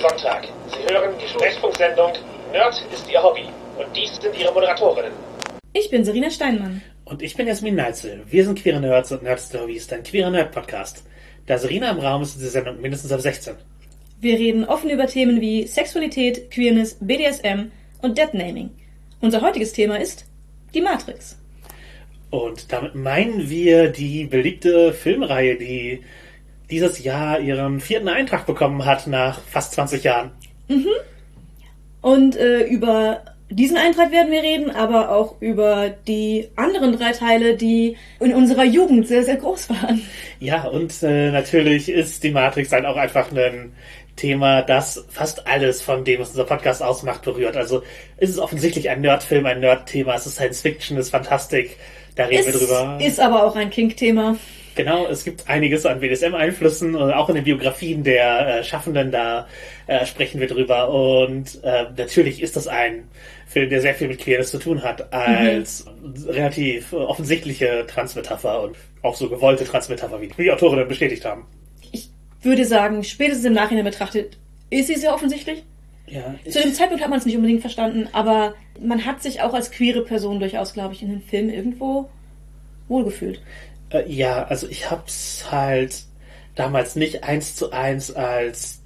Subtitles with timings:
[0.00, 0.48] Sonntag.
[0.68, 2.12] Sie hören die Sprechfunksendung
[2.52, 3.44] Nerd ist Ihr Hobby.
[3.76, 5.12] Und dies sind Ihre Moderatorinnen.
[5.74, 6.80] Ich bin Serena Steinmann.
[7.04, 8.22] Und ich bin Jasmin Neitzel.
[8.26, 11.04] Wir sind Queere Nerds und Nerd Stories, dein queerer Nerd-Podcast.
[11.46, 13.54] Da Serena im Raum ist, ist die Sendung mindestens ab 16.
[14.20, 17.70] Wir reden offen über Themen wie Sexualität, Queerness, BDSM
[18.02, 18.70] und Deadnaming.
[19.20, 20.24] Unser heutiges Thema ist
[20.74, 21.38] die Matrix.
[22.30, 26.02] Und damit meinen wir die beliebte Filmreihe, die
[26.70, 30.30] dieses Jahr ihren vierten Eintrag bekommen hat nach fast 20 Jahren.
[32.00, 37.56] Und äh, über diesen Eintrag werden wir reden, aber auch über die anderen drei Teile,
[37.56, 40.02] die in unserer Jugend sehr, sehr groß waren.
[40.38, 43.72] Ja, und äh, natürlich ist die Matrix dann auch einfach ein
[44.16, 47.56] Thema, das fast alles von dem, was unser Podcast ausmacht, berührt.
[47.56, 47.82] Also
[48.18, 51.76] es ist offensichtlich ein Nerdfilm, ein Nerd-Thema, es ist Science Fiction, es ist Fantastik,
[52.16, 52.98] da reden wir Es drüber.
[53.00, 54.36] ist aber auch ein Kink-Thema.
[54.78, 59.48] Genau, es gibt einiges an BDSM-Einflüssen, und auch in den Biografien der äh, Schaffenden, da
[59.88, 60.88] äh, sprechen wir drüber.
[60.90, 63.08] Und äh, natürlich ist das ein
[63.48, 65.84] Film, der sehr viel mit Queerness zu tun hat, als
[66.28, 71.46] relativ äh, offensichtliche Transmetapher und auch so gewollte Transmetapher, wie die Autorinnen bestätigt haben.
[71.90, 72.10] Ich
[72.42, 74.38] würde sagen, spätestens im Nachhinein betrachtet,
[74.70, 75.64] ist sie sehr offensichtlich.
[76.06, 79.54] Ja, Zu dem Zeitpunkt hat man es nicht unbedingt verstanden, aber man hat sich auch
[79.54, 82.08] als queere Person durchaus, glaube ich, in den Film irgendwo
[82.88, 83.40] wohlgefühlt.
[83.90, 86.04] Äh, ja, also ich hab's halt
[86.54, 88.78] damals nicht eins zu eins als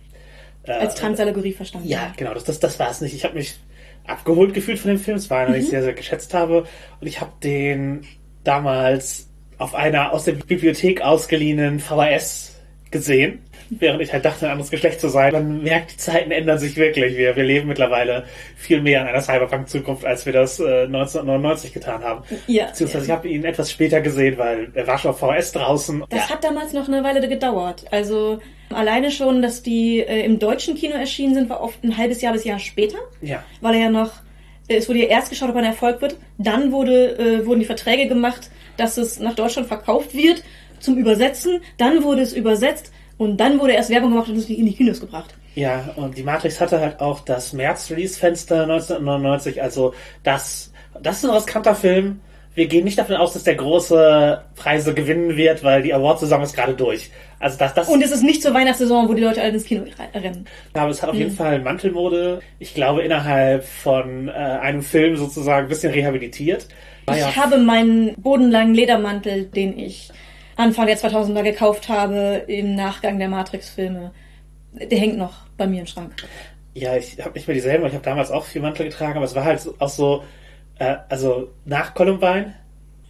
[0.64, 1.88] äh, Als Transallegorie verstanden.
[1.88, 3.14] Ja, genau, das, das, das war es nicht.
[3.14, 3.58] Ich habe mich
[4.06, 5.16] abgeholt gefühlt von dem Film.
[5.16, 6.66] Es war einer, den ich sehr, sehr geschätzt habe.
[7.00, 8.06] Und ich habe den
[8.44, 13.40] damals auf einer aus der Bibliothek ausgeliehenen VHS gesehen.
[13.78, 15.32] Während ich halt dachte, ein anderes Geschlecht zu sein.
[15.32, 17.16] Man merkt, die Zeiten ändern sich wirklich.
[17.16, 22.02] Wir, wir leben mittlerweile viel mehr in einer Cyberpunk-Zukunft, als wir das äh, 1999 getan
[22.02, 22.22] haben.
[22.46, 22.66] Ja.
[22.66, 26.04] Beziehungsweise ich habe ihn etwas später gesehen, weil er war schon auf VHS draußen.
[26.10, 27.86] Das hat damals noch eine Weile gedauert.
[27.90, 32.20] Also alleine schon, dass die äh, im deutschen Kino erschienen sind, war oft ein halbes
[32.20, 32.98] Jahr bis Jahr später.
[33.22, 33.42] Ja.
[33.62, 34.10] Weil er ja noch,
[34.68, 36.16] äh, es wurde ja erst geschaut, ob er ein Erfolg wird.
[36.36, 40.42] Dann wurde, äh, wurden die Verträge gemacht, dass es nach Deutschland verkauft wird
[40.78, 41.62] zum Übersetzen.
[41.78, 45.00] Dann wurde es übersetzt und dann wurde erst Werbung gemacht und es in die Kinos
[45.00, 45.34] gebracht.
[45.54, 49.92] Ja, und die Matrix hatte halt auch das März-Release-Fenster 1999, also
[50.22, 52.20] das, das ist ein riskanter Film.
[52.54, 56.54] Wir gehen nicht davon aus, dass der große Preise gewinnen wird, weil die Award-Saison ist
[56.54, 57.10] gerade durch.
[57.38, 59.82] Also das, das, Und es ist nicht zur Weihnachtssaison, wo die Leute alle ins Kino
[59.84, 60.44] re- rennen.
[60.74, 61.20] aber es hat auf Mhm.
[61.22, 62.40] jeden Fall Mantelmode.
[62.58, 66.66] Ich glaube, innerhalb von äh, einem Film sozusagen ein bisschen rehabilitiert.
[67.10, 70.10] Ich ja- habe meinen bodenlangen Ledermantel, den ich
[70.56, 74.12] Anfang der 2000er gekauft habe, im Nachgang der Matrix-Filme.
[74.72, 76.14] Der hängt noch bei mir im Schrank.
[76.74, 79.26] Ja, ich habe nicht mehr dieselben, weil ich habe damals auch viel Mantel getragen, aber
[79.26, 80.24] es war halt auch so,
[80.78, 82.54] äh, also nach Columbine,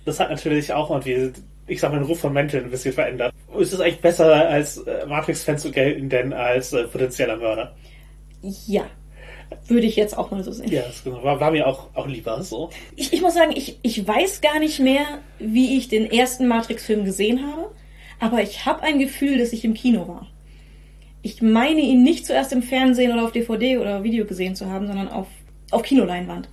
[0.04, 1.32] das hat natürlich auch irgendwie,
[1.68, 3.32] ich sag mal, den Ruf von Mänteln ein bisschen verändert.
[3.56, 7.76] Ist es eigentlich besser als äh, Matrix-Fan zu gelten, denn als äh, potenzieller Mörder?
[8.66, 8.86] Ja,
[9.68, 10.70] würde ich jetzt auch mal so sehen.
[10.70, 12.70] Ja, das war, war mir auch, auch lieber so.
[12.96, 17.04] Ich, ich muss sagen, ich, ich weiß gar nicht mehr, wie ich den ersten Matrix-Film
[17.04, 17.70] gesehen habe,
[18.18, 20.28] aber ich habe ein Gefühl, dass ich im Kino war.
[21.22, 24.86] Ich meine ihn nicht zuerst im Fernsehen oder auf DVD oder Video gesehen zu haben,
[24.88, 25.28] sondern auf,
[25.70, 26.48] auf Kinoleinwand.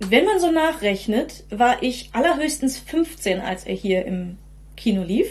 [0.00, 4.38] Wenn man so nachrechnet, war ich allerhöchstens 15, als er hier im
[4.76, 5.28] Kino lief.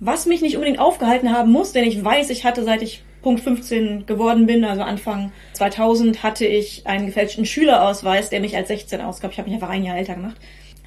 [0.00, 3.42] Was mich nicht unbedingt aufgehalten haben muss, denn ich weiß, ich hatte seit ich Punkt
[3.42, 9.00] 15 geworden bin, also Anfang 2000, hatte ich einen gefälschten Schülerausweis, der mich als 16
[9.00, 9.32] ausgab.
[9.32, 10.36] Ich habe mich einfach ein Jahr älter gemacht.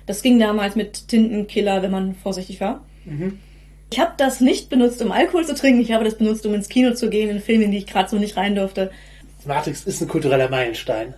[0.06, 2.86] Das ging damals mit Tintenkiller, wenn man vorsichtig war.
[3.92, 5.82] Ich habe das nicht benutzt, um Alkohol zu trinken.
[5.82, 8.10] Ich habe das benutzt, um ins Kino zu gehen, in Filme, in die ich gerade
[8.10, 8.92] so nicht rein durfte.
[9.46, 11.16] Matrix ist ein kultureller Meilenstein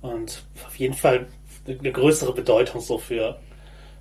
[0.00, 1.26] und auf jeden Fall
[1.66, 3.40] eine größere Bedeutung so für,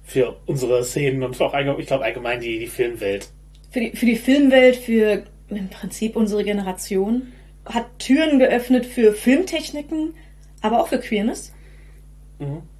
[0.03, 3.27] für unsere Szenen und auch, ich glaube, allgemein die, die Filmwelt.
[3.71, 7.31] Für die, für die Filmwelt, für im Prinzip unsere Generation,
[7.65, 10.13] hat Türen geöffnet für Filmtechniken,
[10.61, 11.53] aber auch für Queerness.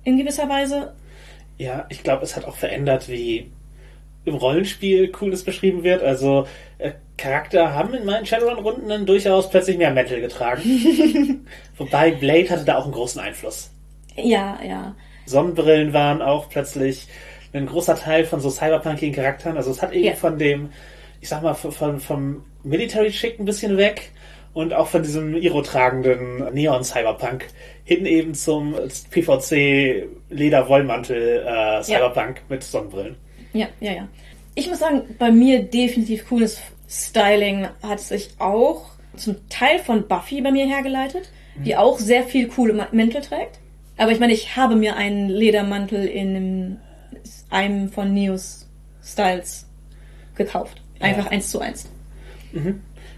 [0.03, 0.93] In gewisser Weise.
[1.57, 3.49] Ja, ich glaube, es hat auch verändert, wie
[4.25, 6.03] im Rollenspiel Cooles beschrieben wird.
[6.03, 6.47] Also
[6.79, 10.61] äh, Charakter haben in meinen Shadowrun-Runden dann durchaus plötzlich mehr Metal getragen.
[11.77, 13.71] Wobei Blade hatte da auch einen großen Einfluss.
[14.17, 14.95] Ja, ja.
[15.25, 17.07] Sonnenbrillen waren auch plötzlich
[17.53, 19.55] ein großer Teil von so cyberpunkigen Charakteren.
[19.57, 20.13] Also es hat eben Ja.
[20.15, 20.69] von dem,
[21.21, 24.11] ich sag mal, von, von, vom Military-Chick ein bisschen weg
[24.53, 27.45] und auch von diesem Iro-tragenden Neon-Cyberpunk
[27.83, 28.73] hin eben zum
[29.11, 33.17] PVC-Leder-Wollmantel äh, Cyberpunk mit Sonnenbrillen.
[33.53, 34.07] Ja, ja, ja.
[34.55, 36.59] Ich muss sagen, bei mir definitiv cooles
[36.89, 38.85] Styling hat sich auch
[39.15, 43.59] zum Teil von Buffy bei mir hergeleitet, die auch sehr viel coole Mäntel trägt.
[43.97, 46.77] Aber ich meine, ich habe mir einen Ledermantel in einem,
[47.49, 48.69] einem von Neos
[49.01, 49.65] Styles
[50.35, 50.81] gekauft.
[50.99, 51.89] Einfach eins zu eins.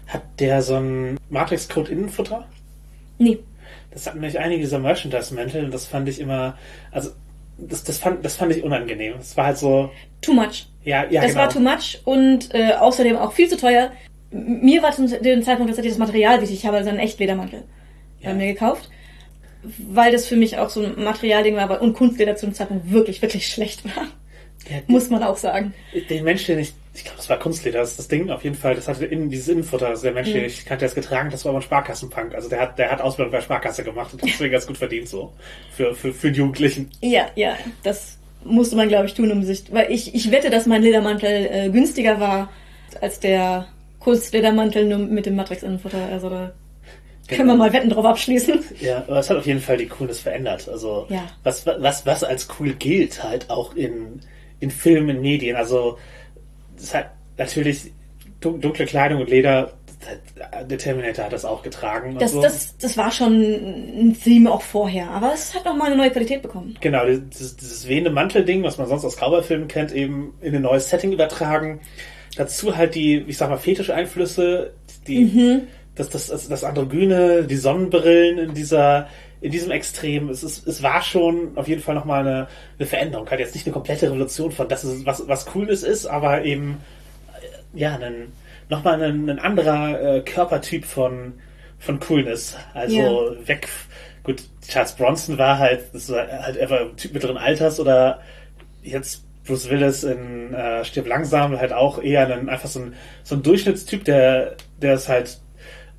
[0.06, 2.46] Hat der so ein Matrix-Code-Innenfutter?
[3.18, 3.38] Nee.
[3.90, 6.56] Das hatten nämlich einige dieser Merchandise-Mäntel und das fand ich immer,
[6.92, 7.10] also
[7.58, 9.14] das, das, fand, das fand ich unangenehm.
[9.20, 9.90] Es war halt so,
[10.20, 10.66] Too much.
[10.84, 11.42] ja, ja, das genau.
[11.42, 13.90] war too much und äh, außerdem auch viel zu teuer.
[14.30, 16.58] Mir war zu dem Zeitpunkt tatsächlich das Material wichtig.
[16.58, 17.64] Ich habe also einen Echtledermantel
[18.20, 18.30] Ja.
[18.30, 18.88] bei mir gekauft,
[19.90, 22.90] weil das für mich auch so ein Materialding war aber- und Kunstleder zu dem Zeitpunkt
[22.90, 24.04] wirklich, wirklich schlecht war.
[24.68, 25.72] Ja, Muss man auch sagen.
[26.10, 28.56] Den Mensch, den ich, ich glaube, das war Kunstleder, das ist das Ding, auf jeden
[28.56, 30.34] Fall, das hatte innen, dieses Innenfutter, also der Mensch, Mhm.
[30.34, 32.34] den ich kannte, es getragen, das war aber ein Sparkassenpunk.
[32.34, 35.32] Also der hat, der hat Ausbildung bei Sparkasse gemacht und deswegen ganz gut verdient, so.
[35.74, 36.90] Für, für, für die Jugendlichen.
[37.00, 39.64] Ja, ja, das musste man, glaube ich, tun, um sich.
[39.72, 42.50] Weil ich, ich wette, dass mein Ledermantel äh, günstiger war
[43.00, 43.66] als der
[44.00, 46.06] Kunstledermantel nur mit dem Matrix-Innenfutter.
[46.12, 46.52] Also da
[47.28, 48.60] können wir mal Wetten drauf abschließen.
[48.80, 50.68] Ja, aber es hat auf jeden Fall die Coolness verändert.
[50.68, 51.26] Also Ja.
[51.42, 54.20] was, was, was als cool gilt, halt auch in,
[54.60, 55.56] in Filmen, in Medien.
[55.56, 55.98] Also
[56.78, 57.92] es hat natürlich
[58.40, 62.16] dun- dunkle Kleidung und Leder, das der Terminator hat das auch getragen.
[62.18, 62.40] Das, so.
[62.40, 66.10] das, das war schon ein Theme auch vorher, aber es hat noch mal eine neue
[66.10, 66.76] Qualität bekommen.
[66.80, 70.88] Genau, dieses, dieses wehende Mantelding, was man sonst aus Cowboy-Filmen kennt, eben in ein neues
[70.88, 71.80] Setting übertragen.
[72.36, 74.72] Dazu halt die, ich sag mal, Fetischeinflüsse,
[75.08, 75.62] die, Mhm.
[75.96, 79.08] das, das, das, das Androgyne, die Sonnenbrillen in dieser,
[79.40, 80.28] in diesem Extrem.
[80.30, 82.48] Es, ist, es war schon auf jeden Fall nochmal eine,
[82.78, 83.28] eine Veränderung.
[83.30, 86.78] Halt jetzt nicht eine komplette Revolution von das ist, was, was Cooles ist, aber eben,
[87.74, 88.32] äh, ja, ein,
[88.68, 91.34] nochmal ein, ein anderer äh, Körpertyp von,
[91.78, 92.56] von Coolness.
[92.74, 93.46] Also Ja.
[93.48, 93.68] weg,
[94.24, 98.20] gut, Charles Bronson war halt, das war halt einfach ein Typ mittleren Alters oder
[98.82, 103.34] jetzt Bruce Willis in äh, Stirb langsam halt auch eher ein, einfach so ein, so
[103.34, 105.38] ein Durchschnittstyp, der, der es halt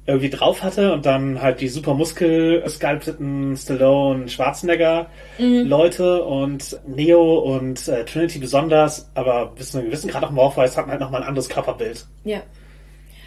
[0.09, 7.87] irgendwie drauf hatte und dann halt die super Muskel-sculpteten Stallone, Schwarzenegger Leute und Neo und
[7.87, 11.27] äh, Trinity besonders, aber bis zu einem gewissen Grad auch Morpheus hatten halt nochmal ein
[11.27, 12.05] anderes Körperbild.
[12.23, 12.41] Ja.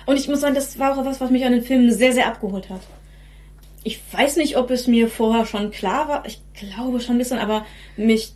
[0.06, 2.26] Und ich muss sagen, das war auch was, was mich an den Filmen sehr, sehr
[2.26, 2.80] abgeholt hat.
[3.84, 6.24] Ich weiß nicht, ob es mir vorher schon klar war.
[6.26, 7.64] Ich glaube schon ein bisschen, aber
[7.96, 8.32] mich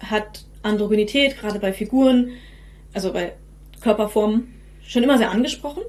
[0.00, 2.30] hat Androgynität, gerade bei Figuren,
[2.92, 3.32] also bei
[3.80, 5.82] Körperformen, schon immer sehr angesprochen.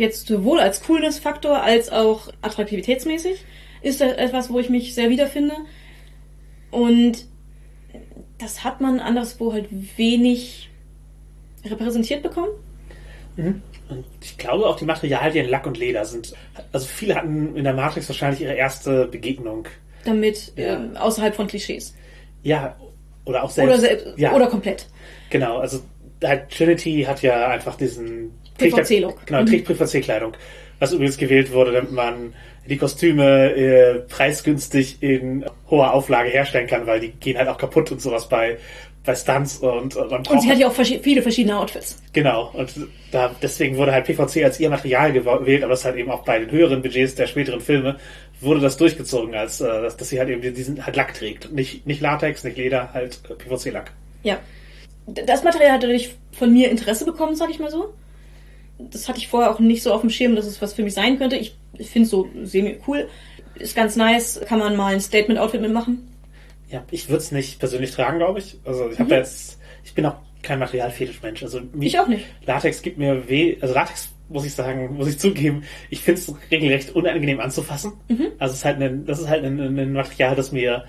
[0.00, 3.44] Jetzt sowohl als Coolness-Faktor als auch attraktivitätsmäßig
[3.82, 5.54] ist das etwas, wo ich mich sehr wiederfinde.
[6.70, 7.26] Und
[8.38, 9.68] das hat man anderswo halt
[9.98, 10.70] wenig
[11.66, 12.48] repräsentiert bekommen.
[13.36, 13.62] Und
[14.22, 16.32] ich glaube auch die Materialien Lack und Leder sind,
[16.72, 19.68] also viele hatten in der Matrix wahrscheinlich ihre erste Begegnung.
[20.06, 20.76] damit Ja.
[20.76, 21.94] ähm, außerhalb von Klischees.
[22.42, 22.74] Ja,
[23.26, 23.68] oder auch selbst.
[23.70, 24.86] Oder, selbst, ja, oder komplett.
[25.28, 25.82] Genau, also
[26.24, 29.26] halt Trinity hat ja einfach diesen PVC-Look.
[29.26, 29.64] Genau, Mhm.
[29.64, 30.32] PVC-Kleidung.
[30.78, 32.32] Was übrigens gewählt wurde, damit man
[32.68, 37.90] die Kostüme äh, preisgünstig in hoher Auflage herstellen kann, weil die gehen halt auch kaputt
[37.92, 38.58] und sowas bei,
[39.04, 41.96] bei Stunts und, und Und braucht sie hat ja auch verschi- viele verschiedene Outfits.
[42.12, 42.70] Genau, und
[43.10, 46.38] da, deswegen wurde halt PVC als ihr Material gewählt, aber das halt eben auch bei
[46.38, 47.96] den höheren Budgets der späteren Filme
[48.40, 51.52] wurde das durchgezogen, als äh, dass, dass sie halt eben diesen halt Lack trägt.
[51.52, 53.90] Nicht, nicht Latex, nicht Leder, halt äh, PVC-Lack.
[54.22, 54.38] Ja.
[55.06, 57.92] Das Material hat dadurch von mir Interesse bekommen, sag ich mal so.
[58.90, 60.94] Das hatte ich vorher auch nicht so auf dem Schirm, dass es was für mich
[60.94, 61.36] sein könnte.
[61.36, 63.08] Ich, ich finde es so semi-cool.
[63.56, 64.40] Ist ganz nice.
[64.46, 66.08] Kann man mal ein Statement-Outfit mitmachen.
[66.68, 68.58] Ja, ich würde es nicht persönlich tragen, glaube ich.
[68.64, 71.42] Also ich habe da jetzt, ich bin auch kein Materialfetischmensch.
[71.42, 72.24] Also Ich auch nicht.
[72.46, 76.32] Latex gibt mir weh, also Latex muss ich sagen, muss ich zugeben, ich finde es
[76.50, 77.92] regelrecht unangenehm anzufassen.
[78.38, 80.84] Also es ist halt ein, das ist halt ein, ein Material, das mir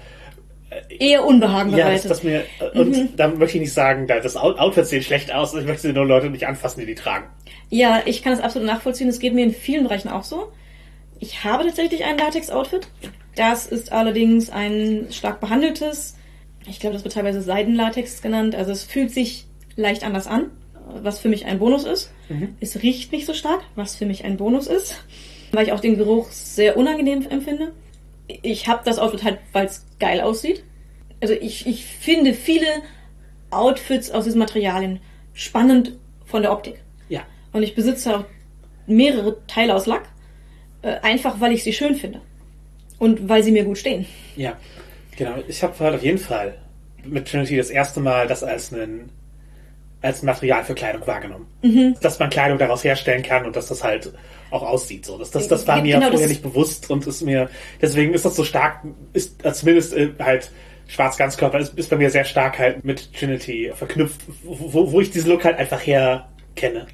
[0.99, 2.11] Eher Unbehagen Ja, das, bereitet.
[2.11, 5.53] das mir, und da möchte ich nicht sagen, da- das Out- Outfit sieht schlecht aus,
[5.53, 7.25] ich möchte nur Leute nicht anfassen, die die tragen.
[7.69, 9.09] Ja, ich kann das absolut nachvollziehen.
[9.09, 10.51] Es geht mir in vielen Bereichen auch so.
[11.19, 12.87] Ich habe tatsächlich ein Latex-Outfit.
[13.35, 16.17] Das ist allerdings ein stark behandeltes.
[16.67, 18.55] Ich glaube, das wird teilweise Seidenlatex genannt.
[18.55, 20.51] Also es fühlt sich leicht anders an,
[21.01, 22.11] was für mich ein Bonus ist.
[22.61, 25.03] Es riecht nicht so stark, was für mich ein Bonus ist,
[25.51, 27.73] weil ich auch den Geruch sehr unangenehm empfinde.
[28.41, 30.63] Ich habe das Outfit halt, weil es geil aussieht.
[31.21, 32.67] Also ich, ich finde viele
[33.51, 34.99] Outfits aus diesen Materialien
[35.33, 36.81] spannend von der Optik.
[37.09, 37.21] Ja.
[37.51, 38.25] Und ich besitze auch
[38.87, 40.03] mehrere Teile aus Lack,
[40.81, 42.21] äh, einfach weil ich sie schön finde.
[42.97, 44.05] Und weil sie mir gut stehen.
[44.35, 44.57] Ja,
[45.17, 45.35] genau.
[45.47, 46.57] Ich habe halt auf jeden Fall
[47.03, 49.09] mit Trinity das erste Mal das als ein
[50.01, 51.47] als Material für Kleidung wahrgenommen.
[52.01, 54.11] Dass man Kleidung daraus herstellen kann und dass das halt
[54.49, 55.05] auch aussieht.
[55.05, 55.17] So.
[55.17, 57.49] Das, das, das war mir Genau, vorher nicht bewusst und ist mir,
[57.81, 60.51] deswegen ist das so stark, ist äh, zumindest äh, halt
[60.87, 65.29] Schwarz-Ganzkörper ist, ist bei mir sehr stark halt mit Trinity verknüpft, wo, wo ich diesen
[65.29, 66.87] Look halt einfach her kenne.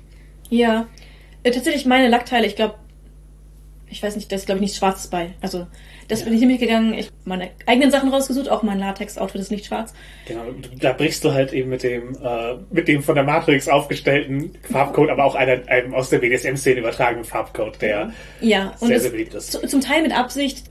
[0.49, 0.87] Ja.
[1.43, 2.75] Äh, tatsächlich meine Lackteile, ich glaube,
[3.89, 5.31] ich weiß nicht, da ist glaube ich nichts Schwarzes bei.
[5.41, 5.65] Also
[6.07, 6.25] das Ja.
[6.25, 6.93] bin ich nämlich gegangen.
[6.93, 9.93] Ich habe meine eigenen Sachen rausgesucht, auch mein Latex-Outfit ist nicht schwarz.
[10.27, 10.41] Genau,
[10.79, 15.09] da brichst du halt eben mit dem, äh, mit dem von der Matrix aufgestellten Farbcode,
[15.09, 18.11] aber auch einer, einem aus der BDSM-Szene übertragenen Farbcode, der
[18.41, 19.51] Ja, sehr, sehr beliebt ist.
[19.51, 20.63] zu- zum Teil mit Absicht.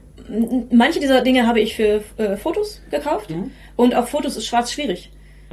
[0.72, 3.32] Manche dieser Dinge habe ich für äh, Fotos gekauft
[3.76, 5.12] und auf Fotos ist schwarz schwierig.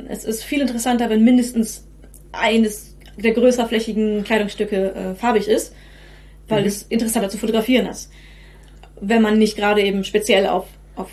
[0.10, 1.88] Es ist viel interessanter, wenn mindestens
[2.32, 5.76] eines der größerflächigen Kleidungsstücke äh, farbig ist,
[6.48, 8.12] weil es interessanter zu fotografieren ist.
[9.06, 11.10] Wenn man nicht gerade eben speziell auf, auf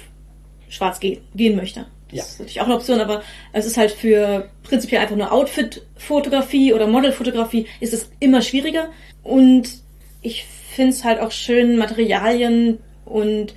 [0.69, 1.87] schwarz ge gehen möchte.
[2.09, 2.23] Das Ja.
[2.25, 6.87] ist natürlich auch eine Option, aber es ist halt für prinzipiell einfach nur Outfit-Fotografie oder
[6.87, 8.89] Model-Fotografie ist es immer schwieriger.
[9.23, 9.81] Und
[10.23, 13.55] ich finde es halt auch schön, Materialien und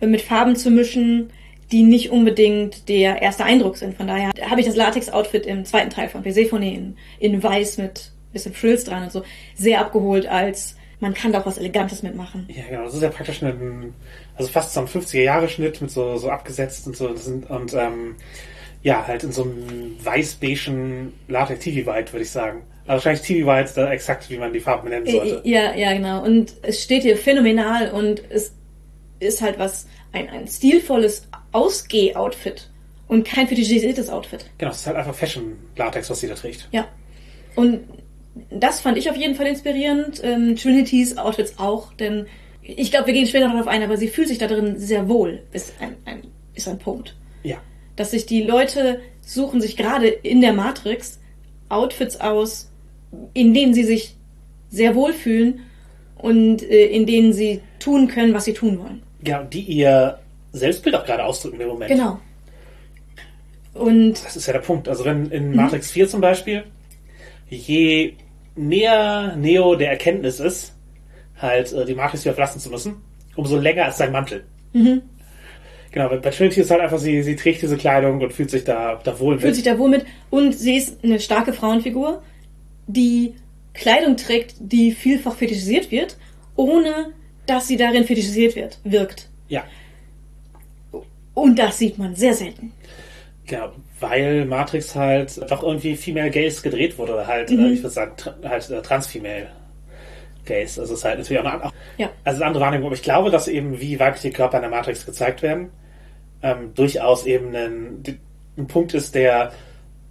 [0.00, 1.30] mit Farben zu mischen,
[1.70, 3.96] die nicht unbedingt der erste Eindruck sind.
[3.96, 8.12] Von daher habe ich das Latex-Outfit im zweiten Teil von Persephone in, in weiß mit
[8.32, 9.22] bisschen Frills dran und so
[9.54, 12.48] sehr abgeholt als man kann da auch was Elegantes mitmachen.
[12.48, 13.94] Ja, genau, das ist ja praktisch ein,
[14.36, 18.16] also fast so ein 50er-Jahre-Schnitt mit so, so abgesetzt und so, und, ähm,
[18.82, 22.62] ja, halt in so einem weiß-beigen Latex-TV-White, würde ich sagen.
[22.86, 25.42] Also wahrscheinlich TV-White ist da exakt, wie man die Farben benennen sollte.
[25.44, 26.24] Äh, Ja, ja, genau.
[26.24, 28.54] Und es steht hier phänomenal und es
[29.20, 32.70] ist halt was, ein, ein stilvolles Ausgeh-Outfit
[33.08, 34.46] und kein fetischisiertes Outfit.
[34.58, 36.68] Genau, es ist halt einfach Fashion-Latex, was sie da trägt.
[36.72, 36.86] Ja.
[37.56, 37.80] Und
[38.50, 40.20] das fand ich auf jeden Fall inspirierend.
[40.22, 42.26] Ähm, Trinitys Outfits auch, denn
[42.62, 45.08] ich glaube, wir gehen später noch darauf ein, aber sie fühlt sich da drin sehr
[45.08, 46.22] wohl, ist ein, ein,
[46.54, 47.16] ist ein Punkt.
[47.42, 47.56] Ja.
[47.96, 51.18] Dass sich die Leute suchen sich gerade in der Matrix
[51.68, 52.70] Outfits aus,
[53.34, 54.16] in denen sie sich
[54.70, 55.60] sehr wohl fühlen
[56.16, 59.02] und äh, in denen sie tun können, was sie tun wollen.
[59.24, 60.18] Ja, die ihr
[60.52, 61.90] Selbstbild auch gerade ausdrücken im Moment.
[61.90, 62.20] Genau.
[63.74, 64.88] Und Das ist ja der Punkt.
[64.88, 66.64] Also wenn in Matrix 4 zum Beispiel,
[67.48, 68.14] je
[68.58, 70.74] näher Neo der Erkenntnis ist,
[71.40, 72.96] halt äh, die Matrix wieder verlassen zu müssen,
[73.36, 74.44] umso länger ist sein Mantel.
[74.72, 79.00] Genau, bei Trinity ist halt einfach, sie, sie trägt diese Kleidung und fühlt sich da,
[79.02, 79.54] da wohl fühlt mit.
[79.54, 80.04] sich da wohl mit.
[80.30, 82.22] Und sie ist eine starke Frauenfigur,
[82.86, 83.34] die
[83.74, 86.16] Kleidung trägt, die vielfach fetischisiert wird,
[86.56, 87.12] ohne
[87.46, 89.28] dass sie darin fetischisiert wird, wirkt.
[89.48, 89.64] Ja,
[91.34, 92.72] Und das sieht man sehr selten.
[93.46, 97.66] genau, weil Matrix halt doch irgendwie Female Gaze gedreht wurde, halt, Mhm.
[97.66, 99.48] äh, ich würde sagen, tra halt äh, Trans-Female
[100.44, 100.80] Gaze.
[100.80, 102.10] Also es ist halt natürlich auch eine, Ja.
[102.24, 105.04] also eine andere Wahrnehmung, aber ich glaube, dass eben wie weibliche Körper in der Matrix
[105.04, 105.70] gezeigt werden,
[106.42, 108.02] ähm, durchaus eben ein,
[108.56, 109.52] ein Punkt ist, der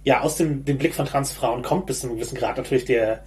[0.04, 2.56] ja aus dem, dem Blick von Transfrauen kommt, bis zu einem gewissen Grad.
[2.56, 3.20] Natürlich der,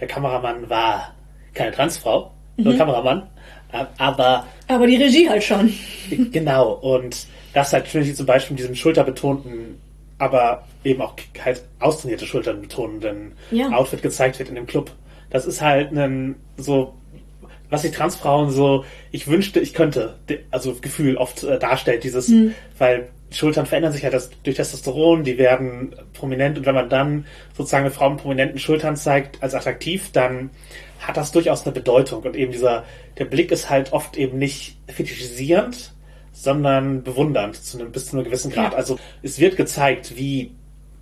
[0.00, 1.14] der Kameramann war
[1.52, 3.28] keine Transfrau, nur Kameramann,
[3.72, 5.72] äh, aber Aber die Regie halt schon.
[6.32, 9.78] genau, und das halt Trinity zum Beispiel mit diesem schulterbetonten,
[10.18, 13.70] aber eben auch halt austrainierte Schultern betonenden Ja.
[13.70, 14.90] Outfit gezeigt wird in dem Club.
[15.30, 16.94] Das ist halt ein so,
[17.70, 20.14] was die Transfrauen so, ich wünschte, ich könnte,
[20.50, 22.30] also Gefühl oft äh, darstellt, dieses,
[22.78, 27.26] weil Schultern verändern sich halt das, durch Testosteron, die werden prominent und wenn man dann
[27.56, 30.50] sozusagen eine Frau mit prominenten Schultern zeigt als attraktiv, dann
[31.00, 32.84] hat das durchaus eine Bedeutung und eben dieser,
[33.18, 35.93] der Blick ist halt oft eben nicht fetischisierend,
[36.34, 38.72] sondern bewundernd zu einem, bis zu einem gewissen Grad.
[38.72, 38.78] Ja.
[38.78, 40.50] Also es wird gezeigt, wie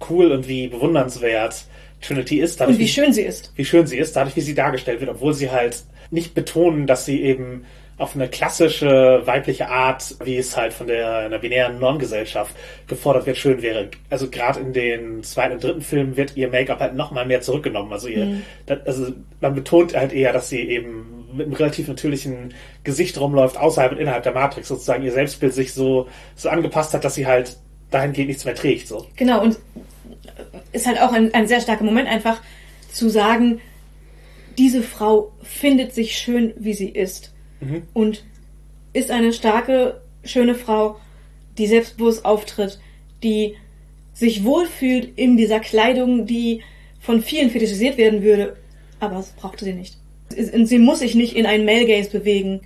[0.09, 1.65] cool und wie bewundernswert
[2.01, 2.61] Trinity ist.
[2.61, 3.53] dadurch, Und wie schön sie ist.
[3.57, 7.07] wie schön sie ist, dadurch, wie sie dargestellt wird, obwohl sie halt nicht betonen, dass
[7.07, 7.65] sie eben
[7.99, 12.55] auf eine klassische weibliche Art, wie es halt von der, einer binären Normgesellschaft
[12.89, 13.91] gefordert wird, schön wäre.
[14.11, 17.43] Also gerade in den zweiten und dritten Filmen wird ihr Make-up halt noch mal mehr
[17.43, 17.93] zurückgenommen.
[17.93, 22.55] Also ihr, das, also man betont halt eher, dass sie eben mit einem relativ natürlichen
[22.85, 27.05] Gesicht rumläuft, außerhalb und innerhalb der Matrix sozusagen ihr Selbstbild sich so, so angepasst hat,
[27.05, 27.57] dass sie halt
[27.91, 29.07] dahingehend nichts mehr trägt, so.
[29.17, 29.59] Genau, und
[30.73, 32.41] ist halt auch ein, ein sehr starker Moment, einfach
[32.91, 33.61] zu sagen,
[34.59, 37.33] diese Frau findet sich schön, wie sie ist.
[37.95, 38.25] Und
[38.93, 40.97] ist eine starke, schöne Frau,
[41.59, 42.81] die selbstbewusst auftritt,
[43.23, 43.57] die
[44.15, 46.62] sich wohlfühlt in dieser Kleidung, die
[47.01, 48.57] von vielen fetischisiert werden würde,
[49.01, 49.97] aber das brauchte sie nicht.
[50.33, 52.61] Sie muss sich nicht in einen Male Gaze bewegen,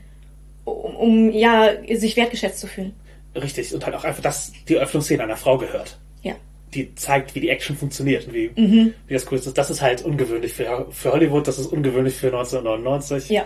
[0.65, 2.93] um, um ja sich wertgeschätzt zu fühlen.
[3.35, 3.75] Richtig.
[3.75, 5.99] Und halt auch einfach, dass die Öffnungsszene einer Frau gehört.
[6.23, 6.35] Ja.
[6.75, 8.51] die zeigt, wie die Action funktioniert und wie,
[9.07, 9.57] wie das cool ist.
[9.57, 13.31] Das ist halt ungewöhnlich für, für Hollywood, das ist ungewöhnlich für 1999.
[13.31, 13.45] Ja.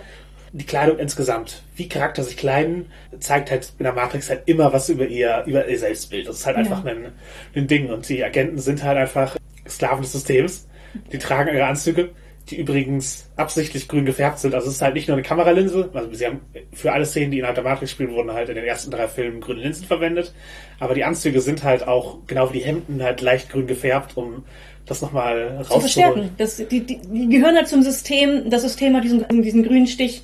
[0.53, 2.87] Die Kleidung insgesamt, wie Charakter sich kleiden,
[3.21, 6.27] zeigt halt in der Matrix halt immer was über ihr, über ihr Selbstbild.
[6.27, 7.13] Das ist halt einfach ein,
[7.55, 7.91] ein Ding.
[7.91, 9.37] Und die Agenten sind halt einfach
[9.69, 10.67] Sklaven des Systems.
[11.13, 12.11] Die tragen ihre Anzüge,
[12.51, 14.55] die übrigens absichtlich grün gefärbt sind.
[14.55, 15.91] Also es ist halt nicht nur eine Kameralinse.
[15.95, 16.41] Also sie haben
[16.73, 19.41] für alle Szenen, die innerhalb der Matrix spielen, wurden halt in den ersten drei Filmen
[19.41, 20.35] grüne Linsen verwendet.
[20.79, 24.45] Aber die Anzüge sind halt auch, genau wie die Hemden, halt leicht grün gefärbt, um
[24.87, 26.11] das nochmal zu verstärken.
[26.11, 26.35] rauszuholen.
[26.37, 28.51] Das, die, die, die gehören halt zum System.
[28.51, 30.23] Das System hat diesen, diesen grünen Stich,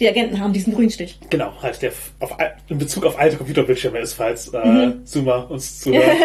[0.00, 1.18] die Agenten haben diesen Grünstich.
[1.30, 2.36] Genau, halt der auf,
[2.68, 5.06] in Bezug auf alte Computerbildschirme ist, falls äh, mhm.
[5.06, 6.16] Zoomer uns zuhört.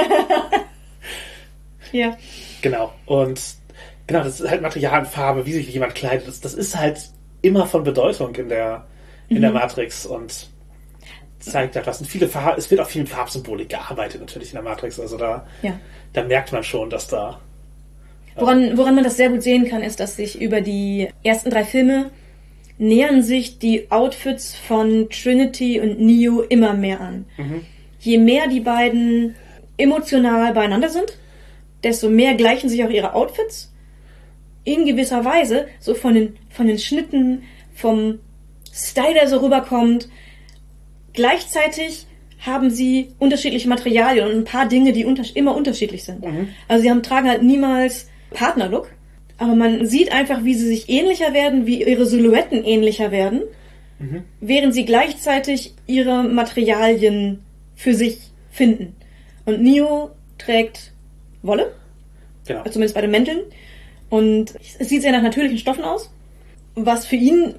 [1.92, 2.18] ja.
[2.62, 2.94] Genau.
[3.06, 3.40] Und
[4.08, 6.28] genau, das ist halt Material und Farbe, wie sich jemand kleidet.
[6.28, 7.10] Das, das ist halt
[7.42, 8.88] immer von Bedeutung in der,
[9.30, 9.42] in mhm.
[9.42, 10.50] der Matrix und
[11.40, 12.00] zeigt halt was.
[12.00, 15.00] Und viele Farben, es wird auch viel mit Farbsymbolik gearbeitet, natürlich in der Matrix.
[15.00, 15.80] Also da, ja.
[16.14, 17.40] da merkt man schon, dass da.
[18.36, 21.64] Woran, woran man das sehr gut sehen kann, ist, dass sich über die ersten drei
[21.64, 22.12] Filme
[22.78, 27.26] nähern sich die Outfits von Trinity und Neo immer mehr an.
[27.38, 27.66] Mhm.
[28.00, 29.36] Je mehr die beiden
[29.78, 31.18] emotional beieinander sind,
[31.84, 33.74] desto mehr gleichen sich auch ihre Outfits.
[34.68, 37.44] In gewisser Weise, so von den, von den Schnitten,
[37.74, 38.20] vom
[38.74, 40.10] Style, der so rüberkommt.
[41.14, 42.06] Gleichzeitig
[42.46, 46.22] haben sie unterschiedliche Materialien und ein paar Dinge, die unter immer unterschiedlich sind.
[46.22, 46.50] Mhm.
[46.68, 48.92] Also sie haben, tragen halt niemals Partnerlook,
[49.38, 53.44] aber man sieht einfach, wie sie sich ähnlicher werden, wie ihre Silhouetten ähnlicher werden,
[54.00, 54.24] mhm.
[54.42, 57.40] während sie gleichzeitig ihre Materialien
[57.74, 58.20] für sich
[58.52, 58.98] finden.
[59.46, 60.92] Und Neo trägt
[61.42, 61.74] Wolle,
[62.46, 62.60] genau.
[62.60, 63.40] Also zumindest bei den Mänteln,
[64.10, 66.12] und es sieht sehr nach natürlichen Stoffen aus,
[66.76, 67.56] was für ihn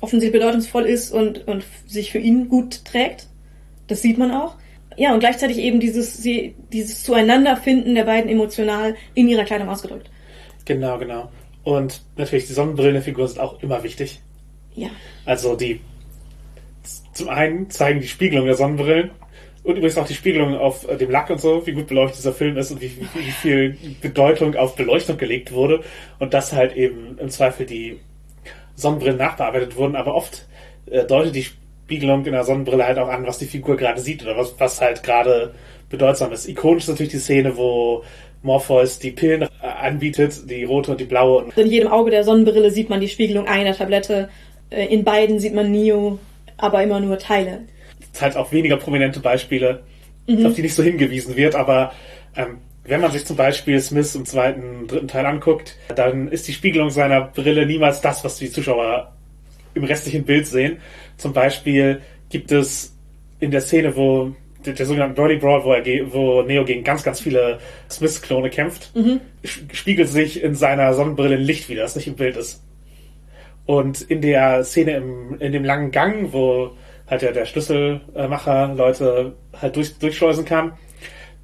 [0.00, 3.26] offensichtlich bedeutungsvoll ist und, und sich für ihn gut trägt.
[3.86, 4.56] Das sieht man auch.
[4.96, 10.10] Ja, und gleichzeitig eben dieses, sie, dieses Zueinanderfinden der beiden emotional in ihrer Kleidung ausgedrückt.
[10.64, 11.30] Genau, genau.
[11.62, 14.20] Und natürlich, die Sonnenbrillenfiguren sind auch immer wichtig.
[14.74, 14.88] Ja.
[15.24, 15.80] Also die
[17.12, 19.10] zum einen zeigen die Spiegelung der Sonnenbrillen
[19.68, 22.32] und übrigens auch die Spiegelung auf äh, dem Lack und so, wie gut beleuchtet dieser
[22.32, 25.82] Film ist und wie, wie, viel Bedeutung auf Beleuchtung gelegt wurde
[26.18, 27.98] und dass halt eben im Zweifel die
[28.76, 30.46] Sonnenbrillen nachbearbeitet wurden, aber oft
[30.90, 34.22] äh, deutet die Spiegelung in der Sonnenbrille halt auch an, was die Figur gerade sieht
[34.22, 35.54] oder was, was halt gerade
[35.90, 36.48] bedeutsam ist.
[36.48, 38.04] Ikonisch ist natürlich die Szene, wo
[38.40, 41.44] Morpheus die Pillen äh, anbietet, die rote und die blaue.
[41.56, 44.30] In jedem Auge der Sonnenbrille sieht man die Spiegelung einer Tablette.
[44.70, 46.18] In beiden sieht man Neo,
[46.56, 47.64] aber immer nur Teile.
[48.12, 49.82] Es halt auch weniger prominente Beispiele,
[50.26, 50.46] mhm.
[50.46, 51.92] auf die nicht so hingewiesen wird, aber
[52.36, 56.54] ähm, wenn man sich zum Beispiel Smith im zweiten, dritten Teil anguckt, dann ist die
[56.54, 59.12] Spiegelung seiner Brille niemals das, was die Zuschauer
[59.74, 60.78] im restlichen Bild sehen.
[61.18, 62.96] Zum Beispiel gibt es
[63.40, 67.02] in der Szene, wo der, der sogenannte Brody Brawl, wo, er, wo Neo gegen ganz,
[67.02, 67.58] ganz viele
[67.90, 69.20] Smith-Klone kämpft, mhm.
[69.44, 72.64] spiegelt sich in seiner Sonnenbrille ein Licht wieder, das nicht im Bild ist.
[73.66, 76.72] Und in der Szene im, in dem langen Gang, wo
[77.08, 80.72] halt der, der Schlüsselmacher Leute halt durch, durchschleusen kann,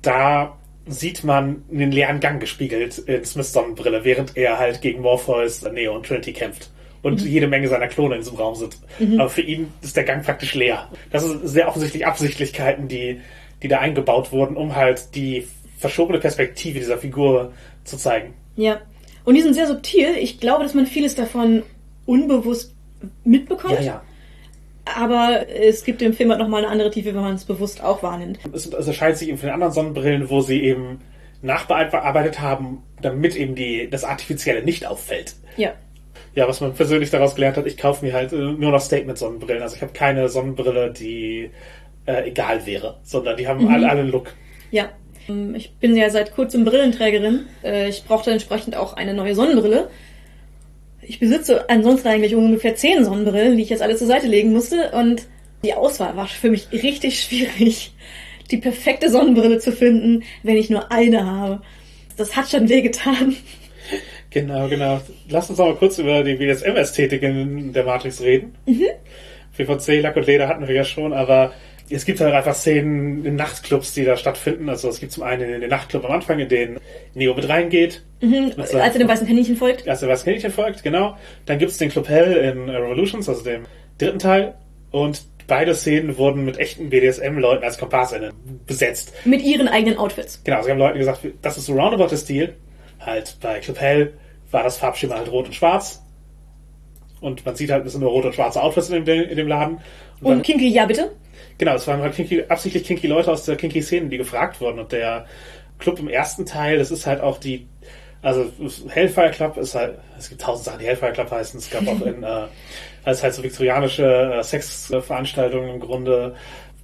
[0.03, 5.63] da sieht man einen leeren Gang gespiegelt in Smiths Sonnenbrille, während er halt gegen Morpheus,
[5.63, 6.71] Neo und Trinity kämpft
[7.03, 7.29] und mhm.
[7.29, 8.77] jede Menge seiner Klone in diesem Raum sind.
[8.99, 9.21] Mhm.
[9.21, 10.89] Aber für ihn ist der Gang praktisch leer.
[11.11, 13.21] Das sind sehr offensichtlich Absichtlichkeiten, die,
[13.63, 15.47] die da eingebaut wurden, um halt die
[15.79, 17.53] verschobene Perspektive dieser Figur
[17.85, 18.35] zu zeigen.
[18.57, 18.81] Ja.
[19.25, 20.17] Und die sind sehr subtil.
[20.19, 21.63] Ich glaube, dass man vieles davon
[22.07, 22.75] unbewusst
[23.25, 23.75] mitbekommt.
[23.75, 24.03] Ja, ja.
[24.85, 28.03] Aber es gibt im Film halt nochmal eine andere Tiefe, wenn man es bewusst auch
[28.03, 28.39] wahrnimmt.
[28.53, 31.01] Es, es erscheint sich eben von den anderen Sonnenbrillen, wo sie eben
[31.43, 35.37] nachbearbeitet haben, damit eben die, das Artifizielle nicht auffällt.
[35.57, 35.73] Ja
[36.35, 39.63] ja, was man persönlich daraus gelernt hat, ich kaufe mir halt äh, nur noch Statement-Sonnenbrillen.
[39.63, 41.51] Also ich habe keine Sonnenbrille, die
[42.07, 43.69] äh, egal wäre, sondern die haben mhm.
[43.69, 44.35] alle, alle einen Look.
[44.71, 44.89] Ja.
[45.29, 47.47] Ähm, ich bin ja seit kurzem Brillenträgerin.
[47.63, 49.91] Äh, ich brauchte entsprechend auch eine neue Sonnenbrille.
[51.07, 54.91] Ich besitze ansonsten eigentlich ungefähr zehn Sonnenbrillen, die ich jetzt alle zur Seite legen musste.
[54.93, 55.23] Und
[55.65, 57.93] die Auswahl war für mich richtig schwierig,
[58.51, 61.63] die perfekte Sonnenbrille zu finden, wenn ich nur eine habe.
[62.17, 63.37] Das hat schon wehgetan.
[64.31, 65.01] Genau, genau.
[65.29, 68.55] Lass uns mal kurz über die BDSM-Ästhetik in der Matrix reden.
[68.67, 68.87] Mhm.
[69.57, 71.53] PVC, Lack und Leder hatten wir ja schon, aber
[71.95, 74.69] es gibt halt einfach Szenen in Nachtclubs, die da stattfinden.
[74.69, 76.79] Also es gibt zum einen den Nachtclub am Anfang, in den
[77.15, 78.03] Neo mit reingeht.
[78.21, 79.89] Mhm, als er dem weißen Kaninchen folgt.
[79.89, 81.17] Als er dem weißen Kaninchen folgt, genau.
[81.47, 83.65] Dann gibt es den Club Hell in Revolutions, also dem
[83.99, 84.55] dritten Teil.
[84.91, 88.33] Und beide Szenen wurden mit echten BDSM-Leuten als Komparsinnen
[88.67, 89.13] besetzt.
[89.25, 90.43] Mit ihren eigenen Outfits.
[90.43, 92.55] Genau, sie haben Leuten gesagt, das ist so roundabout der Stil.
[92.99, 94.15] Halt bei Club Hell
[94.51, 96.01] war das Farbschema halt rot und schwarz.
[97.21, 99.49] Und man sieht halt, es sind nur rote und schwarze Outfits in dem, in dem
[99.49, 99.79] Laden.
[100.21, 101.11] Und, und Kinky, ja bitte?
[101.65, 104.81] Genau, es waren halt kinky, absichtlich kinky Leute aus der kinky Szene, die gefragt wurden.
[104.81, 105.25] Und der
[105.79, 107.67] Club im ersten Teil, das ist halt auch die,
[108.21, 108.53] also
[108.91, 111.59] Hellfire Club ist halt, es gibt tausend Sachen, die Hellfire Club heißen.
[111.59, 112.43] Es gab auch in, äh,
[113.05, 116.35] als halt so viktorianische äh, Sexveranstaltungen im Grunde,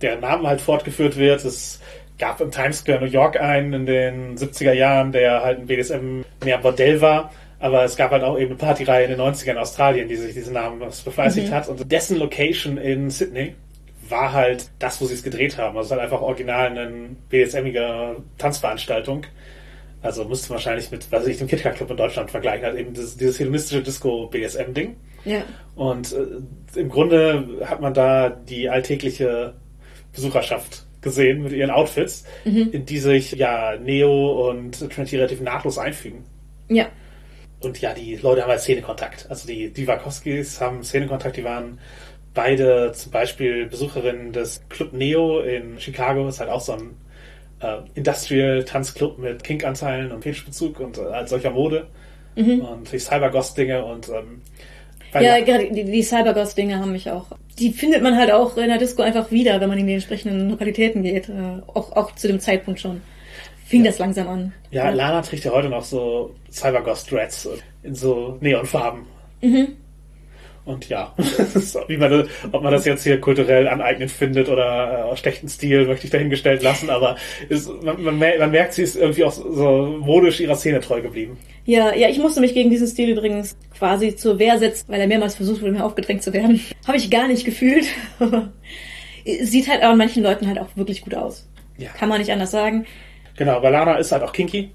[0.00, 1.44] deren Namen halt fortgeführt wird.
[1.44, 1.78] Es
[2.18, 6.22] gab im Times Square New York einen in den 70er Jahren, der halt ein BDSM
[6.42, 7.30] mehr Bordell war.
[7.58, 10.32] Aber es gab halt auch eben eine Partyreihe in den 90ern in Australien, die sich
[10.32, 11.54] diesen Namen befleißigt mhm.
[11.54, 11.68] hat.
[11.68, 13.54] Und dessen Location in Sydney
[14.10, 15.76] war halt das, wo sie es gedreht haben.
[15.76, 19.26] Also es ist halt einfach original eine BSMige Tanzveranstaltung.
[20.02, 22.94] Also müsste man wahrscheinlich mit, was ich, dem KitKat Club in Deutschland vergleichen, halt eben
[22.94, 24.96] dieses, dieses hedonistische Disco-BSM-Ding.
[25.24, 25.42] Ja.
[25.74, 29.54] Und äh, im Grunde hat man da die alltägliche
[30.14, 36.24] Besucherschaft gesehen mit ihren Outfits, in die sich ja Neo und Trinity relativ nahtlos einfügen.
[36.68, 36.88] Ja.
[37.60, 39.26] Und ja, die Leute haben halt Szenekontakt.
[39.28, 41.78] Also die, die Wachowskis haben Szenekontakt, die waren
[42.34, 46.96] beide zum Beispiel Besucherinnen des Club Neo in Chicago, ist halt auch so ein
[47.60, 51.86] äh, Industrial-Tanzclub mit Kink-Anteilen und Fetischbezug und äh, als solcher Mode.
[52.60, 54.40] Und die Cyberghost-Dinge und ähm,
[55.12, 57.26] Ja, gerade die, die Cyberghost-Dinge haben mich auch.
[57.58, 60.48] Die findet man halt auch in der Disco einfach wieder, wenn man in die entsprechenden
[60.48, 61.28] Lokalitäten geht.
[61.28, 63.02] Äh, auch, auch zu dem Zeitpunkt schon.
[63.66, 64.52] Fing das langsam an.
[64.70, 67.48] Ja, Lana trägt ja heute noch so Cyberghost-Dreads
[67.82, 69.02] in so Neonfarben.
[70.66, 71.14] Und ja,
[71.88, 75.86] wie man, ob man das jetzt hier kulturell aneignend findet oder äh, aus schlechten Stil,
[75.86, 77.16] möchte ich dahingestellt lassen, aber
[77.48, 81.00] ist, man, man, mer- man merkt, sie ist irgendwie auch so modisch ihrer Szene treu
[81.00, 81.38] geblieben.
[81.64, 85.06] Ja, ja, ich musste mich gegen diesen Stil übrigens quasi zur Wehr setzen, weil er
[85.06, 86.60] mehrmals versucht wurde, mir aufgedrängt zu werden.
[86.86, 87.86] Habe ich gar nicht gefühlt.
[89.42, 91.48] Sieht halt an manchen Leuten halt auch wirklich gut aus.
[91.78, 91.90] Ja.
[91.90, 92.86] Kann man nicht anders sagen.
[93.36, 94.70] Genau, aber Lana ist halt auch kinky.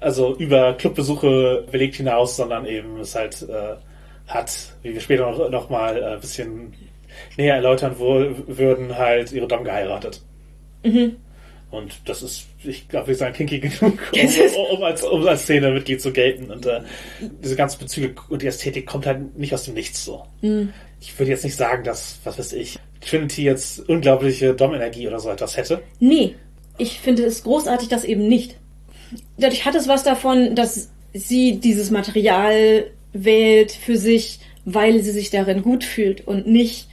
[0.00, 3.74] Also über Clubbesuche belegt hinaus, sondern eben es halt äh,
[4.28, 6.74] hat, wie wir später noch, noch mal äh, ein bisschen
[7.36, 10.22] näher erläutern wo, würden, halt ihre Dom geheiratet.
[11.70, 16.00] Und das ist, ich glaube, wir sind kinky genug, um, um, als, um als Szene-Mitglied
[16.00, 16.50] zu gelten.
[16.50, 16.80] Und äh,
[17.42, 20.24] diese ganzen Bezüge und die Ästhetik kommt halt nicht aus dem Nichts so.
[21.00, 25.28] Ich würde jetzt nicht sagen, dass, was weiß ich, Trinity jetzt unglaubliche Dom-Energie oder so
[25.28, 25.82] etwas hätte.
[26.00, 26.36] Nee,
[26.78, 28.56] ich finde es großartig, das eben nicht.
[29.36, 32.90] Dadurch hat es was davon, dass sie dieses Material
[33.24, 36.88] wählt für sich, weil sie sich darin gut fühlt und nicht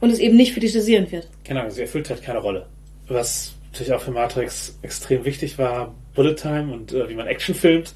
[0.00, 1.28] und es eben nicht fetischisieren wird.
[1.44, 2.66] Genau, sie erfüllt halt keine Rolle.
[3.08, 7.54] Was natürlich auch für Matrix extrem wichtig war, Bullet Time und äh, wie man Action
[7.54, 7.94] filmt,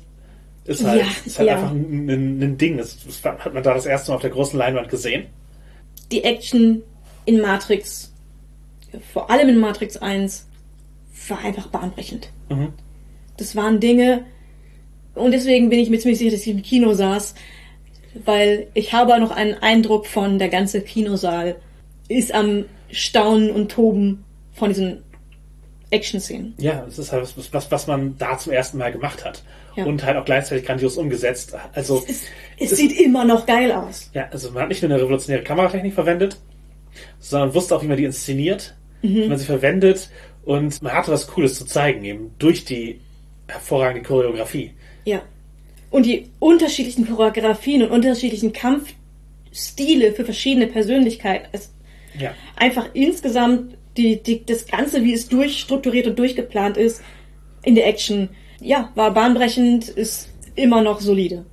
[0.64, 1.56] ist halt, Ja, ist halt ja.
[1.56, 2.76] einfach ein, ein, ein Ding.
[2.76, 5.26] Das, das hat man da das erste Mal auf der großen Leinwand gesehen.
[6.10, 6.82] Die Action
[7.24, 8.12] in Matrix,
[9.12, 10.46] vor allem in Matrix 1,
[11.28, 12.30] war einfach bahnbrechend.
[12.48, 12.72] Mhm.
[13.36, 14.24] Das waren Dinge,
[15.14, 17.34] und deswegen bin ich mir ziemlich sicher, dass ich im Kino saß,
[18.24, 21.56] weil ich habe noch einen Eindruck von, der ganze Kinosaal
[22.08, 25.02] ist am Staunen und Toben von diesen
[25.90, 26.54] Action-Szenen.
[26.58, 29.42] Ja, es ist halt was, was, was man da zum ersten Mal gemacht hat.
[29.76, 29.84] Ja.
[29.84, 31.54] Und halt auch gleichzeitig grandios umgesetzt.
[31.72, 32.24] Also, Es,
[32.58, 34.10] es sieht immer noch geil aus.
[34.14, 36.36] ja, also man hat nicht nur eine revolutionäre Kameratechnik verwendet,
[37.20, 40.10] sondern wusste auch, wie man die inszeniert, wie man sie verwendet
[40.44, 43.00] und man hatte was Cooles zu zeigen, eben durch die
[43.46, 44.72] hervorragende Choreografie.
[45.90, 51.48] Und die unterschiedlichen Choreografien und unterschiedlichen Kampfstile für verschiedene Persönlichkeiten.
[51.52, 51.72] Es
[52.18, 52.34] Ja.
[52.56, 57.02] einfach insgesamt die, die, das Ganze, wie es durchstrukturiert und durchgeplant ist
[57.62, 61.44] in der Action, ja, war bahnbrechend, ist immer noch solide.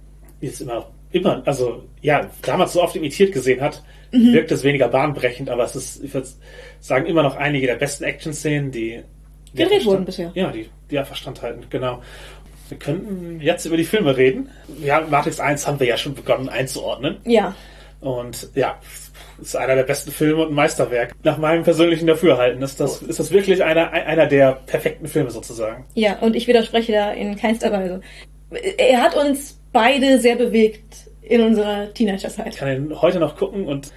[0.41, 4.87] jetzt immer noch, immer, also ja, damals so oft imitiert gesehen hat, wirkt es weniger
[4.87, 6.27] bahnbrechend, aber es ist, ich würde
[6.79, 9.01] sagen, immer noch einige der besten Action-Szenen, die,
[9.53, 10.31] die Gedreht wurden bisher.
[10.35, 12.01] Ja, die, die einfach standhalten, genau.
[12.69, 14.49] Wir könnten jetzt über die Filme reden.
[14.81, 17.17] Ja, Matrix 1 haben wir ja schon begonnen einzuordnen.
[17.25, 17.55] Ja,
[18.01, 18.77] Und ja,
[19.41, 21.13] ist einer der besten Filme und ein Meisterwerk.
[21.23, 25.85] Nach meinem persönlichen Dafürhalten ist das, ist das wirklich einer, einer der perfekten Filme sozusagen.
[25.93, 28.01] ja, und ich widerspreche da in keinster Weise.
[28.77, 32.47] Er hat uns beide sehr bewegt in unserer Teenagerzeit.
[32.47, 33.91] Ich kann ihn heute noch gucken und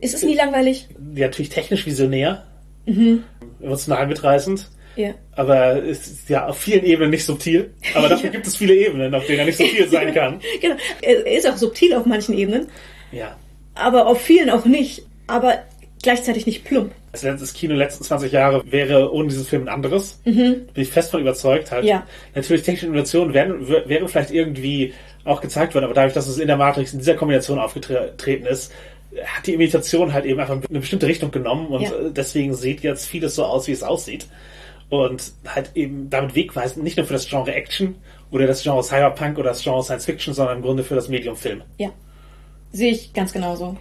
[0.00, 0.88] Ist es nie langweilig?
[1.14, 2.44] ja, natürlich technisch visionär,
[2.86, 3.24] Mhm.
[3.60, 4.70] emotional mitreißend.
[4.96, 5.14] Ja.
[5.32, 7.72] Aber es ist ja auf vielen Ebenen nicht subtil.
[7.94, 10.40] Aber dafür gibt es viele Ebenen, auf denen er nicht subtil sein kann.
[10.60, 10.76] Genau.
[11.02, 12.68] Er ist auch subtil auf manchen Ebenen,
[13.12, 13.36] Ja.
[13.74, 15.02] aber auf vielen auch nicht.
[15.26, 15.58] Aber
[16.02, 16.92] gleichzeitig nicht plump.
[17.12, 20.20] Das letzte Kino der letzten 20 Jahre wäre ohne diesen Film ein anderes.
[20.24, 21.70] Bin ich fest von überzeugt.
[21.72, 21.84] Halt.
[21.84, 22.06] Ja.
[22.34, 24.92] Natürlich, technische Innovationen wären, wär- wären vielleicht irgendwie
[25.24, 28.70] auch gezeigt worden, aber dadurch, dass es in der Matrix in dieser Kombination aufgetreten ist,
[29.24, 31.90] hat die Imitation halt eben einfach eine bestimmte Richtung genommen und Ja.
[32.10, 34.26] deswegen sieht jetzt vieles so aus, wie es aussieht.
[34.88, 37.96] Und halt eben damit wegweisend, nicht nur für das Genre Action
[38.30, 41.36] oder das Genre Cyberpunk oder das Genre Science Fiction, sondern im Grunde für das Medium
[41.36, 41.62] Film.
[41.78, 41.90] Ja.
[42.72, 43.76] Sehe ich ganz genauso.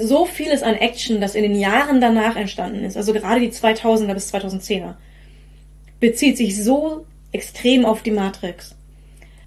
[0.00, 4.14] So vieles an Action, das in den Jahren danach entstanden ist, also gerade die 2000er
[4.14, 4.94] bis 2010er,
[5.98, 8.76] bezieht sich so extrem auf die Matrix.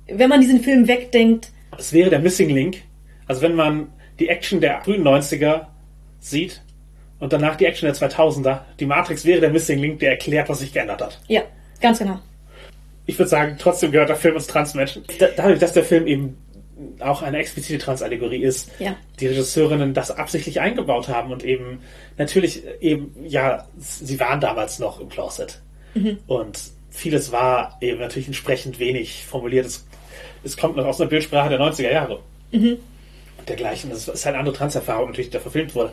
[0.07, 2.83] Wenn man diesen Film wegdenkt, Es wäre der Missing Link.
[3.25, 3.87] Also wenn man
[4.19, 5.67] die Action der frühen 90er
[6.19, 6.61] sieht
[7.23, 10.59] und danach die Action der 2000er, die Matrix wäre der Missing Link, der erklärt, was
[10.59, 11.19] sich geändert hat.
[11.27, 11.41] ja,
[11.81, 12.19] ganz genau.
[13.05, 15.03] Ich würde sagen, trotzdem gehört der Film uns Transmenschen.
[15.19, 16.37] Da- Dadurch, dass der Film eben
[16.99, 18.95] auch eine explizite Transallegorie ist, Ja.
[19.19, 21.79] die Regisseurinnen das absichtlich eingebaut haben und eben
[22.17, 25.61] natürlich eben, ja, sie waren damals noch im Closet.
[26.27, 26.59] Und
[26.89, 29.65] vieles war eben natürlich entsprechend wenig formuliert.
[29.65, 29.85] Es,
[30.43, 32.19] es kommt noch aus einer Bildsprache der 90er Jahre.
[32.51, 32.79] Und
[33.49, 33.89] dergleichen.
[33.89, 35.91] Das ist halt eine andere Transerfahrung natürlich, die da verfilmt wurde.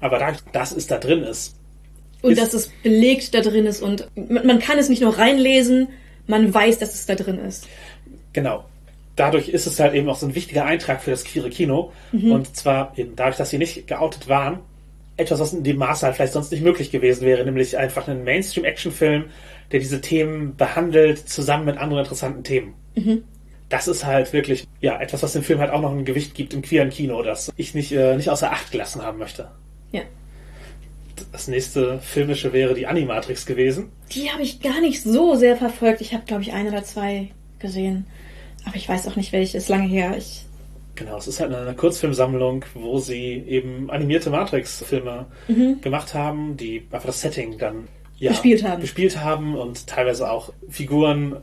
[0.00, 1.56] Aber dadurch, dass es da drin ist,
[2.22, 5.88] Und Ist- dass es belegt da drin ist und man, kann es nicht nur reinlesen,
[6.26, 7.66] man weiß, dass es da drin ist.
[8.32, 8.64] Genau.
[9.16, 11.92] Dadurch ist es halt eben auch so ein wichtiger Eintrag für das queere Kino.
[12.12, 14.58] Und zwar eben dadurch, dass sie nicht geoutet waren,
[15.18, 18.24] etwas, was in dem Maße halt vielleicht sonst nicht möglich gewesen wäre, nämlich einfach einen
[18.24, 19.24] Mainstream-Action-Film,
[19.72, 22.74] der diese Themen behandelt, zusammen mit anderen interessanten Themen.
[23.68, 26.52] Das ist halt wirklich, ja, etwas, was dem Film halt auch noch ein Gewicht gibt
[26.54, 29.48] im queeren Kino, das ich nicht, äh, nicht außer Acht gelassen haben möchte.
[29.92, 30.02] Ja.
[31.32, 33.90] Das nächste filmische wäre die Animatrix gewesen.
[34.12, 36.00] Die habe ich gar nicht so sehr verfolgt.
[36.00, 38.06] Ich habe, glaube ich, ein oder zwei gesehen.
[38.66, 39.56] Aber ich weiß auch nicht welche.
[39.58, 40.14] Ist lange her.
[40.16, 40.46] Ich,
[40.96, 45.26] Genau, es ist halt eine Kurzfilmsammlung, wo sie eben animierte Matrix-Filme
[45.82, 48.80] gemacht haben, die einfach das Setting dann ja, Bespielt haben.
[48.80, 51.36] bespielt haben und teilweise auch Figuren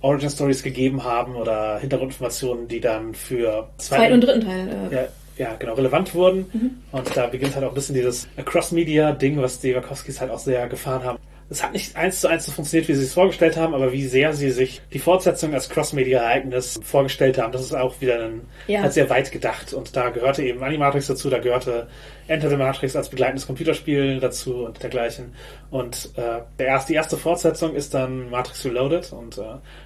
[0.00, 4.68] Origin Stories gegeben haben oder Hintergrundinformationen, die dann für zweiten und dritten Teil.
[4.90, 6.82] Äh, ja, ja, genau, relevant wurden.
[6.92, 10.66] Und da beginnt halt auch ein bisschen dieses Cross-Media-Ding, was die Wachowskis halt auch sehr
[10.68, 11.18] gefahren haben.
[11.48, 14.04] Es hat nicht eins zu eins so funktioniert, wie sie es vorgestellt haben, aber wie
[14.06, 18.82] sehr sie sich die Fortsetzung als Cross-Media-Ereignis vorgestellt haben, das ist auch wieder ein, Ja.
[18.82, 19.72] halt sehr weit gedacht.
[19.72, 21.86] Und da gehörte eben Animatrix dazu, da gehörte
[22.26, 25.34] Enter the Matrix als begleitendes Computerspiel dazu und dergleichen.
[25.70, 29.42] Und äh, der erste, die erste Fortsetzung ist dann Matrix Reloaded und äh,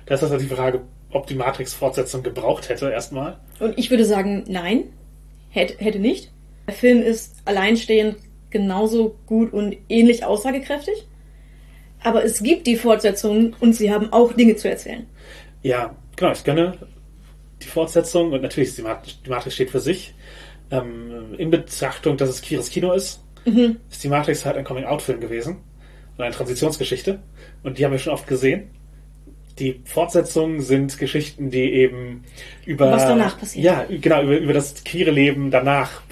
[0.06, 3.36] da ist halt die Frage, ob die Matrix-Fortsetzung gebraucht hätte erstmal.
[3.58, 4.84] Und ich würde sagen, nein.
[5.50, 6.32] Hätte, hätte nicht.
[6.66, 8.16] Der Film ist alleinstehend
[8.50, 11.06] genauso gut und ähnlich aussagekräftig.
[12.02, 15.06] Aber es gibt die Fortsetzungen und sie haben auch Dinge zu erzählen.
[15.62, 16.78] Ja, genau, ich gönne
[17.62, 20.14] die Fortsetzung und natürlich die, Mat die Matrix steht für sich.
[20.70, 23.22] Ähm, in Betrachtung, dass es queeres Kino ist,
[23.90, 25.58] ist die Matrix halt ein Coming-out-Film gewesen
[26.16, 27.20] und eine Transitionsgeschichte.
[27.62, 28.70] Und die haben wir schon oft gesehen.
[29.58, 32.24] Die Fortsetzungen sind Geschichten, die eben
[32.64, 33.64] über Was danach passiert.
[33.64, 36.02] Ja, genau über, über das queere Leben danach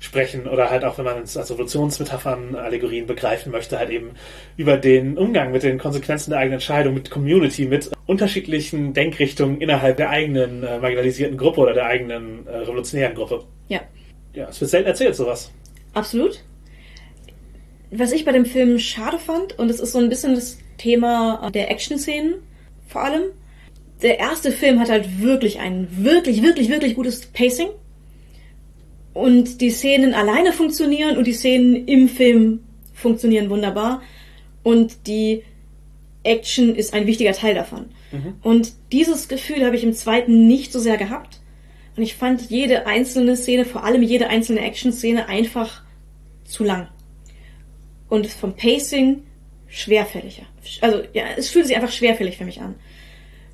[0.00, 4.10] sprechen oder halt auch, wenn man es als Evolutionsmetaphern, Allegorien begreifen möchte, halt eben
[4.56, 9.96] über den Umgang mit den Konsequenzen der eigenen Entscheidung, mit Community, mit unterschiedlichen Denkrichtungen innerhalb
[9.96, 13.44] der eigenen äh, marginalisierten Gruppe oder der eigenen äh, revolutionären Gruppe.
[13.68, 13.80] Ja,
[14.34, 15.52] Ja, es wird selten erzählt, sowas.
[15.94, 16.42] absolut.
[17.92, 21.50] Was ich bei dem Film schade fand, und es ist so ein bisschen das Thema
[21.52, 22.34] der Action-Szenen
[22.90, 23.22] vor allem.
[24.02, 27.68] Der erste Film hat halt wirklich ein wirklich, wirklich, wirklich gutes Pacing.
[29.12, 32.60] Und die Szenen alleine funktionieren und die Szenen im Film
[32.94, 34.02] funktionieren wunderbar.
[34.62, 35.42] Und die
[36.22, 37.86] Action ist ein wichtiger Teil davon.
[38.42, 41.40] Und dieses Gefühl habe ich im zweiten nicht so sehr gehabt.
[41.96, 45.82] Und ich fand jede einzelne Szene, vor allem jede einzelne Action-Szene, einfach
[46.44, 46.88] zu lang.
[48.08, 49.22] Und vom Pacing
[49.70, 50.42] schwerfälliger.
[50.80, 52.74] Also, ja, es fühlt sich einfach schwerfällig für mich an.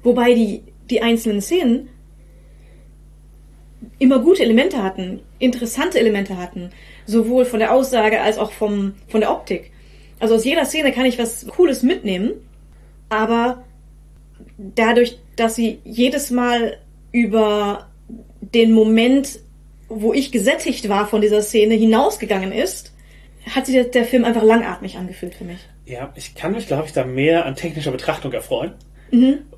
[0.02, 1.88] Wobei die, die einzelnen Szenen
[3.98, 6.70] immer gute Elemente hatten, interessante Elemente hatten,
[7.07, 9.70] sowohl von der Aussage als auch vom, von der Optik.
[10.18, 12.33] Also aus jeder Szene kann ich was Cooles mitnehmen,
[13.09, 13.64] aber
[14.59, 16.79] dadurch, dass sie jedes Mal
[17.12, 17.88] über
[18.40, 19.40] den Moment,
[19.88, 22.92] wo ich gesättigt war von dieser Szene, hinausgegangen ist,
[23.55, 25.59] hat sich der, Film einfach langatmig angefühlt für mich.
[25.87, 28.72] Ja, ich kann mich, glaube ich, da mehr an technischer Betrachtung erfreuen.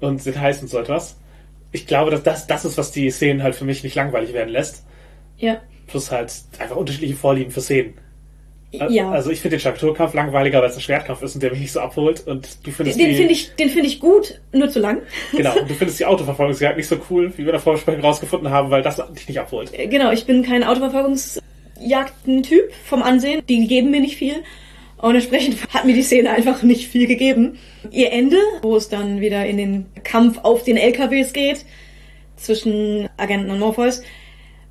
[0.01, 1.17] Und Details und so etwas.
[1.73, 4.51] Ich glaube, dass das, das ist, was die Szenen halt für mich nicht langweilig werden
[4.51, 4.85] lässt.
[5.39, 5.63] Ja.
[5.87, 7.95] Plus halt einfach unterschiedliche Vorlieben für Szenen.
[8.71, 9.11] Ja.
[9.11, 11.73] Also ich finde den Strukturkampf langweiliger, weil es ein Schwertkampf ist und der mich nicht
[11.73, 12.27] so abholt.
[12.27, 15.01] Und du findest den die, finde ich, den finde ich gut, nur zu lang.
[15.33, 18.51] genau, und du findest die Autoverfolgungsjagd nicht so cool, wie wir in der Vorbesprechung rausgefunden
[18.51, 19.73] haben, weil das dich nicht abholt.
[19.73, 23.43] Äh, Genau, ich bin kein Autoverfolgungsjagden-Typ vom Ansehen.
[23.49, 24.43] Die geben mir nicht viel.
[24.99, 27.59] Und entsprechend hat mir die Szene einfach nicht viel gegeben.
[27.91, 31.65] Ihr Ende, wo es dann wieder in den Kampf auf den LKWs geht,
[32.37, 34.03] zwischen Agenten und Morpheus,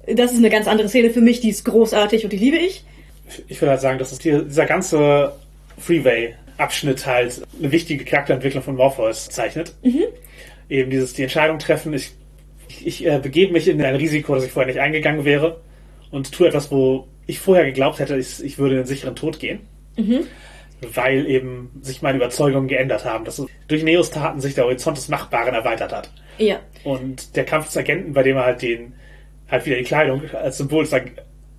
[0.08, 2.84] das ist eine ganz andere Szene für mich, die ist großartig und die liebe ich.
[3.48, 5.34] Ich würde halt sagen, dass es die, dieser ganze
[5.80, 9.74] Freeway-Abschnitt halt eine wichtige Charakterentwicklung von Morpheus zeichnet.
[10.70, 12.12] Eben dieses, die Entscheidung treffen, ich,
[12.70, 15.62] ich, ich äh, begebe mich in ein Risiko, das ich vorher nicht eingegangen wäre
[16.12, 19.40] und tue etwas, wo ich vorher geglaubt hätte, ich, ich würde in den sicheren Tod
[19.40, 19.60] gehen.
[20.94, 25.10] Weil eben sich meine Überzeugungen geändert haben, dass durch Neos Taten sich der Horizont des
[25.10, 26.12] Machbaren erweitert hat.
[26.38, 26.60] Ja.
[26.84, 28.94] Und der Kampf des Agenten, bei dem er halt den,
[29.50, 31.04] halt wieder die Kleidung als Symbol des, Ag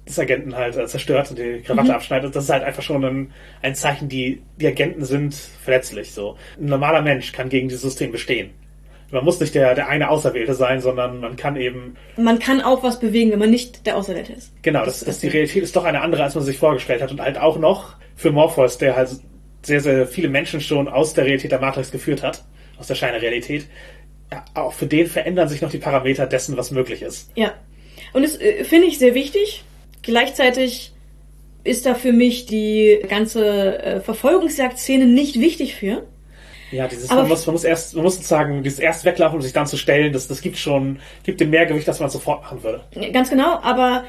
[0.07, 3.33] des Agenten halt äh, zerstört und die Krawatte abschneidet, das ist halt einfach schon ein,
[3.61, 6.37] ein Zeichen, die, die Agenten sind verletzlich, so.
[6.59, 8.51] Ein normaler Mensch kann gegen dieses System bestehen.
[9.11, 12.83] Man muss nicht der, der eine Auserwählte sein, sondern man kann eben, Man kann auch
[12.83, 14.53] was bewegen, wenn man nicht der Auserwählte ist.
[14.63, 17.21] genau, das, das, die Realität ist doch eine andere, als man sich vorgestellt hat und
[17.21, 19.11] halt auch noch für Morpheus, der halt
[19.63, 22.45] sehr, sehr viele Menschen schon aus der Realität der Matrix geführt hat,
[22.79, 23.67] aus der Scheinerealität,
[24.31, 27.31] ja, auch für den verändern sich noch die Parameter dessen, was möglich ist.
[27.35, 27.55] Ja.
[28.13, 29.65] Und das äh, finde ich sehr wichtig.
[30.03, 30.93] Gleichzeitig
[31.65, 36.07] ist da für mich die ganze äh, Verfolgungsjagd-Szene nicht wichtig für.
[36.71, 39.43] Ja, dieses, Aber man muss, man muss erst, man muss sozusagen dieses erst weglaufen und
[39.43, 42.43] sich dann zu stellen, das, das gibt schon, gibt dem mehr Gewicht, als man sofort
[42.43, 42.83] machen würde.
[43.13, 44.05] Ganz genau, aber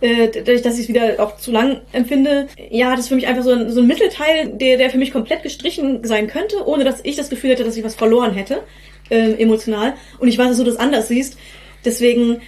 [0.00, 3.26] äh, dadurch, dass ich es wieder auch zu lang empfinde, ja, das ist für mich
[3.26, 6.84] einfach so ein, so ein Mittelteil, der, der für mich komplett gestrichen sein könnte, ohne
[6.84, 8.62] dass ich das Gefühl hätte, dass ich was verloren hätte,
[9.10, 9.94] äh, emotional.
[10.18, 11.38] Und ich weiß, dass du das anders siehst.
[11.84, 12.40] Deswegen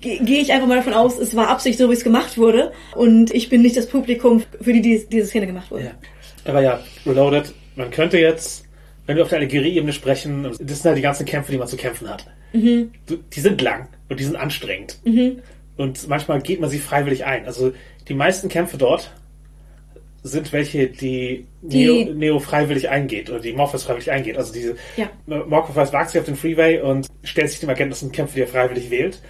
[0.00, 2.72] ge- gehe ich einfach mal davon aus, es war Absicht, so wie es gemacht wurde.
[2.94, 5.84] Und ich bin nicht das Publikum, für die, die diese Szene gemacht wurde.
[5.84, 5.90] Ja.
[6.50, 8.64] Aber ja, Reloaded, man könnte jetzt,
[9.08, 11.76] wenn wir auf der Allegorie-Ebene sprechen, das sind halt die ganzen Kämpfe, die man zu
[11.76, 12.26] kämpfen hat.
[12.52, 15.00] Du- Die sind lang und die sind anstrengend.
[15.76, 17.46] Und manchmal geht man sie freiwillig ein.
[17.46, 17.72] Also
[18.08, 19.10] die meisten Kämpfe dort
[20.22, 24.36] sind welche, die, Die- Neo, Neo freiwillig eingeht oder die Morpheus freiwillig eingeht.
[24.36, 25.08] Also diese Ja.
[25.26, 28.42] Morpheus wagt sich auf den Freeway und stellt sich dem Agenten, das sind Kämpfe, die
[28.42, 29.22] er freiwillig wählt.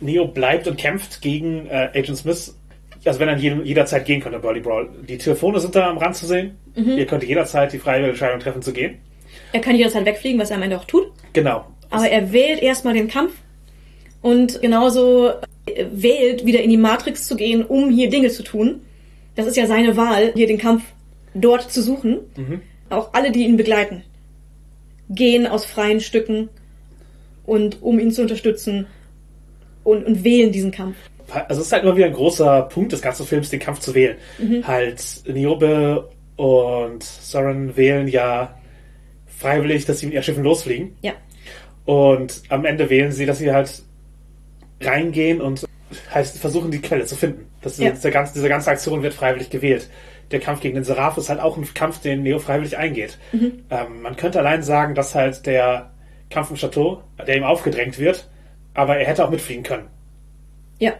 [0.00, 2.56] Neo bleibt und kämpft gegen äh, Agent Smith.
[3.04, 4.88] Also wenn er jedem, jederzeit gehen könnte, Burly Brawl.
[5.08, 6.56] Die Telefone sind da am Rand zu sehen.
[6.74, 8.96] Ihr könnt jederzeit die freiwillige Entscheidung treffen zu gehen.
[9.52, 11.10] Er kann jederzeit wegfliegen, was er am Ende auch tut.
[11.32, 11.64] Genau.
[11.90, 13.32] Aber er wählt erstmal den Kampf
[14.22, 15.30] und genauso
[15.66, 18.82] äh, wählt, wieder in die Matrix zu gehen, um hier Dinge zu tun.
[19.34, 20.82] Das ist ja seine Wahl, hier den Kampf
[21.34, 22.18] dort zu suchen.
[22.90, 24.02] Auch alle, die ihn begleiten,
[25.08, 26.48] gehen aus freien Stücken
[27.46, 28.86] und um ihn zu unterstützen
[29.84, 30.96] und, und wählen diesen Kampf.
[31.32, 33.94] also es ist halt immer wieder ein großer Punkt des ganzen Films, den Kampf zu
[33.94, 34.16] wählen.
[34.64, 38.54] Halt, Niobe und Soren wählen ja
[39.40, 40.96] freiwillig, dass sie mit ihren Schiffen losfliegen.
[41.02, 41.12] Ja.
[41.86, 43.82] Und am Ende wählen sie, dass sie halt
[44.82, 45.64] reingehen und
[46.10, 47.46] halt versuchen, die Quelle zu finden.
[47.62, 47.90] Das ist, Ja.
[47.90, 49.88] diese, ganze, diese ganze Aktion wird freiwillig gewählt.
[50.30, 53.18] Der Kampf gegen den Seraph ist halt auch ein Kampf, den Neo freiwillig eingeht.
[53.32, 55.90] Ähm, man könnte allein sagen, dass halt der
[56.30, 58.28] Kampf im Chateau, der ihm aufgedrängt wird,
[58.74, 59.88] aber er hätte auch mitfliegen können.
[60.78, 60.92] Ja.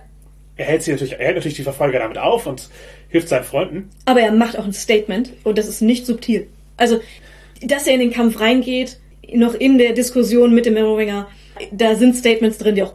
[0.56, 2.68] Er hält, sie natürlich, er hält natürlich die Verfolger damit auf und
[3.08, 3.90] hilft seinen Freunden.
[4.06, 6.48] Aber er macht auch ein Statement und das ist nicht subtil.
[6.76, 7.00] Also,
[7.62, 8.98] dass er in den Kampf reingeht,
[9.32, 11.28] noch in der Diskussion mit dem Arrowringer,
[11.72, 12.94] da sind Statements drin, die auch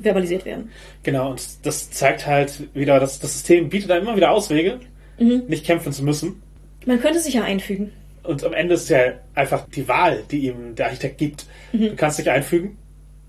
[0.00, 0.70] verbalisiert werden.
[1.02, 4.80] Genau, und das zeigt halt wieder, dass das System bietet einem immer wieder Auswege,
[5.18, 6.42] nicht kämpfen zu müssen.
[6.86, 7.92] Man könnte sich ja einfügen.
[8.22, 11.46] Und am Ende ist ja einfach die Wahl, die ihm der Architekt gibt.
[11.72, 12.76] Du kannst dich einfügen,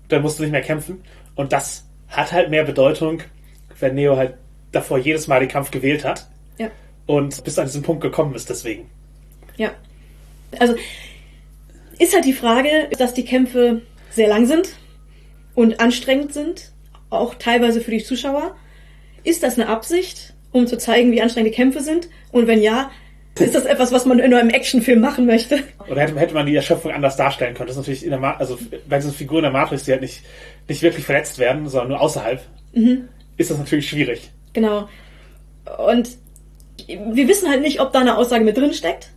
[0.08, 1.02] dann musst du nicht mehr kämpfen.
[1.36, 3.20] Und das hat halt mehr Bedeutung,
[3.78, 4.34] wenn Neo halt
[4.72, 6.26] davor jedes Mal den Kampf gewählt hat
[6.58, 6.68] Ja.
[7.06, 8.86] und bis an diesen Punkt gekommen ist deswegen.
[9.56, 9.70] Ja.
[10.58, 10.74] Also,
[11.98, 14.68] ist halt die Frage, dass die Kämpfe sehr lang sind
[15.54, 16.72] und anstrengend sind,
[17.10, 18.56] auch teilweise für die Zuschauer.
[19.24, 22.08] Ist das eine Absicht, um zu zeigen, wie anstrengend die Kämpfe sind?
[22.30, 22.90] Und wenn ja,
[23.38, 25.62] ist das etwas, was man in einem Actionfilm machen möchte?
[25.88, 27.68] Oder hätte, hätte man die Erschöpfung anders darstellen können?
[27.68, 28.58] Das ist natürlich in der Ma also
[28.88, 30.22] bei diesen Figuren der Matrix, die halt nicht,
[30.68, 32.40] nicht wirklich verletzt werden, sondern nur außerhalb,
[33.36, 34.30] ist das natürlich schwierig.
[34.52, 34.88] Genau.
[35.86, 36.10] Und
[36.86, 39.10] wir wissen halt nicht, ob da eine Aussage mit drin steckt.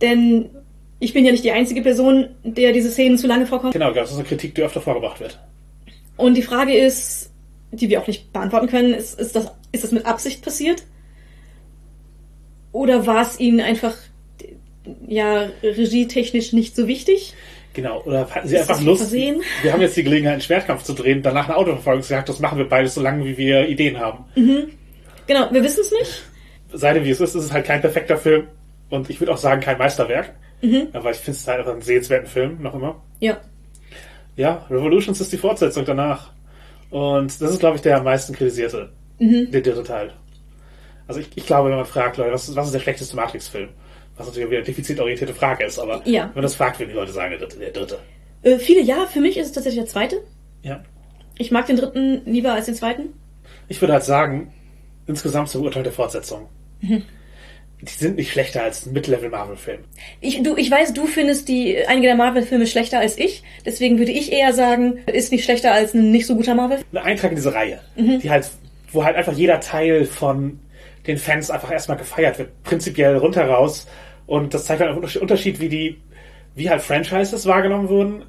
[0.00, 0.50] Denn
[0.98, 3.72] ich bin ja nicht die einzige Person, der diese Szenen zu lange vorkommen.
[3.72, 5.38] Genau, das ist eine Kritik, die öfter vorgebracht wird.
[6.16, 7.30] Und die Frage ist,
[7.70, 10.84] die wir auch nicht beantworten können, ist, ist, das, ist das mit Absicht passiert?
[12.72, 13.94] Oder war es ihnen einfach
[15.06, 17.34] ja regietechnisch nicht so wichtig?
[17.74, 19.42] Genau, oder hatten sie Ist einfach Lust, Versehen?
[19.62, 22.66] wir haben jetzt die Gelegenheit, einen Schwertkampf zu drehen, danach eine Autoverfolgungsjagd, das machen wir
[22.66, 24.24] beides so lange, wie wir Ideen haben.
[25.26, 26.22] Genau, wir wissen es nicht.
[26.72, 28.46] Sei dem wie es ist, ist es halt kein perfekter Film
[28.90, 30.34] und ich würde auch sagen, kein Meisterwerk,
[30.92, 33.02] aber ich finde es halt einfach einen sehenswerten Film, noch immer.
[33.20, 33.38] Ja.
[34.36, 36.32] Ja, Revolutions ist die Fortsetzung danach.
[36.90, 40.12] Und das ist, glaube ich, der am meisten kritisierte, der dritte Teil.
[41.08, 43.68] Also ich, ich glaube, wenn man fragt, Leute, was ist, was ist der schlechteste Matrix-Film?
[44.16, 46.24] Was natürlich wieder eine defizitorientierte Frage ist, aber Ja.
[46.28, 47.58] wenn man das fragt, würden die Leute sagen, der dritte.
[47.58, 47.98] Der dritte.
[48.42, 50.16] Äh, viele ja, für mich ist es tatsächlich der zweite.
[50.62, 50.82] Ja.
[51.38, 53.10] Ich mag den dritten lieber als den zweiten.
[53.68, 54.52] Ich würde halt sagen,
[55.06, 56.48] insgesamt zum Urteil der Fortsetzung.
[57.82, 59.80] Die sind nicht schlechter als ein Mid-Level-Marvel-Film.
[60.20, 63.42] Ich, du, ich weiß, du findest die einige der Marvel-Filme schlechter als ich.
[63.66, 66.78] Deswegen würde ich eher sagen, ist nicht schlechter als ein nicht so guter Marvel.
[66.92, 68.50] Ein Eintrag in diese Reihe, die halt,
[68.92, 70.58] wo halt einfach jeder Teil von
[71.06, 73.86] den Fans einfach erstmal gefeiert wird, prinzipiell runter raus.
[74.26, 76.00] Und das zeigt halt einen Unterschied- wie die,
[76.54, 78.24] wie halt Franchises wahrgenommen wurden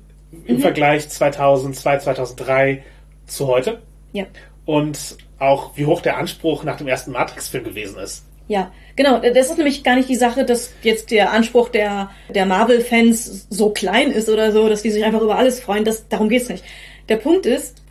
[0.45, 2.83] im Vergleich 2002, 2003
[3.25, 3.81] zu heute.
[4.11, 4.25] Ja.
[4.65, 8.25] Und auch, wie hoch der Anspruch nach dem ersten Matrix-Film gewesen ist.
[8.47, 9.19] Ja, genau.
[9.19, 13.71] Das ist nämlich gar nicht die Sache, dass jetzt der Anspruch der, der Marvel-Fans so
[13.71, 15.83] klein ist oder so, dass die sich einfach über alles freuen.
[15.83, 16.63] Das, darum geht's nicht.
[17.09, 17.81] Der Punkt ist,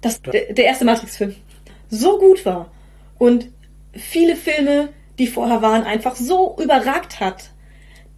[0.00, 1.34] dass der, der erste Matrix-Film
[1.90, 2.70] so gut war
[3.18, 3.48] und
[3.92, 7.50] viele Filme die vorher waren, einfach so überragt hat,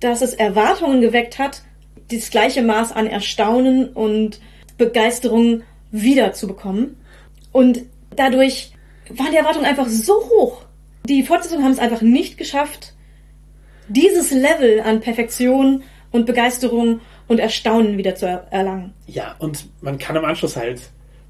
[0.00, 1.62] dass es Erwartungen geweckt hat,
[2.10, 4.40] das gleiche Maß an Erstaunen und
[4.78, 6.96] Begeisterung wiederzubekommen.
[7.52, 7.82] Und
[8.14, 8.72] dadurch
[9.08, 10.65] waren die Erwartungen einfach so hoch.
[11.06, 12.94] Die Fortsetzungen haben es einfach nicht geschafft,
[13.88, 18.92] dieses Level an Perfektion und Begeisterung und Erstaunen wieder zu erlangen.
[19.06, 20.80] Ja, und man kann im Anschluss halt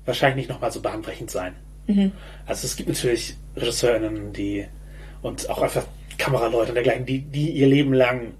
[0.06, 1.54] wahrscheinlich nicht nochmal so bahnbrechend sein.
[1.86, 2.12] Mhm.
[2.46, 4.66] Also es gibt natürlich RegisseurInnen, die
[5.20, 5.84] und auch einfach
[6.16, 8.32] Kameraleute und dergleichen, die, die ihr Leben lang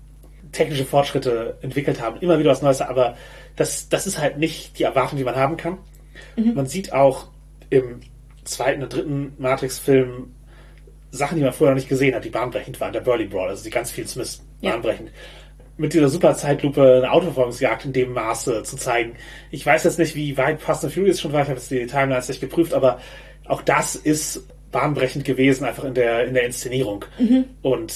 [0.53, 3.17] technische Fortschritte entwickelt haben, immer wieder was Neues, aber
[3.57, 5.77] das, das ist halt nicht die Erwartung, die man haben kann.
[6.37, 6.55] Mhm.
[6.55, 7.29] Man sieht auch
[7.69, 8.01] im
[8.45, 10.33] zweiten und dritten Matrix-Film
[11.11, 12.93] Sachen, die man vorher noch nicht gesehen hat, die bahnbrechend waren.
[12.93, 14.73] Der Burly Brawl, also die ganz viel Smith Ja.
[14.73, 15.11] bahnbrechend.
[15.79, 19.13] Mit dieser super Zeitlupe eine Autoverfolgungsjagd in dem Maße zu zeigen.
[19.51, 21.87] Ich weiß jetzt nicht, wie weit Fast and Furious schon war, ich habe jetzt die
[21.87, 22.99] Timelines nicht geprüft, aber
[23.47, 27.05] auch das ist bahnbrechend gewesen, einfach in der, in der Inszenierung.
[27.63, 27.95] Und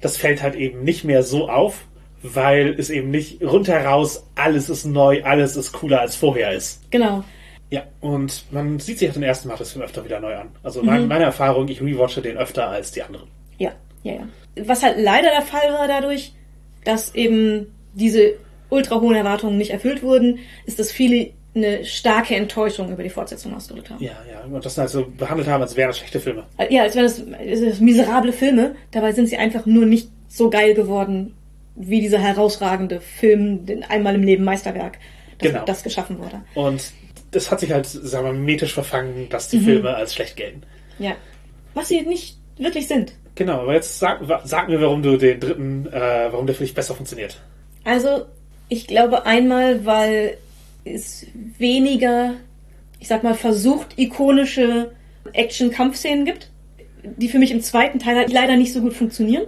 [0.00, 1.84] das fällt halt eben nicht mehr so auf,
[2.22, 6.90] weil es eben nicht rundheraus alles ist neu, alles ist cooler als vorher ist.
[6.90, 7.22] Genau.
[7.70, 10.48] Ja, und man sieht sich auch den ersten Matrix-Film öfter wieder neu an.
[10.62, 13.28] Also mein, meine Erfahrung, ich rewatche den öfter als die anderen.
[13.58, 14.28] Ja, ja, ja.
[14.64, 16.32] Was halt leider der Fall war dadurch,
[16.84, 18.34] dass eben diese
[18.70, 23.54] ultra hohen Erwartungen nicht erfüllt wurden, ist, dass viele eine starke Enttäuschung über die Fortsetzung
[23.54, 24.02] ausgedrückt haben.
[24.02, 26.44] Ja, ja, und das halt so behandelt haben, als wären das schlechte Filme.
[26.70, 27.22] Ja, als wären das,
[27.70, 28.76] das miserable Filme.
[28.92, 31.34] Dabei sind sie einfach nur nicht so geil geworden,
[31.74, 34.98] wie dieser herausragende Film, den einmal im Leben Meisterwerk,
[35.38, 35.64] das, Genau.
[35.64, 36.42] das geschaffen wurde.
[36.54, 36.92] Und
[37.30, 39.58] das hat sich halt, sagen wir, mimetisch verfangen, dass Mhm.
[39.58, 40.62] die Filme als schlecht gelten.
[40.98, 41.16] Ja.
[41.74, 43.12] Was sie nicht wirklich sind.
[43.36, 46.74] Genau, aber jetzt sag, sag mir, warum du den dritten, äh, warum der für dich
[46.74, 47.40] besser funktioniert.
[47.84, 48.26] Also,
[48.68, 50.36] ich glaube einmal, weil
[50.84, 51.26] es
[51.58, 52.34] weniger,
[52.98, 54.90] ich sag mal, versucht ikonische
[55.32, 56.50] Action-Kampfszenen gibt,
[57.02, 59.44] die für mich im zweiten Teil halt leider nicht so gut funktionieren.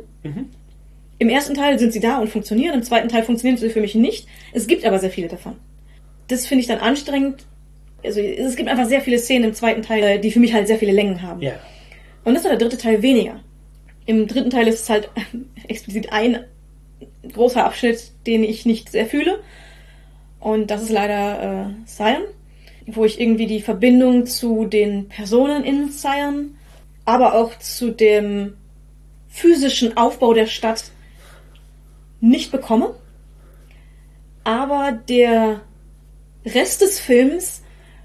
[1.18, 3.94] Im ersten Teil sind sie da und funktionieren, im zweiten Teil funktionieren sie für mich
[3.94, 4.26] nicht.
[4.52, 5.56] Es gibt aber sehr viele davon.
[6.28, 7.44] Das finde ich dann anstrengend.
[8.04, 10.78] Also es gibt einfach sehr viele Szenen im zweiten Teil, die für mich halt sehr
[10.78, 11.40] viele Längen haben.
[11.40, 11.52] Ja.
[12.24, 13.40] Und das war der dritte Teil weniger.
[14.06, 15.10] Im dritten Teil ist es halt
[15.68, 16.44] explizit ein
[17.32, 19.40] großer Abschnitt, den ich nicht sehr fühle.
[20.40, 22.22] Und das ist leider äh, Sion,
[22.86, 26.56] wo ich irgendwie die Verbindung zu den Personen in Sion,
[27.04, 28.54] aber auch zu dem
[29.28, 30.84] physischen Aufbau der Stadt
[32.20, 32.94] nicht bekomme.
[34.44, 35.60] Aber der
[36.44, 37.61] Rest des Films,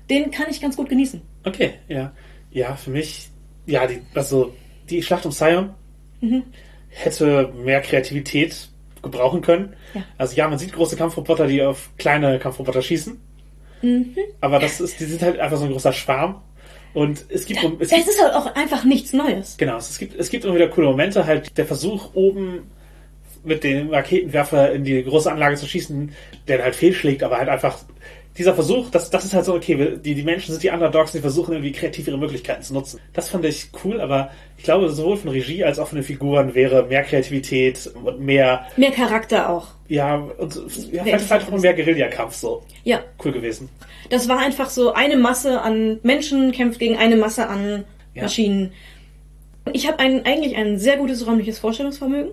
[0.09, 1.21] den kann ich ganz gut genießen.
[1.45, 2.11] Okay, ja.
[2.51, 3.29] Ja, für mich,
[3.65, 4.53] ja, die, also
[4.89, 5.71] die Schlacht um Sion
[6.19, 6.43] Mhm.
[6.89, 8.69] hätte mehr Kreativität
[9.03, 9.75] gebrauchen können.
[9.93, 10.03] Ja.
[10.17, 13.19] Also ja, man sieht große Kampfroboter, die auf kleine Kampfroboter schießen.
[13.83, 14.15] Mhm.
[14.41, 16.41] Aber das ist, die sind halt einfach so ein großer Schwarm.
[16.93, 19.55] Und es gibt, es Es gibt ist halt auch einfach nichts Neues.
[19.57, 22.71] Genau, es gibt, es gibt immer wieder coole Momente, halt der Versuch oben
[23.43, 26.11] mit dem Raketenwerfer in die große Anlage zu schießen,
[26.47, 27.77] der halt fehlschlägt, aber halt einfach
[28.37, 31.19] dieser Versuch, das, das ist halt so, okay, die, die Menschen sind die Underdogs, die
[31.19, 32.99] versuchen irgendwie kreativ ihre Möglichkeiten zu nutzen.
[33.13, 36.53] Das fand ich cool, aber ich glaube, sowohl von Regie als auch von den Figuren
[36.55, 39.67] wäre mehr Kreativität und mehr, Mehr Charakter auch.
[39.87, 40.55] ja, und
[40.91, 43.69] ja, vielleicht, vielleicht auch mehr Guerillakampf so Ja, cool gewesen.
[44.09, 47.83] das war einfach so eine Masse an Menschen kämpft gegen eine Masse an
[48.13, 48.23] Ja.
[48.23, 48.71] Maschinen.
[49.73, 52.31] Ich habe ein, eigentlich ein sehr gutes räumliches Vorstellungsvermögen.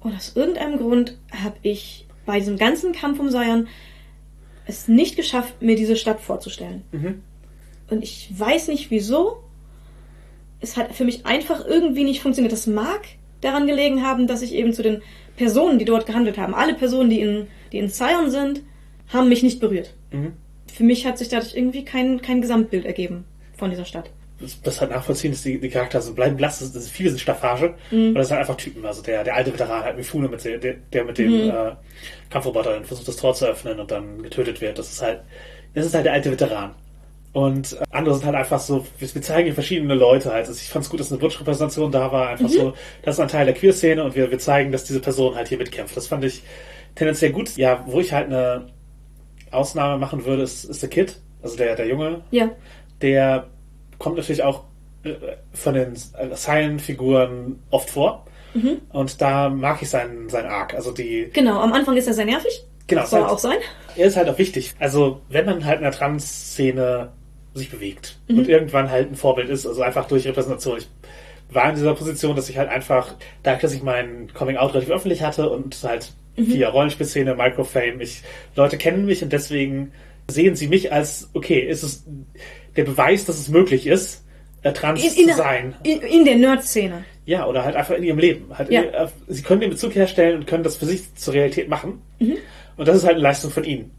[0.00, 3.68] Und aus irgendeinem Grund habe ich bei diesem ganzen Kampf um Sion
[4.66, 6.82] es nicht geschafft, mir diese Stadt vorzustellen.
[6.92, 7.22] Mhm.
[7.90, 9.42] Und ich weiß nicht wieso.
[10.60, 12.52] Es hat für mich einfach irgendwie nicht funktioniert.
[12.52, 13.02] Das mag
[13.40, 15.02] daran gelegen haben, dass ich eben zu den
[15.36, 18.62] Personen, die dort gehandelt haben, alle Personen, die in, die in Zion sind,
[19.08, 19.94] haben mich nicht berührt.
[20.12, 20.32] Mhm.
[20.72, 23.24] Für mich hat sich dadurch irgendwie kein, kein Gesamtbild ergeben
[23.56, 24.10] von dieser Stadt.
[24.62, 27.74] Das, halt nachvollziehen, dass die, die Charaktere so bleiben blass, das, das, viele sind Staffage
[27.90, 28.08] Mhm.
[28.08, 28.84] und das sind einfach Typen.
[28.84, 31.50] Also der, der alte Veteran halt Mifune, mit der, der, mit dem Mhm.
[31.50, 31.72] äh,
[32.30, 34.78] Kampfroboter dann versucht, das Tor zu öffnen und dann getötet wird.
[34.78, 35.20] Das ist halt,
[35.74, 36.74] das ist halt der alte Veteran.
[37.32, 40.46] Und äh, andere sind halt einfach so, wir, wir zeigen hier verschiedene Leute halt.
[40.48, 42.28] Also ich fand es gut, dass eine Wunschrepräsentation da war.
[42.28, 45.34] Einfach so, das ist ein Teil der Queer-Szene und wir, wir zeigen, dass diese Person
[45.34, 45.96] halt hier mitkämpft.
[45.96, 46.42] Das fand ich
[46.94, 47.56] tendenziell gut.
[47.56, 48.66] Ja, wo ich halt eine
[49.50, 52.50] Ausnahme machen würde, ist, ist der Kid, also der, der Junge, Ja,
[53.00, 53.48] der
[54.02, 54.64] kommt natürlich auch
[55.04, 55.14] äh,
[55.54, 55.94] von den
[56.34, 58.26] Silent-Figuren oft vor.
[58.92, 60.74] Und da mag ich seinen, seinen Arc.
[60.74, 61.58] Also die, genau.
[61.60, 62.66] Am Anfang ist er sehr nervig.
[62.86, 63.56] Genau, Soll halt- auch sein.
[63.96, 64.74] er ist halt auch wichtig.
[64.78, 67.12] Also wenn man halt in der Trans-Szene
[67.54, 70.78] sich bewegt und irgendwann halt ein Vorbild ist, also einfach durch Repräsentation.
[70.78, 74.90] Ich war in dieser Position, dass ich halt einfach, dadurch, dass ich mein Coming-out relativ
[74.90, 78.22] öffentlich hatte und halt via Rollenspielszene, Microfame, ich,
[78.56, 79.92] Leute kennen mich und deswegen
[80.28, 82.04] sehen sie mich als, okay, ist es
[82.76, 84.24] der Beweis, dass es möglich ist,
[84.62, 85.74] äh, trans In, in, zu sein.
[85.82, 87.04] in, in der Nerd-Szene.
[87.24, 88.56] Ja, oder halt einfach in ihrem Leben.
[88.56, 88.82] Halt Ja.
[88.82, 92.02] äh, sie können den Bezug herstellen und können das für sich zur Realität machen.
[92.18, 92.36] Mhm.
[92.76, 93.90] Und das ist halt eine Leistung von ihnen.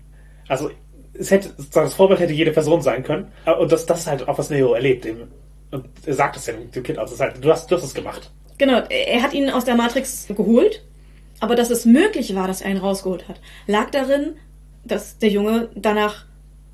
[0.48, 0.72] Also
[1.14, 3.28] es hätte, sozusagen das Vorbild hätte jede Person sein können.
[3.46, 5.06] Äh, Und das, das ist halt auch, was Neo erlebt.
[5.06, 5.28] Eben.
[5.72, 7.10] Und er sagt es ja dem Kind auch.
[7.10, 8.32] Das halt, du hast, du hast es gemacht.
[8.58, 10.84] Genau, er hat ihn aus der Matrix geholt,
[11.40, 14.36] aber dass es möglich war, dass er ihn rausgeholt hat, lag darin,
[14.86, 16.26] dass der Junge danach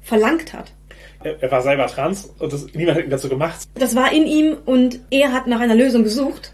[0.02, 0.74] verlangt hat.
[1.22, 3.68] Er, war selber trans und das, niemand hat ihn dazu gemacht.
[3.76, 6.54] Das war in ihm und er hat nach einer Lösung gesucht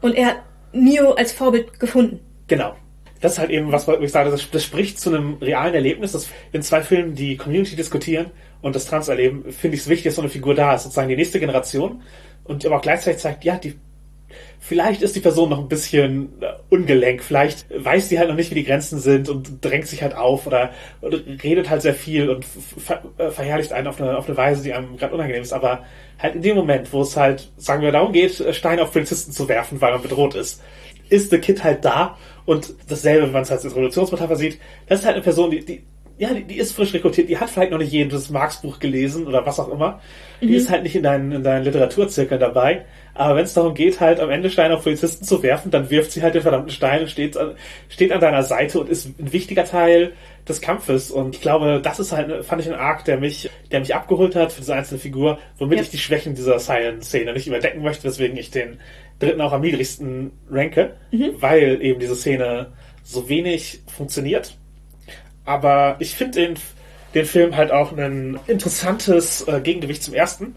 [0.00, 0.36] und er hat
[0.72, 2.20] Neo als Vorbild gefunden.
[2.46, 2.76] Genau.
[3.20, 6.12] Das ist halt eben was, ich sage, das, das spricht zu einem realen Erlebnis.
[6.12, 8.30] Das in zwei Filmen die Community diskutieren
[8.62, 11.16] und das Trans-Erleben, finde ich es wichtig, dass so eine Figur da ist, sozusagen die
[11.16, 12.02] nächste Generation.
[12.44, 13.74] Und aber auch gleichzeitig zeigt, ja, die,
[14.68, 18.50] vielleicht ist die Person noch ein bisschen äh, ungelenk, vielleicht weiß sie halt noch nicht,
[18.50, 22.28] wie die Grenzen sind und drängt sich halt auf oder, oder redet halt sehr viel
[22.28, 25.54] und ver, äh, verherrlicht einen auf eine, auf eine Weise, die einem gerade unangenehm ist.
[25.54, 25.84] Aber
[26.18, 29.48] halt in dem Moment, wo es halt, sagen wir, darum geht, Steine auf Polizisten zu
[29.48, 30.62] werfen, weil man bedroht ist,
[31.08, 35.00] ist The Kid halt da und dasselbe, wenn man es halt als Revolutionsmetapher sieht, das
[35.00, 35.82] ist halt eine Person, die, die
[36.18, 39.46] ja, die, die ist frisch rekrutiert, die hat vielleicht noch nicht jedes Marx-Buch gelesen oder
[39.46, 40.00] was auch immer.
[40.40, 42.84] Die ist halt nicht in deinen, in deinen Literaturzirkeln dabei.
[43.18, 46.12] Aber wenn es darum geht, halt am Ende Steine auf Polizisten zu werfen, dann wirft
[46.12, 47.56] sie halt den verdammten Stein und steht, an-
[47.88, 50.12] steht an deiner Seite und ist ein wichtiger Teil
[50.48, 51.10] des Kampfes.
[51.10, 54.36] Und ich glaube, das ist halt, fand ich ein Arc, der mich, der mich abgeholt
[54.36, 55.82] hat für diese einzelne Figur, womit Ja.
[55.82, 58.78] ich die Schwächen dieser Silent-Szene nicht überdecken möchte, weswegen ich den
[59.18, 60.94] dritten auch am niedrigsten ranke,
[61.40, 62.68] weil eben diese Szene
[63.02, 64.56] so wenig funktioniert.
[65.44, 66.54] Aber ich finde den,
[67.14, 70.54] den Film halt auch ein interessantes äh, Gegengewicht zum ersten,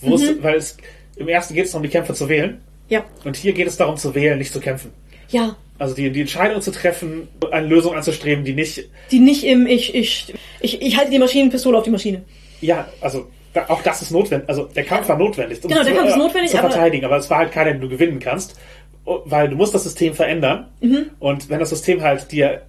[0.00, 0.76] wo es, weil es
[1.18, 2.60] im ersten geht es darum, die Kämpfe zu wählen.
[2.88, 3.04] Ja.
[3.24, 4.92] Und hier geht es darum zu wählen, nicht zu kämpfen.
[5.28, 5.56] Ja.
[5.78, 9.94] Also die, die Entscheidung zu treffen, eine Lösung anzustreben, die nicht, Die nicht im ich,
[9.94, 12.22] ich, ich, ich halte die Maschinenpistole auf die Maschine.
[12.60, 14.48] ja, also da, auch das ist notwendig.
[14.48, 15.62] Also der Kampf war notwendig.
[15.62, 17.52] um Genau, der zu, Kampf ist äh, notwendig, Zu aber- verteidigen, aber es war halt
[17.52, 18.58] keiner, den du gewinnen kannst,
[19.04, 20.68] oh, weil du musst das System verändern.
[20.80, 21.10] Mhm.
[21.18, 22.62] Und wenn das System halt dir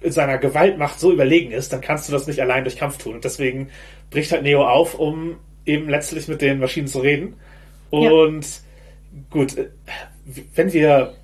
[0.00, 3.14] in seiner Gewaltmacht so überlegen ist, dann kannst du das nicht allein durch Kampf tun.
[3.14, 3.68] Und deswegen
[4.10, 7.34] bricht halt Neo auf, um eben letztlich mit den Maschinen zu reden.
[7.90, 8.46] Und
[9.30, 9.68] gut, äh,
[10.54, 11.14] wenn wir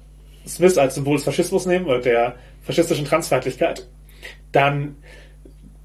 [0.46, 3.88] Smith als Symbol des Faschismus nehmen oder der faschistischen Transfeindlichkeit,
[4.52, 4.96] dann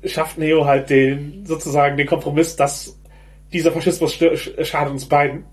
[0.05, 2.99] schafft Neo halt den sozusagen den Kompromiss, dass
[3.51, 5.45] dieser Faschismus schadet uns beiden.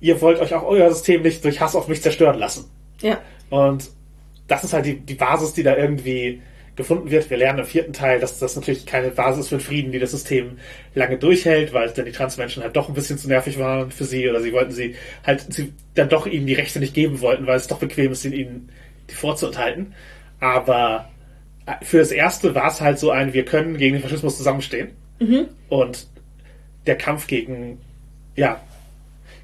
[0.00, 2.70] Ihr wollt euch auch euer System nicht durch Hass auf mich zerstören lassen.
[3.00, 3.18] Ja.
[3.50, 3.90] Und
[4.46, 6.42] das ist halt die, die Basis, die da irgendwie
[6.80, 7.30] gefunden wird.
[7.30, 10.10] Wir lernen im vierten Teil, dass das natürlich keine Basis für den Frieden, die das
[10.10, 10.58] System
[10.94, 14.28] lange durchhält, weil dann die Transmenschen halt doch ein bisschen zu nervig waren für sie
[14.28, 17.56] oder sie wollten sie halt sie dann doch ihnen die Rechte nicht geben wollten, weil
[17.56, 18.70] es doch bequem ist, ihnen
[19.08, 19.94] die vorzuenthalten.
[20.40, 21.08] Aber
[21.66, 24.90] äh, für das erste war es halt so ein, wir können gegen den Faschismus zusammenstehen.
[25.68, 26.06] Und
[26.86, 27.78] der Kampf gegen,
[28.36, 28.60] ja,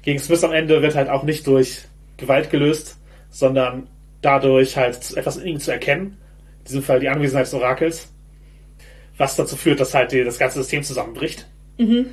[0.01, 1.83] gegen Smith am Ende wird halt auch nicht durch
[2.17, 2.97] Gewalt gelöst,
[3.29, 3.87] sondern
[4.21, 6.17] dadurch halt etwas in ihm zu erkennen.
[6.67, 8.11] In diesem Fall die Anwesenheit des Orakels.
[9.17, 11.47] Was dazu führt, dass halt die, das ganze System zusammenbricht.
[11.79, 12.09] Ähm,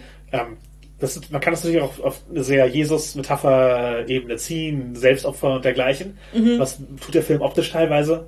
[1.00, 6.18] das man kann das natürlich auch auf eine sehr Jesus-Metapher-Ebene ziehen, Selbstopfer und dergleichen.
[6.58, 8.26] Was tut der Film optisch teilweise.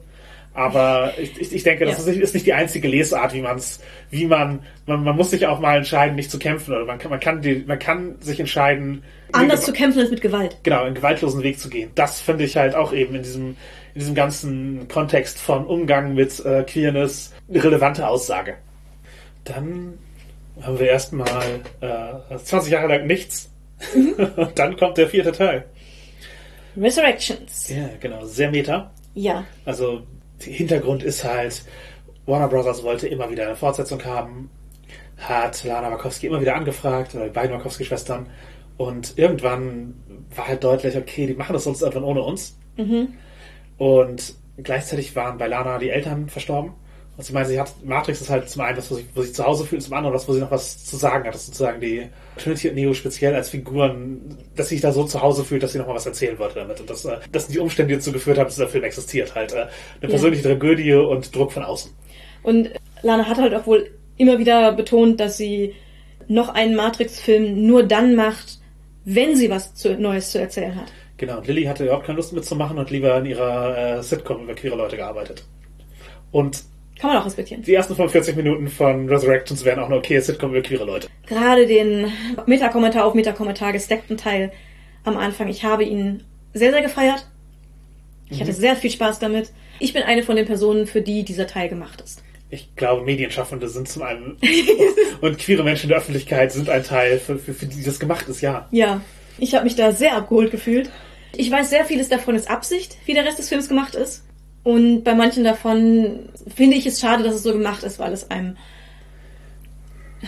[0.53, 2.01] Aber ich, ich, ich denke, das Ja.
[2.01, 5.47] ist, nicht, ist nicht die einzige Lesart, wie man's, wie man, man, man muss sich
[5.47, 8.41] auch mal entscheiden, nicht zu kämpfen, oder man kann, man kann, die, man kann sich
[8.41, 9.03] entscheiden,
[9.33, 10.57] Anders zu kämpfen als mit Gewalt.
[10.62, 11.91] genau, einen gewaltlosen Weg zu gehen.
[11.95, 13.57] Das finde ich halt auch eben in diesem,
[13.97, 18.59] in diesem ganzen Kontext von Umgang mit äh, Queerness eine relevante Aussage.
[19.44, 19.99] Dann
[20.61, 23.49] haben wir erstmal äh, 20 Jahre lang nichts.
[23.94, 25.64] Und dann kommt der vierte Teil.
[26.76, 27.70] Resurrections.
[27.70, 28.90] Ja, genau, sehr meta.
[29.14, 29.47] Ja.
[29.64, 30.03] Also,
[30.44, 31.64] der Hintergrund ist halt,
[32.26, 34.51] Warner Brothers wollte immer wieder eine Fortsetzung haben,
[35.16, 38.26] hat Lana Wachowski immer wieder angefragt, oder die beiden Wachowski-Schwestern,
[38.76, 39.94] und irgendwann
[40.34, 42.59] war halt deutlich, okay, die machen das sonst irgendwann ohne uns.
[43.79, 46.72] Und gleichzeitig waren bei Lana die Eltern verstorben.
[47.16, 49.33] Und sie meinte, sie hat, Matrix ist halt zum einen das, wo sie, wo sie
[49.33, 51.33] zu Hause fühlt, zum anderen das, wo sie noch was zu sagen hat.
[51.33, 55.05] Das ist sozusagen die Trinity und Neo speziell als Figuren, dass sie sich da so
[55.05, 56.79] zu Hause fühlt, dass sie noch mal was erzählen wollte damit.
[56.79, 59.35] Und das, äh, das sind die Umstände, die dazu geführt haben, dass dieser Film existiert.
[59.35, 59.66] Halt äh,
[60.03, 61.91] eine persönliche Tragödie und Druck von außen.
[62.43, 62.70] Und
[63.03, 65.74] Lana hat halt auch wohl immer wieder betont, dass sie
[66.29, 68.59] noch einen Matrix-Film nur dann macht,
[69.07, 70.93] wenn sie was zu, Neues zu erzählen hat.
[71.17, 74.55] Genau, und Lilly hatte überhaupt keine Lust mitzumachen und lieber in ihrer äh, Sitcom über
[74.55, 75.45] queere Leute gearbeitet.
[76.31, 76.64] Und
[76.99, 77.62] Kann man auch respektieren.
[77.62, 81.09] die ersten 45 Minuten von Resurrections wären auch eine okaye Sitcom über queere Leute.
[81.27, 82.12] Gerade den
[82.47, 84.53] Metakommentar auf Metakommentar gesteckten Teil
[85.05, 85.49] am Anfang.
[85.49, 87.27] Ich habe ihn sehr, sehr gefeiert.
[88.29, 89.53] Ich hatte sehr viel Spaß damit.
[89.79, 92.23] Ich bin eine von den Personen, für die dieser Teil gemacht ist.
[92.51, 94.37] ich glaube, Medienschaffende sind zum einen
[95.21, 98.29] und queere Menschen in der Öffentlichkeit sind ein Teil, für, für, für die das gemacht
[98.29, 98.67] ist, ja.
[98.71, 99.01] Ja,
[99.39, 100.91] ich habe mich da sehr abgeholt gefühlt.
[101.39, 104.24] Ich weiß, sehr vieles davon ist Absicht, wie der Rest des Films gemacht ist.
[104.64, 108.30] Und bei manchen davon finde ich es schade, dass es so gemacht ist, weil es
[108.30, 108.57] einem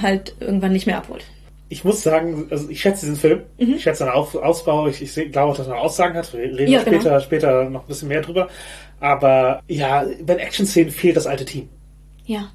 [0.01, 1.25] halt irgendwann nicht mehr abholt.
[1.71, 3.43] Ich muss sagen, also ich schätze diesen Film.
[3.59, 3.75] Mhm.
[3.75, 4.87] Ich schätze seinen Auf Ausbau.
[4.89, 6.33] Ich, ich glaube auch, dass er noch Aussagen hat.
[6.33, 7.21] Wir reden Ja, später, genau.
[7.21, 8.49] später noch ein bisschen mehr drüber.
[9.01, 11.69] Aber ja, bei den Action-Szenen fehlt das alte Team.
[12.25, 12.51] Ja.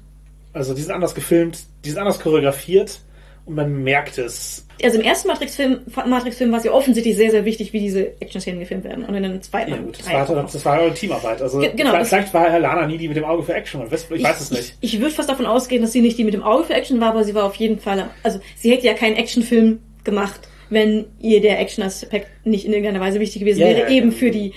[0.52, 3.00] Also die sind anders gefilmt, die sind anders choreografiert
[3.46, 4.66] und man merkt es.
[4.82, 8.20] Also im ersten Matrix-Film Matrix -Film war es ja offensichtlich sehr, sehr wichtig, wie diese
[8.20, 9.04] Action-Szenen gefilmt werden.
[9.04, 10.50] Und in den zweiten Ja gut, das war, noch.
[10.52, 11.40] das war eine Teamarbeit.
[11.42, 13.54] Also Ge- genau, vielleicht, das- vielleicht war Herr Lana nie die mit dem Auge für
[13.54, 13.82] Action.
[13.86, 14.76] Ich weiß, ich weiß es nicht.
[14.80, 17.00] Ich, ich würde fast davon ausgehen, dass sie nicht die mit dem Auge für Action
[17.00, 18.10] war, aber sie war auf jeden Fall.
[18.22, 20.40] Also sie hätte ja keinen Actionfilm gemacht,
[20.70, 23.80] wenn ihr der Action-Aspekt nicht in irgendeiner Weise wichtig gewesen Ja, wäre.
[23.82, 24.16] ja, eben ja.
[24.16, 24.52] für die,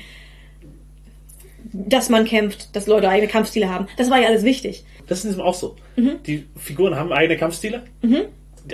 [1.74, 3.88] dass man kämpft, dass Leute eigene Kampfstile haben.
[3.98, 4.84] Das war ja alles wichtig.
[5.08, 5.76] Das ist auch so.
[5.96, 6.16] Mhm.
[6.26, 7.84] Die Figuren haben eigene Kampfstile.
[8.04, 8.24] Die-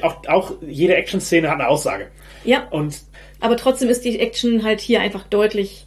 [0.02, 2.08] Auch, auch jede Action-Szene hat eine Aussage.
[2.44, 3.02] Ja, Und
[3.40, 5.86] aber trotzdem ist die Action halt hier einfach deutlich.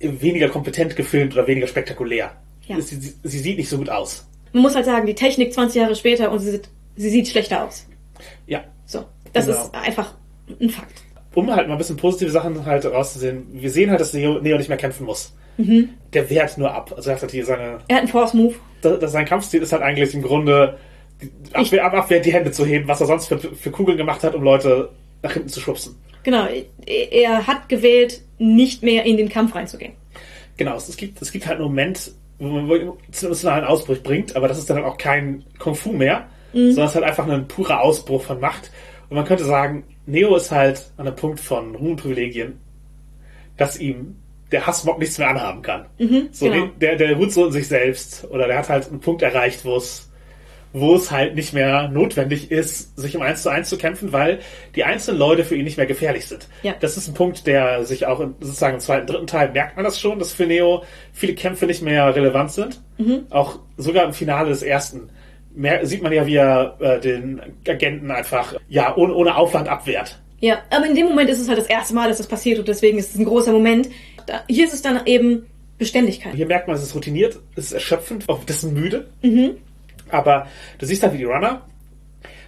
[0.00, 2.32] weniger kompetent gefilmt oder weniger spektakulär.
[2.66, 2.80] Ja.
[2.80, 4.26] Sie, sie, sie sieht nicht so gut aus.
[4.52, 7.64] Man muss halt sagen, die Technik 20 Jahre später und sie sieht, sie sieht schlechter
[7.64, 7.86] aus.
[8.46, 8.64] Ja.
[8.86, 9.60] So, das Genau.
[9.62, 10.14] ist einfach
[10.60, 11.02] ein Fakt.
[11.34, 13.46] Um halt mal ein bisschen positive Sachen halt rauszusehen.
[13.52, 15.32] Wir sehen halt, dass Neo, Neo nicht mehr kämpfen muss.
[15.58, 15.90] Mhm.
[16.12, 16.92] Der wehrt nur ab.
[16.96, 18.54] Also er hat halt hier seine, Er hat einen Force-Move.
[18.82, 20.76] das, das, sein Kampfstil ist halt eigentlich im Grunde
[21.52, 24.34] Abwehr, ab Abwehr die Hände zu heben, was er sonst für, für Kugeln gemacht hat,
[24.34, 24.90] um Leute
[25.22, 25.96] nach hinten zu schubsen.
[26.22, 26.46] Genau,
[26.86, 29.92] er hat gewählt, nicht mehr in den Kampf reinzugehen.
[30.56, 32.92] Genau, es, gibt, es gibt halt einen Moment, wo man wo einen
[33.22, 36.94] emotionalen Ausbruch bringt, aber das ist dann auch kein Kung Fu mehr, sondern es ist
[36.96, 38.70] halt einfach ein purer Ausbruch von Macht.
[39.08, 42.60] Und man könnte sagen, Neo ist halt an einem Punkt von Ruhm und Privilegien,
[43.56, 44.16] dass ihm
[44.52, 45.86] der Hassmob nichts mehr anhaben kann.
[46.32, 46.66] so, genau.
[46.80, 49.76] der, der ruht so in sich selbst oder der hat halt einen Punkt erreicht, wo
[49.76, 50.09] es
[50.72, 54.38] wo es halt nicht mehr notwendig ist, sich im 1 zu 1 zu kämpfen, weil
[54.76, 56.48] die einzelnen Leute für ihn nicht mehr gefährlich sind.
[56.62, 56.74] Ja.
[56.78, 59.84] Das ist ein Punkt, der sich auch in, sozusagen im zweiten, dritten Teil merkt man
[59.84, 62.80] das schon, dass für Neo viele Kämpfe nicht mehr relevant sind.
[62.98, 63.26] Mhm.
[63.30, 65.10] Auch sogar im Finale des ersten
[65.54, 70.20] mer sieht man ja, wie er äh, den Agenten einfach ja ohne, ohne Aufwand abwehrt.
[70.40, 72.68] Ja, aber in dem Moment ist es halt das erste Mal, dass das passiert und
[72.68, 73.88] deswegen ist es ein großer Moment.
[74.26, 75.46] Da, hier ist es dann eben
[75.76, 76.34] Beständigkeit.
[76.34, 79.08] Hier merkt man, es ist routiniert, es ist erschöpfend, auch das ist müde.
[80.10, 80.46] Aber
[80.78, 81.62] du siehst halt, wie die Runner,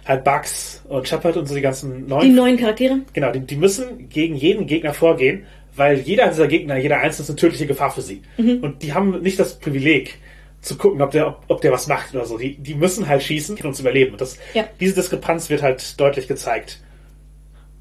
[0.05, 2.99] halt Bugs und Shepard und so die ganzen neuen Die neuen Charaktere.
[3.13, 5.45] Genau, die, die müssen gegen jeden Gegner vorgehen,
[5.75, 8.21] weil jeder dieser Gegner, jeder einzelne ist eine tödliche Gefahr für sie.
[8.37, 10.15] Und die haben nicht das Privileg
[10.61, 12.37] zu gucken, ob der, ob, ob der was macht oder so.
[12.37, 14.11] Die, die müssen halt schießen, um zu überleben.
[14.13, 14.65] Und das, Ja.
[14.79, 16.79] diese Diskrepanz wird halt deutlich gezeigt.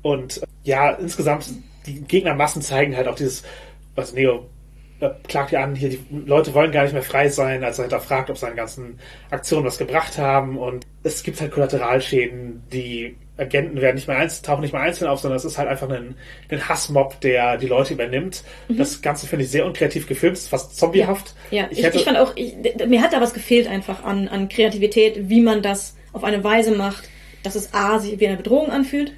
[0.03, 1.47] Und äh, ja, insgesamt,
[1.87, 3.43] die Gegnermassen zeigen halt auch dieses,
[3.95, 4.47] was Neo
[5.29, 8.31] klagt ja an, hier, die Leute wollen gar nicht mehr frei sein, als er hinterfragt,
[8.31, 8.99] ob seine ganzen
[9.31, 10.59] Aktionen was gebracht haben.
[10.59, 15.09] Und es gibt halt Kollateralschäden, die Agenten werden nicht mehr einzeln, tauchen nicht mehr einzeln
[15.09, 16.17] auf, sondern es ist halt einfach ein,
[16.51, 18.45] ein Hassmob, der die Leute übernimmt.
[18.69, 21.35] Das Ganze finde ich sehr unkreativ gefilmt, ist fast zombiehaft.
[21.51, 21.57] Mhm.
[21.57, 22.55] Ja, ich, ich hätte, ich fand auch, ich,
[22.87, 26.73] mir hat da was gefehlt einfach an, an Kreativität, wie man das auf eine Weise
[26.73, 27.09] macht,
[27.43, 29.13] dass es A, sich wie eine Bedrohung anfühlt,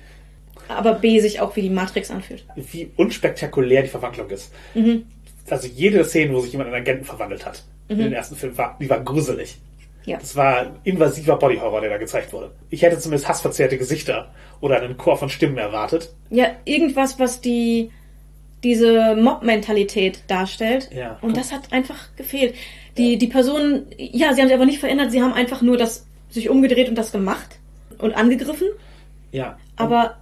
[0.69, 2.45] aber B, sich auch wie die Matrix anfühlt.
[2.57, 4.53] wie unspektakulär die Verwandlung ist.
[4.75, 5.07] Mhm.
[5.51, 8.77] Also jede Szene, wo sich jemand in Agenten verwandelt hat, in den ersten Film, war,
[8.81, 9.59] die war gruselig.
[10.07, 10.19] Ja.
[10.19, 12.51] Das war invasiver Bodyhorror, der da gezeigt wurde.
[12.71, 14.31] Ich hätte zumindest hassverzerrte Gesichter
[14.61, 16.13] oder einen Chor von Stimmen erwartet.
[16.31, 17.91] Ja, irgendwas, was die
[18.63, 20.91] diese Mob-Mentalität darstellt.
[20.95, 21.19] Ja.
[21.21, 22.55] Und das hat einfach gefehlt.
[22.97, 26.07] Die, die Personen, ja, sie haben sich aber nicht verändert, sie haben einfach nur das
[26.31, 27.59] sich umgedreht und das gemacht
[27.99, 28.69] und angegriffen,
[29.33, 29.59] Ja.
[29.77, 30.17] aber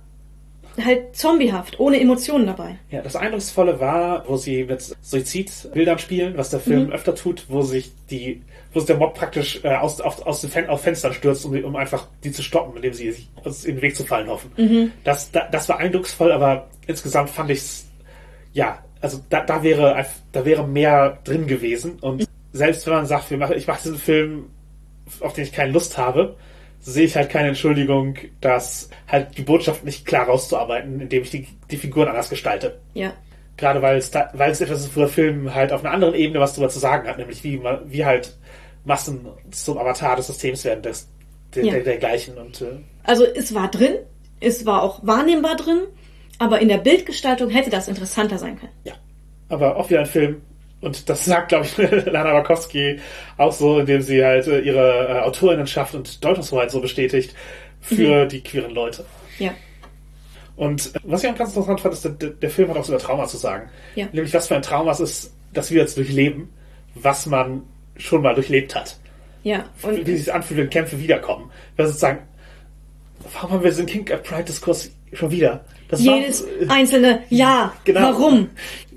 [0.82, 2.76] halt zombiehaft, ohne Emotionen dabei.
[2.90, 7.62] Ja, das Eindrucksvolle war, wo sie mit Suizidbildern spielen, was der Film öfter tut, wo
[7.62, 8.42] sich die,
[8.72, 11.52] wo sich der Mob praktisch äh, aus, auf, aus den Fen auf Fenstern stürzt, um,
[11.64, 14.50] um einfach die zu stoppen, indem sie sich uns in den Weg zu fallen hoffen.
[15.04, 17.86] Das, da, das war eindrucksvoll, aber insgesamt fand ich's,
[18.52, 23.30] ja, also da, da wäre, da wäre mehr drin gewesen und selbst wenn man sagt,
[23.30, 24.50] wir machen, ich mache diesen Film,
[25.20, 26.36] auf den ich keine Lust habe,
[26.82, 31.46] sehe ich halt keine Entschuldigung, dass halt die Botschaft nicht klar rauszuarbeiten, indem ich die,
[31.70, 32.80] die Figuren anders gestalte.
[32.94, 33.12] Ja.
[33.56, 36.14] Gerade weil es, da, weil es etwas ist, wo der Film halt auf einer anderen
[36.14, 38.36] Ebene was drüber zu sagen hat, nämlich wie, wie halt
[38.84, 41.08] Massen zum Avatar des Systems werden, des,
[41.54, 41.72] der, Ja.
[41.74, 42.36] der, dergleichen.
[42.36, 43.94] Und äh, Also es war drin,
[44.40, 45.82] es war auch wahrnehmbar drin,
[46.38, 48.72] aber in der Bildgestaltung hätte das interessanter sein können.
[48.84, 48.94] ja.
[49.48, 50.40] Aber auch wieder ein Film.
[50.82, 51.76] Und das sagt, glaube ich,
[52.06, 52.98] Lana Wachowski
[53.38, 57.34] auch so, indem sie halt äh, ihre äh, Autorinnenschaft und Deutungshoheit so bestätigt
[57.80, 59.04] für die queeren Leute.
[59.38, 59.52] Ja.
[60.56, 62.92] Und äh, was ich auch ganz interessant fand, ist, der, der Film hat auch so
[62.92, 63.70] über Trauma zu sagen.
[63.94, 64.06] Ja.
[64.12, 66.50] Nämlich, was für ein Trauma es ist, dass wir jetzt durchleben,
[66.94, 67.62] was man
[67.96, 68.98] schon mal durchlebt hat.
[69.44, 71.50] Ja, Und und wie sich anfühlt, wenn Kämpfe wiederkommen.
[71.76, 72.20] Weil sozusagen,
[73.34, 75.64] warum haben wir diesen King of Pride-Diskurs schon wieder?
[75.88, 78.00] Das war- jedes einzelne Ja, Genau.
[78.02, 78.50] warum?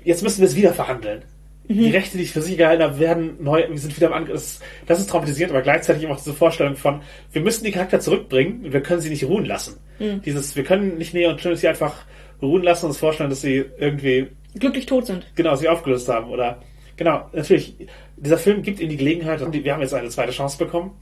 [0.04, 1.22] Jetzt müssen wir es wieder verhandeln.
[1.68, 1.78] Mhm.
[1.78, 4.34] Die Rechte, die ich für sich gehalten habe, werden neu, wir sind wieder am Angriff.
[4.34, 7.00] Das, das ist traumatisierend, aber gleichzeitig auch diese Vorstellung von,
[7.32, 9.80] wir müssen die Charakter zurückbringen und wir können sie nicht ruhen lassen.
[9.98, 10.22] Mhm.
[10.22, 12.04] Dieses, wir können nicht Neo und Trinity einfach
[12.42, 15.26] ruhen lassen und uns vorstellen, dass sie irgendwie Glücklich tot sind.
[15.34, 16.62] genau sie aufgelöst haben oder
[16.96, 17.76] genau natürlich
[18.16, 20.92] dieser Film gibt ihnen die Gelegenheit wir haben jetzt eine zweite Chance bekommen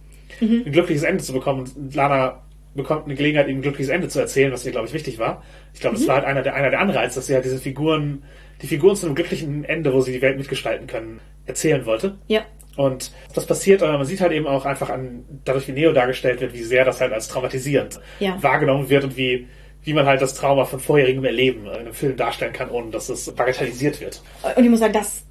[0.41, 2.43] ein glückliches Ende zu bekommen und Lana
[2.75, 5.43] bekommt eine Gelegenheit ihm ein glückliches Ende zu erzählen was ihr glaube ich wichtig war
[5.73, 8.25] ich glaube das war halt einer der einer der Anreize dass sie halt diese Figuren
[8.63, 12.43] die Figuren zu einem glücklichen Ende wo sie die Welt mitgestalten können erzählen wollte Ja.
[12.77, 16.41] und das passiert, aber man sieht halt eben auch einfach an, dadurch wie Neo dargestellt
[16.41, 18.43] wird, wie sehr das halt als traumatisierend Ja.
[18.43, 19.47] wahrgenommen wird und wie,
[19.83, 23.09] wie man halt das Trauma von vorherigem Erleben in einem Film darstellen kann, ohne dass
[23.11, 24.23] es bagatellisiert wird.
[24.57, 25.25] Und ich muss sagen, das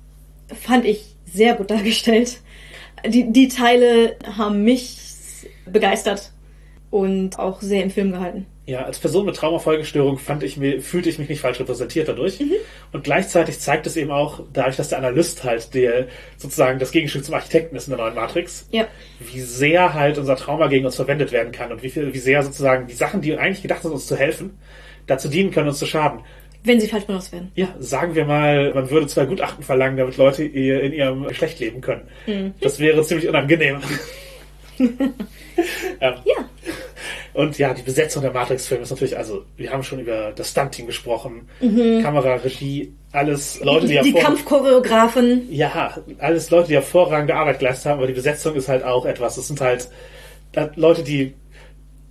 [0.61, 2.39] fand ich sehr gut dargestellt.
[3.07, 4.97] Die, die Teile haben mich
[5.65, 6.32] begeistert
[6.91, 8.45] und auch sehr im Film gehalten.
[8.66, 12.39] Ja, als Person mit Traumafolgestörung fand ich mir, fühlte ich mich nicht falsch repräsentiert dadurch.
[12.93, 16.07] Und gleichzeitig zeigt es eben auch, dadurch, dass der Analyst halt der
[16.38, 18.88] sozusagen das Gegenstück zum Architekten ist in der neuen Matrix, Ja.
[19.20, 22.41] wie sehr halt unser Trauma gegen uns verwendet werden kann und wie viel, wie sehr
[22.41, 24.57] sozusagen die Sachen, die eigentlich gedacht sind, uns zu helfen,
[25.07, 26.22] dazu dienen können, uns zu schaden.
[26.64, 27.51] Wenn sie falsch benutzt werden.
[27.55, 31.59] Ja, sagen wir mal, man würde zwei Gutachten verlangen, damit Leute ihr- in ihrem Geschlecht
[31.59, 32.07] leben können.
[32.61, 33.82] Das wäre ziemlich unangenehm.
[34.80, 35.14] ähm,
[35.99, 36.49] Ja.
[37.34, 40.88] Und ja, die Besetzung der Matrix-Filme ist natürlich, also, wir haben schon über das Stunt-Team
[40.88, 45.52] gesprochen, Kamera, Regie, alles Leute, die, Die, die Kampfchoreografen.
[45.52, 49.38] ja, alles Leute, die hervorragende Arbeit geleistet haben, aber die Besetzung ist halt auch etwas.
[49.38, 49.90] Es sind halt
[50.76, 51.34] Leute, die,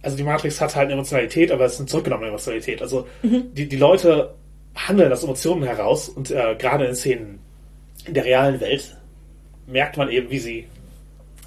[0.02, 2.82] also die Matrix hat halt eine Emotionalität, aber es ist eine zurückgenommene Emotionalität.
[2.82, 4.34] Also die, die Leute
[4.74, 7.38] handeln aus Emotionen heraus und äh, gerade in Szenen
[8.06, 8.96] in der realen Welt
[9.68, 10.66] merkt man eben, wie sie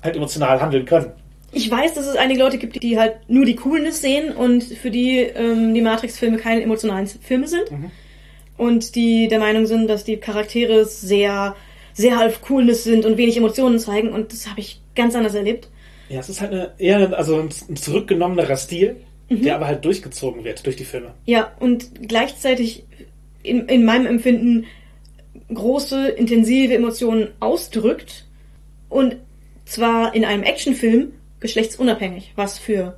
[0.02, 1.12] halt emotional handeln können.
[1.58, 4.92] Ich weiß, dass es einige Leute gibt, die halt nur die Coolness sehen und für
[4.92, 7.64] die ähm, die Matrix-Filme keine emotionalen Filme sind.
[8.58, 11.56] Und die der Meinung sind, dass die Charaktere sehr,
[11.94, 14.10] sehr auf Coolness sind und wenig Emotionen zeigen.
[14.10, 15.70] Und das habe ich ganz anders erlebt.
[16.10, 18.98] Ja, es ist halt eine, eher ein- also ein, ein zurückgenommener Stil,
[19.30, 21.14] der aber halt durchgezogen wird durch die Filme.
[21.26, 22.84] Ja, und gleichzeitig
[23.44, 24.66] in, in meinem Empfinden
[25.54, 28.26] große, intensive Emotionen ausdrückt.
[28.90, 29.16] Und
[29.66, 31.12] zwar in einem Actionfilm
[31.46, 32.98] geschlechtsunabhängig, was für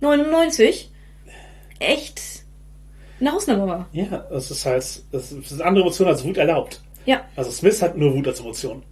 [0.00, 0.90] 99
[1.78, 2.20] echt
[3.20, 3.88] eine Ausnahme war.
[3.92, 4.82] Ja, es ist halt,
[5.12, 6.82] es sind andere Emotionen als Wut erlaubt.
[7.06, 8.82] Ja, Also Smith hat nur Wut als Emotion.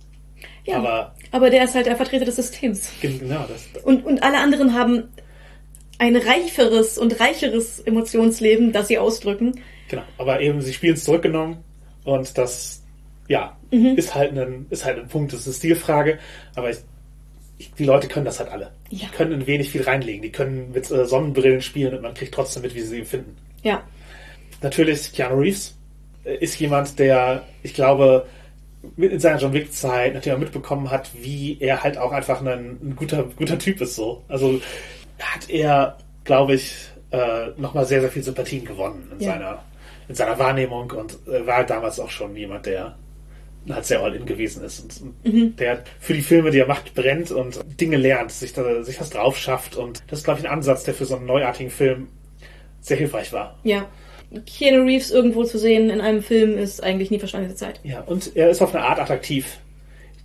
[0.65, 0.77] ja.
[0.79, 2.91] Aber Aber der ist halt der Vertreter des Systems.
[3.01, 5.09] genau, das, Und, und alle anderen haben
[5.99, 9.61] ein reiferes und reicheres Emotionsleben, das sie ausdrücken.
[9.89, 10.03] genau.
[10.19, 11.59] Aber eben, sie spielen es zurückgenommen
[12.05, 12.83] und das,
[13.29, 13.97] ja, Mhm.
[13.97, 16.19] ist halt ein, ist halt ein Punkt, das ist eine Stilfrage.
[16.55, 16.79] Aber ich,
[17.57, 18.73] ich, die Leute können das halt alle.
[18.93, 19.09] Ja.
[19.11, 20.23] Die können ein wenig viel reinlegen.
[20.23, 23.37] Die können mit äh, Sonnenbrillen spielen und man kriegt trotzdem mit, wie sie sie empfinden.
[23.63, 23.83] Ja,
[24.61, 25.77] Natürlich, Keanu Reeves
[26.25, 28.27] äh, ist jemand, der, ich glaube,
[28.97, 32.95] in seiner John Wick-Zeit natürlich auch mitbekommen hat, wie er halt auch einfach ein, ein
[32.97, 34.23] guter, guter Typ ist so.
[34.29, 34.61] Also
[35.21, 36.75] hat er, glaube ich,
[37.11, 39.33] äh, nochmal sehr, sehr viel Sympathien gewonnen in, Ja.
[39.33, 39.65] seiner,
[40.09, 42.97] in seiner Wahrnehmung und äh, war damals auch schon jemand, der
[43.71, 47.31] halt sehr all-in gewesen ist und, und der für die Filme, die er macht, brennt
[47.31, 50.53] und Dinge lernt, sich, da, sich was drauf schafft und das ist, glaube ich, ein
[50.53, 52.09] Ansatz, der für so einen neuartigen Film
[52.81, 53.59] sehr hilfreich war.
[53.65, 53.87] ja.
[54.47, 57.81] Keanu Reeves irgendwo zu sehen in einem Film ist eigentlich nie verschwendete Zeit.
[57.83, 59.59] Ja, und er ist auf eine Art attraktiv,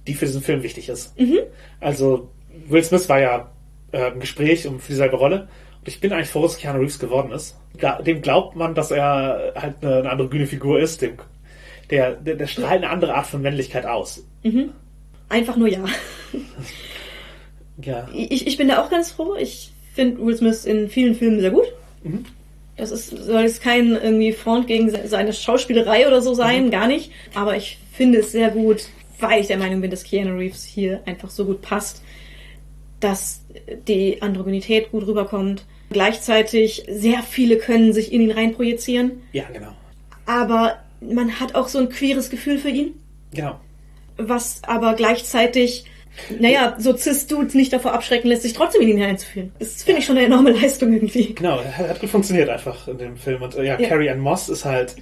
[0.08, 1.14] die für diesen Film wichtig ist.
[1.82, 2.30] Also,
[2.68, 3.52] Will Smith war ja
[3.92, 5.50] äh, im Gespräch um für dieselbe Rolle.
[5.80, 7.58] Und ich bin eigentlich froh, dass Keanu Reeves geworden ist.
[8.06, 11.02] Dem glaubt man, dass er halt eine, eine andere grüne Figur ist.
[11.02, 11.18] Dem,
[11.90, 14.24] der, der, der strahlt eine andere Art von Männlichkeit aus.
[15.30, 15.84] Einfach nur ja.
[17.82, 18.08] Ja.
[18.14, 19.36] Ich, ich bin da auch ganz froh.
[19.40, 21.66] Ich finde Will Smith in vielen Filmen sehr gut.
[22.76, 26.88] Das ist, soll jetzt kein irgendwie Front gegen se- seine Schauspielerei oder so sein, gar
[26.88, 27.12] nicht.
[27.34, 28.86] Aber ich finde es sehr gut,
[29.20, 32.04] weil ich der Meinung bin, dass Keanu Reeves hier einfach so gut passt,
[33.00, 33.42] dass
[33.88, 35.66] die Androgynität gut rüberkommt.
[35.90, 39.72] Gleichzeitig sehr viele können sich in ihn reinprojizieren, Ja, genau.
[40.26, 42.94] aber man hat auch so ein queeres Gefühl für ihn,
[43.34, 43.60] Genau.
[44.18, 45.86] was aber gleichzeitig,
[46.40, 49.52] naja, so Cis-Dudes nicht davor abschrecken lässt, sich trotzdem in ihn hineinzufühlen.
[49.60, 51.34] Das finde ich schon eine enorme Leistung irgendwie.
[51.36, 53.42] Genau, hat, gut funktioniert einfach in dem Film.
[53.42, 53.88] Und äh, ja, Ja.
[53.88, 54.96] Carrie Ann Moss ist halt,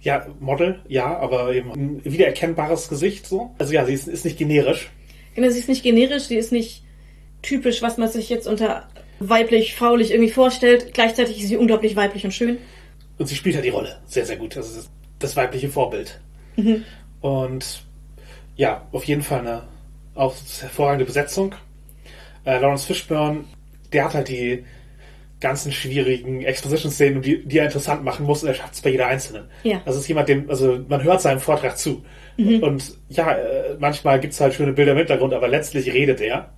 [0.00, 3.54] ja, Model, ja, aber eben ein wiedererkennbares Gesicht so.
[3.58, 4.90] Also ja, sie ist, ist nicht generisch.
[5.34, 6.82] Genau, sie ist nicht generisch, sie ist nicht
[7.42, 8.88] typisch, was man sich jetzt unter
[9.20, 10.92] weiblich, fraulich irgendwie vorstellt.
[10.94, 12.58] Gleichzeitig ist sie unglaublich weiblich und schön.
[13.18, 14.56] Und sie spielt halt die Rolle sehr, sehr gut.
[14.56, 16.20] Ist das weibliche Vorbild.
[17.20, 17.84] Und
[18.56, 19.62] ja, auf jeden Fall eine
[20.14, 21.54] auch hervorragende Besetzung.
[22.44, 23.44] Äh, Lawrence Fishburne,
[23.92, 24.64] der hat halt die
[25.38, 29.06] ganzen schwierigen Exposition-Szenen, die, die er interessant machen muss, und er schafft es bei jeder
[29.06, 29.44] einzelnen.
[29.62, 29.80] Ja.
[29.86, 32.04] Das ist jemand, dem, also man hört seinem Vortrag zu.
[32.62, 36.52] Und ja, äh, manchmal gibt's halt schöne Bilder im Hintergrund, aber letztlich redet er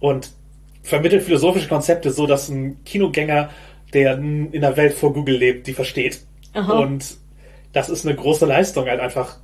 [0.00, 0.30] und
[0.82, 3.50] vermittelt philosophische Konzepte so, dass ein Kinogänger,
[3.92, 6.22] der in der Welt vor Google lebt, die versteht.
[6.54, 6.78] Aha.
[6.78, 7.16] Und
[7.72, 9.38] das ist eine große Leistung, halt einfach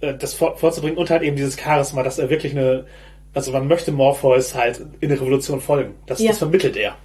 [0.00, 2.86] äh, das vor, vorzubringen und halt eben dieses Charisma, dass er wirklich eine,
[3.32, 5.94] also man möchte Morpheus halt in der Revolution folgen.
[6.06, 6.30] Das, Ja.
[6.30, 6.96] das vermittelt er.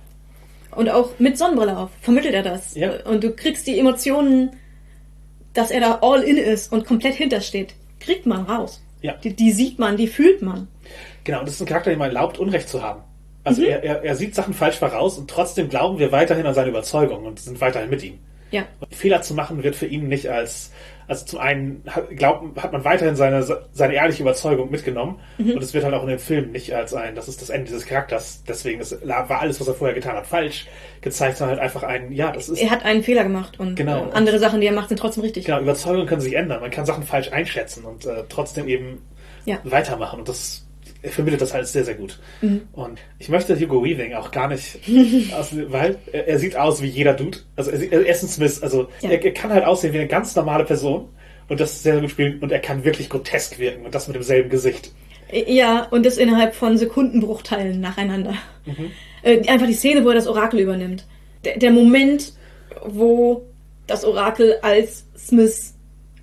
[0.75, 2.75] Und auch mit Sonnenbrille auf vermittelt er das.
[2.75, 2.91] Ja.
[3.05, 4.51] Und du kriegst die Emotionen,
[5.53, 8.81] dass er da all in ist und komplett hintersteht, kriegt man raus.
[9.01, 9.13] Ja.
[9.23, 10.67] Die, die sieht man, die fühlt man.
[11.23, 13.01] Genau, und das ist ein Charakter, dem man erlaubt, Unrecht zu haben.
[13.43, 16.69] Also er, er, er sieht Sachen falsch voraus und trotzdem glauben wir weiterhin an seine
[16.69, 18.19] Überzeugung und sind weiterhin mit ihm.
[18.51, 18.63] Ja.
[18.79, 20.71] Und Fehler zu machen wird für ihn nicht als,
[21.07, 25.73] also zum einen hat, glaubt, hat man weiterhin seine, seine ehrliche Überzeugung mitgenommen und es
[25.73, 28.43] wird halt auch in dem Film nicht als ein, das ist das Ende dieses Charakters,
[28.47, 30.67] deswegen ist, war alles, was er vorher getan hat, falsch
[31.01, 34.07] gezeigt, sondern halt einfach ein, ja, das ist, Er hat einen Fehler gemacht und Genau.
[34.07, 35.45] äh, andere Sachen, die er macht, sind trotzdem richtig.
[35.45, 39.01] genau, Überzeugungen können sich ändern, man kann Sachen falsch einschätzen und äh, trotzdem eben
[39.45, 39.57] Ja.
[39.63, 40.65] weitermachen und das
[41.01, 42.19] er vermittelt das halt sehr, sehr gut.
[42.41, 42.61] Mhm.
[42.73, 44.79] Und ich möchte Hugo Weaving auch gar nicht,
[45.37, 47.37] aus, weil er, er sieht aus wie jeder Dude.
[47.55, 49.11] Also er, sieht- er ist ein Smith, also Ja.
[49.11, 51.09] er, er kann halt aussehen wie eine ganz normale Person
[51.47, 54.15] und das sehr, sehr gut spielen und er kann wirklich grotesk wirken und das mit
[54.15, 54.91] demselben Gesicht.
[55.31, 58.33] Ja, und das innerhalb von Sekundenbruchteilen nacheinander.
[59.21, 61.05] Äh, einfach die Szene, wo er das Orakel übernimmt.
[61.45, 62.33] Der, der Moment,
[62.83, 63.45] wo
[63.87, 65.75] das Orakel als Smith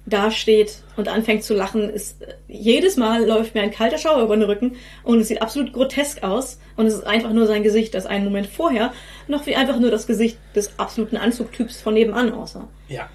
[0.06, 4.44] dasteht und anfängt zu lachen, ist jedes Mal läuft mir ein kalter Schauer über den
[4.44, 8.06] Rücken und es sieht absolut grotesk aus und es ist einfach nur sein Gesicht, das
[8.06, 8.92] einen Moment vorher
[9.26, 12.68] noch wie einfach nur das Gesicht des absoluten Anzugtyps von nebenan aussah.
[12.88, 13.08] Ja.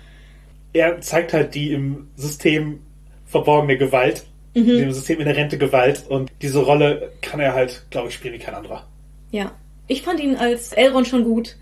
[0.73, 2.81] Er zeigt halt die im System
[3.25, 4.65] verborgene Gewalt, Mhm.
[4.65, 8.53] dem System inhärente Gewalt und diese Rolle kann er halt, glaube ich, spielen wie kein
[8.53, 8.85] anderer.
[9.31, 9.51] Ja,
[9.87, 11.55] ich fand ihn als Elrond schon gut,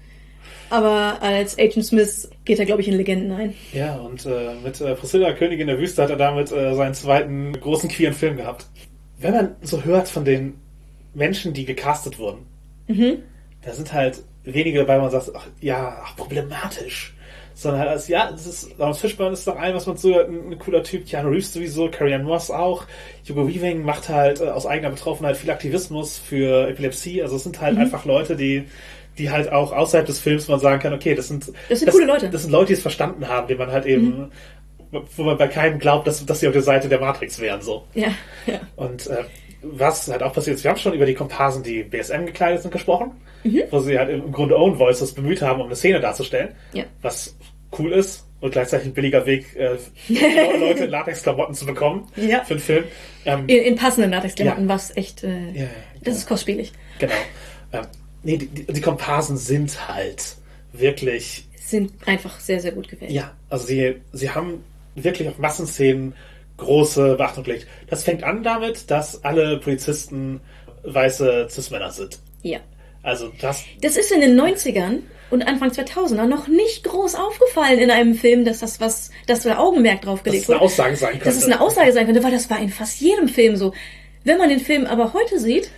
[0.69, 3.53] aber als Agent Smith geht er, glaube ich, in Legenden ein.
[3.73, 7.53] Ja, und äh, mit äh, Priscilla, Königin der Wüste, hat er damit äh, seinen zweiten
[7.53, 8.65] großen queeren Film gehabt.
[9.19, 10.55] Wenn man so hört von den
[11.13, 12.45] Menschen, die gecastet wurden,
[13.63, 17.15] da sind halt wenige dabei, wo man sagt, ach, ja, ach, problematisch.
[17.53, 20.51] Sondern halt als, ja, das ist, Lawrence Fishburne ist doch ein, was man so, ein,
[20.51, 22.85] ein cooler Typ, Keanu Reeves sowieso, Carrie Ann Moss auch,
[23.27, 27.59] Hugo Weaving macht halt äh, aus eigener Betroffenheit viel Aktivismus für Epilepsie, also es sind
[27.59, 28.63] halt einfach Leute, die
[29.19, 32.05] die halt auch außerhalb des Films man sagen kann, okay, das sind Das sind coole
[32.05, 32.29] Leute.
[32.29, 34.31] Das sind Leute, die es verstanden haben, die man halt eben,
[35.15, 37.85] wo man bei keinem glaubt, dass, dass sie auf der Seite der Matrix wären, so.
[37.93, 38.07] Ja,
[38.47, 38.59] ja.
[38.75, 39.23] Und äh,
[39.61, 42.71] was halt auch passiert ist, wir haben schon über die Komparsen, die BSM gekleidet sind,
[42.71, 43.11] gesprochen,
[43.43, 43.63] Mhm.
[43.71, 46.83] wo sie halt im Grunde Own Voices bemüht haben, um eine Szene darzustellen, Ja.
[47.01, 47.37] was
[47.77, 49.77] cool ist und gleichzeitig ein billiger Weg, äh,
[50.59, 52.43] Leute in Latexklamotten zu bekommen Ja.
[52.43, 52.83] für einen Film.
[53.25, 54.73] Ähm, In, in passenden Latexklamotten Ja.
[54.73, 55.65] was echt, äh, Ja,
[55.95, 56.15] das genau.
[56.17, 56.71] ist kostspielig.
[56.99, 57.13] genau.
[57.71, 57.85] Ähm,
[58.29, 60.35] nee, die, die, Komparsen sind halt
[60.73, 63.11] wirklich Sind einfach sehr, sehr gut gewählt.
[63.11, 64.63] Ja, also sie, sie haben
[64.95, 66.13] wirklich auf Massenszenen
[66.57, 67.67] große Beachtung gelegt.
[67.87, 70.41] Das fängt an damit, dass alle Polizisten
[70.83, 72.19] weiße Cis-Männer sind.
[72.43, 72.59] ja.
[73.01, 74.99] Also das, Das ist in den 90ern
[75.29, 79.57] und Anfang 2000er noch nicht groß aufgefallen in einem Film, dass das was, dass da
[79.57, 80.65] Augenmerk drauf gelegt ist eine wurde.
[80.65, 81.25] Aussage sein könnte.
[81.25, 83.73] Dass es eine Aussage sein könnte, weil das war in fast jedem Film so.
[84.25, 85.71] Wenn man den Film aber heute sieht,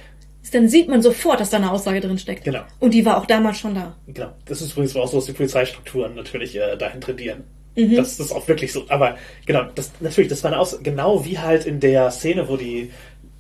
[0.52, 2.44] dann sieht man sofort, dass da eine Aussage drin steckt.
[2.44, 2.62] Genau.
[2.80, 3.96] Und die war auch damals schon da.
[4.08, 4.32] Genau.
[4.46, 7.44] Das ist übrigens auch so, dass die Polizeistrukturen natürlich äh, dahin tendieren.
[7.76, 7.96] Mhm.
[7.96, 8.86] Das ist auch wirklich so.
[8.90, 12.58] Aber genau, das natürlich, das war eine Aussage, genau wie halt in der Szene, wo
[12.58, 12.92] die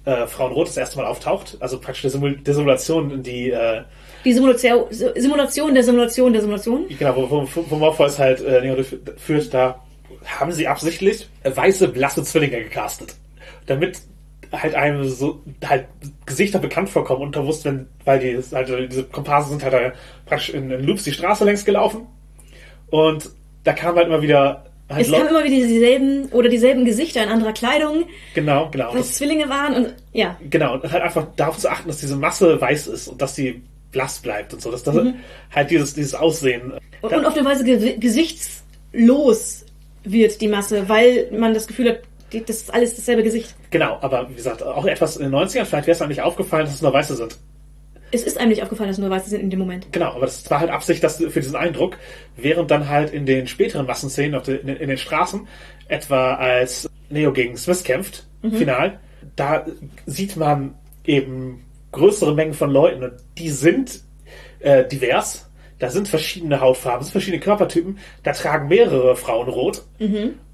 [0.05, 3.51] äh, Frau in Rot das erste Mal auftaucht, also praktisch der, Simul der Simulation, die
[3.51, 3.81] äh,
[4.23, 6.85] Die Simulation, Simulation der Simulation der Simulation.
[6.97, 8.83] Genau, wo, wo, wo Morpheus halt äh, Neo
[9.17, 9.83] führt, da
[10.25, 13.15] haben sie absichtlich weiße, blasse Zwillinge gecastet.
[13.65, 13.99] Damit
[14.51, 15.87] halt einem so halt
[16.25, 19.93] Gesichter bekannt vorkommen und wusst, wenn, weil die halt, diese Komparsen sind halt
[20.25, 22.07] praktisch in, in Loops die Straße längs gelaufen.
[22.89, 23.29] Und
[23.63, 27.29] da kam halt immer wieder halt Es kamen immer wieder dieselben oder dieselben Gesichter in
[27.29, 28.93] anderer Kleidung, Genau, genau.
[28.93, 30.37] Das, Zwillinge waren und ja.
[30.49, 30.75] genau.
[30.75, 34.19] Und halt einfach darauf zu achten, dass diese Masse weiß ist und dass die blass
[34.19, 34.71] bleibt und so.
[34.71, 34.97] Dass das
[35.53, 36.73] halt dieses, dieses Aussehen.
[37.01, 39.65] Und, und auf eine Weise ge gesichtslos
[40.03, 41.99] wird die Masse, weil man das Gefühl hat,
[42.33, 43.55] die- das ist alles dasselbe Gesicht.
[43.69, 46.65] Genau, aber wie gesagt, auch etwas in den 90ern, vielleicht wäre es einem nicht aufgefallen,
[46.65, 47.37] dass es nur Weiße sind.
[48.13, 49.87] Es ist einem nicht aufgefallen, dass nur Weiße sind in dem Moment.
[49.93, 51.97] Genau, aber das war halt Absicht dass, für diesen Eindruck,
[52.35, 55.47] während dann halt in den späteren Massenszenen auf den, in, den Straßen,
[55.87, 58.25] etwa als Neo gegen Smith kämpft,
[58.57, 58.99] final,
[59.35, 59.65] da
[60.07, 60.73] sieht man
[61.05, 64.01] eben größere Mengen von Leuten und die sind
[64.59, 65.47] äh, divers.
[65.79, 67.97] Da sind verschiedene Hautfarben, es sind verschiedene Körpertypen.
[68.23, 69.83] Da tragen mehrere Frauen rot.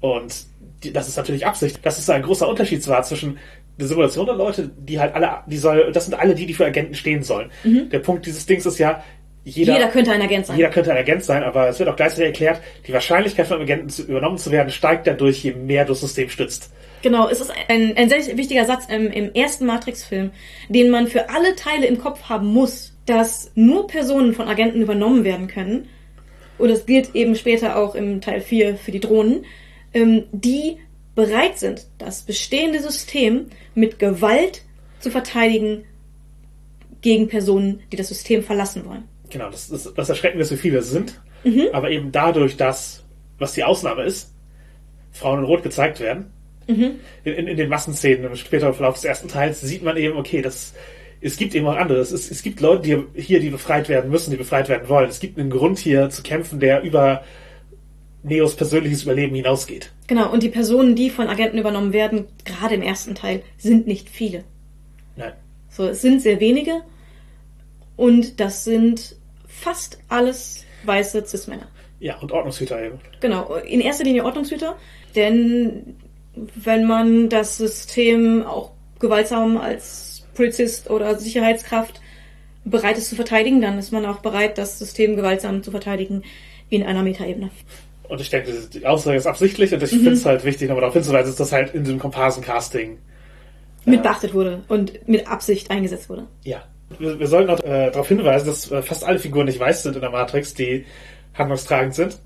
[0.00, 0.47] Und die,
[0.92, 1.80] das ist natürlich Absicht.
[1.82, 3.38] Das ist ein großer Unterschied zwar zwischen
[3.78, 6.66] eine Simulation der Leute, die halt alle, die soll, das sind alle die, die für
[6.66, 7.50] Agenten stehen sollen.
[7.64, 9.02] Der Punkt dieses Dings ist ja,
[9.44, 10.56] jeder, Jeder könnte ein Agent sein.
[10.56, 13.64] jeder könnte ein Agent sein, aber es wird auch gleichzeitig erklärt, die Wahrscheinlichkeit von einem
[13.64, 16.70] Agenten zu, übernommen zu werden steigt dadurch, je mehr du das System stützt.
[17.02, 20.32] Genau, es ist ein, ein sehr wichtiger Satz im, im ersten Matrix-Film,
[20.68, 25.24] den man für alle Teile im Kopf haben muss, dass nur Personen von Agenten übernommen
[25.24, 25.88] werden können.
[26.58, 29.46] Und das gilt eben später auch im Teil 4 für die Drohnen,
[29.94, 30.78] ähm, die
[31.14, 34.62] bereit sind, das bestehende System mit Gewalt
[35.00, 35.84] zu verteidigen
[37.00, 39.04] gegen Personen, die das System verlassen wollen.
[39.30, 41.20] Genau, das, das, das Erschreckende ist, wie viele es sind.
[41.72, 43.04] Aber eben dadurch, dass,
[43.38, 44.34] was die Ausnahme ist,
[45.12, 46.32] Frauen in Rot gezeigt werden,
[47.24, 50.42] in, in, in den Massenszenen im späteren Verlauf des ersten Teils, sieht man eben, okay,
[50.42, 50.74] das,
[51.20, 52.00] es gibt eben auch andere.
[52.00, 52.82] Es, es gibt Leute
[53.14, 55.08] die hier, die befreit werden müssen, die befreit werden wollen.
[55.08, 57.24] Es gibt einen Grund hier zu kämpfen, der über
[58.22, 59.92] Neos persönliches Überleben hinausgeht.
[60.06, 64.08] Genau, und die Personen, die von Agenten übernommen werden, gerade im ersten Teil, sind nicht
[64.08, 64.44] viele.
[65.16, 65.32] Nein.
[65.68, 66.82] So, es sind sehr wenige
[67.96, 69.16] und das sind
[69.46, 71.68] fast alles weiße Cis-Männer.
[72.00, 72.98] Ja, und Ordnungshüter eben.
[73.20, 74.76] Genau, in erster Linie Ordnungshüter,
[75.16, 75.96] denn
[76.54, 82.00] wenn man das System auch gewaltsam als Polizist oder Sicherheitskraft
[82.64, 86.22] bereit ist zu verteidigen, dann ist man auch bereit, das System gewaltsam zu verteidigen
[86.70, 87.50] in einer Metaebene.
[88.08, 90.94] Und ich denke, die Aussage ist absichtlich und ich finde es halt wichtig, nochmal darauf
[90.94, 92.98] hinzuweisen, dass das halt in diesem Komparsen-Casting
[93.84, 96.26] Mit beachtet wurde und mit Absicht eingesetzt wurde.
[96.44, 96.62] Ja.
[96.98, 99.94] Wir, wir sollten noch äh, darauf hinweisen, dass äh, fast alle Figuren nicht weiß sind
[99.94, 100.86] in der Matrix, die
[101.34, 102.18] handlungstragend sind.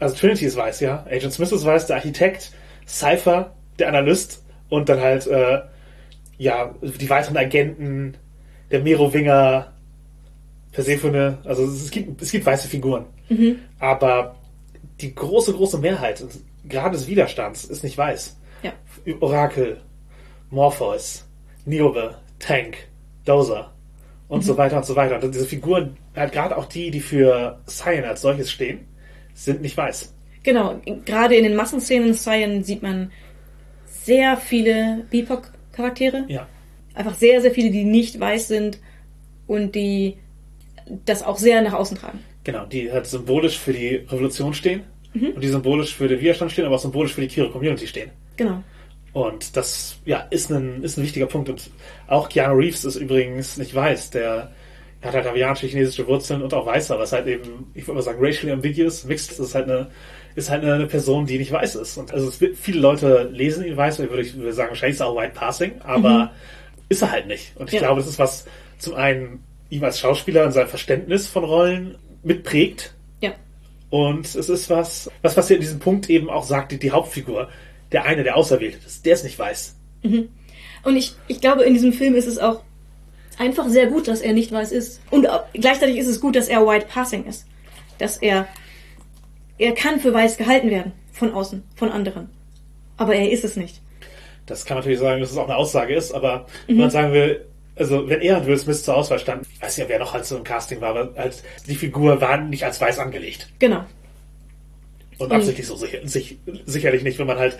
[0.00, 1.04] Also Trinity ist weiß, ja.
[1.08, 2.52] Agent Smith ist weiß, der Architekt,
[2.86, 5.60] Cypher, der Analyst und dann halt äh,
[6.38, 8.16] ja die weiteren Agenten,
[8.70, 9.72] der Merowinger,
[10.72, 11.38] Persephone.
[11.44, 13.06] Also es gibt es gibt weiße Figuren,
[13.78, 14.36] aber
[15.00, 16.24] die große große Mehrheit,
[16.64, 18.36] gerade des Widerstands, ist nicht weiß.
[18.62, 18.72] Ja.
[19.20, 19.80] Orakel,
[20.50, 21.26] Morpheus,
[21.64, 22.88] Niobe, Tank,
[23.24, 23.72] Dozer
[24.28, 25.22] und so weiter und so weiter.
[25.22, 28.86] Und diese Figuren, halt gerade auch die, die für Cyan als solches stehen,
[29.34, 30.14] sind nicht weiß.
[30.42, 33.10] Genau, gerade in den Massenszenen in Cyan sieht man
[33.86, 36.24] sehr viele BIPOC-Charaktere.
[36.28, 36.46] Ja.
[36.94, 38.78] Einfach sehr, sehr viele, die nicht weiß sind
[39.46, 40.18] und die
[41.04, 42.20] das auch sehr nach außen tragen.
[42.46, 44.82] Genau, die halt symbolisch für die Revolution stehen
[45.34, 48.10] und die symbolisch für den Widerstand stehen, aber auch symbolisch für die queere Community stehen.
[48.36, 48.62] Genau.
[49.12, 51.48] Und das ja, ist, ein, ist ein wichtiger Punkt.
[51.48, 51.70] Und
[52.06, 54.10] auch Keanu Reeves ist übrigens nicht weiß.
[54.10, 54.52] Der
[55.02, 58.02] hat halt hawaiianische, chinesische Wurzeln und auch weiß, aber ist halt eben, ich würde mal
[58.02, 59.04] sagen, racially ambiguous.
[59.04, 59.88] Mixed ist halt eine,
[60.36, 61.96] ist halt eine Person, die nicht weiß ist.
[61.96, 65.08] Und also wird, viele Leute lesen ihn weiß, und ich würde, sagen, wahrscheinlich ist er
[65.08, 66.30] auch White Passing, aber
[66.88, 67.56] ist er halt nicht.
[67.56, 67.80] Und ich Ja.
[67.80, 68.46] glaube, das ist was
[68.78, 72.92] zum einen ihm als Schauspieler und sein Verständnis von Rollen mitprägt.
[73.20, 73.32] Ja.
[73.88, 76.90] Und es ist was, was, was hier in diesem Punkt eben auch sagt, die, die
[76.90, 77.48] Hauptfigur,
[77.92, 79.76] der eine, der Auserwählte ist, der es nicht weiß.
[80.82, 82.62] Und ich, ich glaube, in diesem Film ist es auch
[83.38, 85.00] einfach sehr gut, dass er nicht weiß ist.
[85.10, 87.46] Und gleichzeitig ist es gut, dass er White Passing ist.
[87.98, 88.46] Dass er,
[89.58, 90.92] er kann für weiß gehalten werden.
[91.12, 92.28] Von außen, von anderen.
[92.98, 93.80] Aber er ist es nicht.
[94.46, 97.12] Das kann man natürlich sagen, dass es auch eine Aussage ist, aber wenn man sagen
[97.12, 97.46] will,
[97.76, 100.24] also wenn er und Will Smith zur Auswahl standen, ich weiß ja, wer noch halt
[100.24, 103.48] so im Casting war, aber halt, die Figur war nicht als weiß angelegt.
[103.58, 103.84] Genau.
[105.18, 107.58] Und absichtlich so sicher, sich, sicherlich nicht, wenn man halt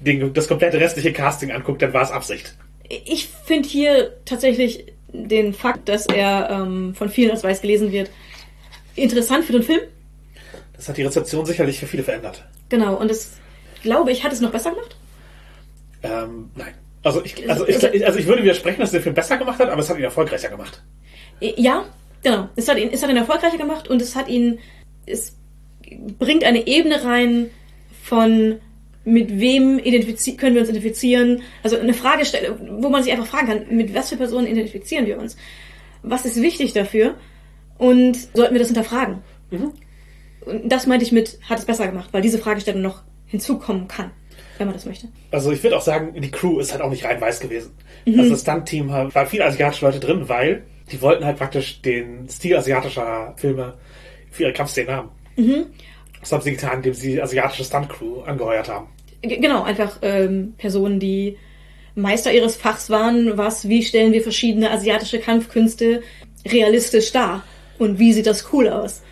[0.00, 2.54] den, das komplette restliche Casting anguckt, dann war es Absicht.
[2.88, 8.10] Ich finde hier tatsächlich den Fakt, dass er ähm, von vielen als weiß gelesen wird,
[8.94, 9.80] interessant für den Film.
[10.74, 12.44] Das hat die Rezeption sicherlich für viele verändert.
[12.68, 12.94] Genau.
[12.96, 13.32] Und das,
[13.82, 14.96] glaube ich, hat es noch besser gemacht.
[16.02, 16.74] Ähm, nein.
[17.08, 19.80] Also ich, also, ich, also ich würde widersprechen, dass der Film besser gemacht hat, aber
[19.80, 20.82] es hat ihn erfolgreicher gemacht.
[21.40, 21.86] Ja,
[22.22, 22.50] genau.
[22.54, 24.58] Es hat ihn, es hat ihn erfolgreicher gemacht und es hat ihn,
[25.06, 25.34] es
[26.18, 27.48] bringt eine Ebene rein
[28.02, 28.60] von
[29.06, 29.78] mit wem
[30.36, 31.40] können wir uns identifizieren.
[31.62, 35.18] Also eine Fragestelle, wo man sich einfach fragen kann, mit was für Personen identifizieren wir
[35.18, 35.38] uns?
[36.02, 37.14] Was ist wichtig dafür?
[37.78, 39.20] Und sollten wir das hinterfragen?
[39.50, 39.72] Und
[40.66, 44.10] das meinte ich mit, hat es besser gemacht, weil diese Fragestellung noch hinzukommen kann,
[44.58, 45.08] wenn man das möchte.
[45.30, 47.72] Also ich würde auch sagen, die Crew ist halt auch nicht rein weiß gewesen.
[48.06, 52.56] Also das Stunt-Team war viele asiatische Leute drin, weil die wollten halt praktisch den Stil
[52.56, 53.74] asiatischer Filme
[54.30, 55.08] für ihre Kampfszenen haben.
[56.20, 58.88] Das haben sie getan, indem sie asiatische Stunt-Crew angeheuert haben.
[59.22, 61.36] G genau, einfach ähm, Personen, die
[61.94, 66.02] Meister ihres Fachs waren, was, wie stellen wir verschiedene asiatische Kampfkünste
[66.46, 67.44] realistisch dar
[67.78, 69.02] und wie sieht das cool aus.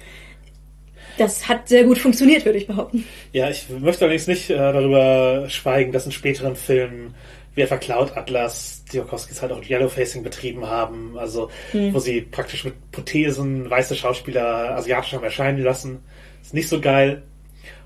[1.19, 3.05] Das hat sehr gut funktioniert, würde ich behaupten.
[3.33, 7.15] Ja, ich möchte allerdings nicht äh, darüber schweigen, dass in späteren Filmen
[7.55, 12.75] wie etwa Cloud Atlas Diokowskis halt auch Yellowfacing betrieben haben, also wo sie praktisch mit
[12.93, 16.03] Prothesen weiße Schauspieler asiatisch haben erscheinen lassen.
[16.43, 17.23] Ist nicht so geil.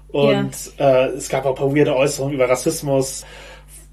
[0.08, 3.24] Und äh, es gab auch ein paar weirde Äußerungen über Rassismus,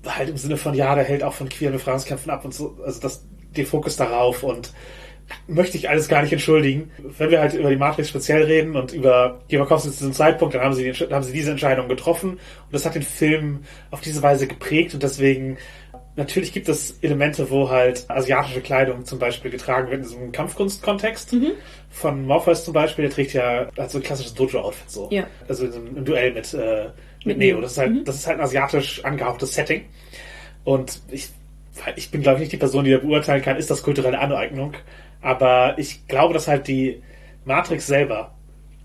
[0.05, 2.99] halt im Sinne von, ja, der hält auch von queeren Befreiungskämpfen ab und so, also
[2.99, 3.23] das,
[3.55, 4.73] den Fokus darauf und
[5.47, 6.91] möchte ich alles gar nicht entschuldigen.
[7.17, 10.61] Wenn wir halt über die Matrix speziell reden und über Wachowski zu diesem Zeitpunkt, dann
[10.61, 12.39] haben sie, die, haben sie diese Entscheidung getroffen und
[12.71, 13.59] das hat den Film
[13.91, 15.57] auf diese Weise geprägt und deswegen
[16.17, 21.33] Natürlich gibt es Elemente, wo halt asiatische Kleidung zum Beispiel getragen wird in diesem Kampfkunstkontext.
[21.33, 21.51] Mhm.
[21.91, 25.09] Von Morpheus zum Beispiel, der trägt ja halt so ein klassisches Dojo-Outfit so.
[25.11, 25.27] Ja.
[25.47, 26.85] Also im Duell mit, äh,
[27.19, 27.61] mit, mit Neo.
[27.61, 28.03] Das ist halt, mhm.
[28.03, 29.85] das ist halt ein asiatisch angehauchtes Setting.
[30.63, 31.29] Und ich,
[31.95, 34.73] ich bin glaube ich nicht die Person, die da beurteilen kann, ist das kulturelle Aneignung.
[35.21, 37.01] Aber ich glaube, dass halt die
[37.45, 38.33] Matrix selber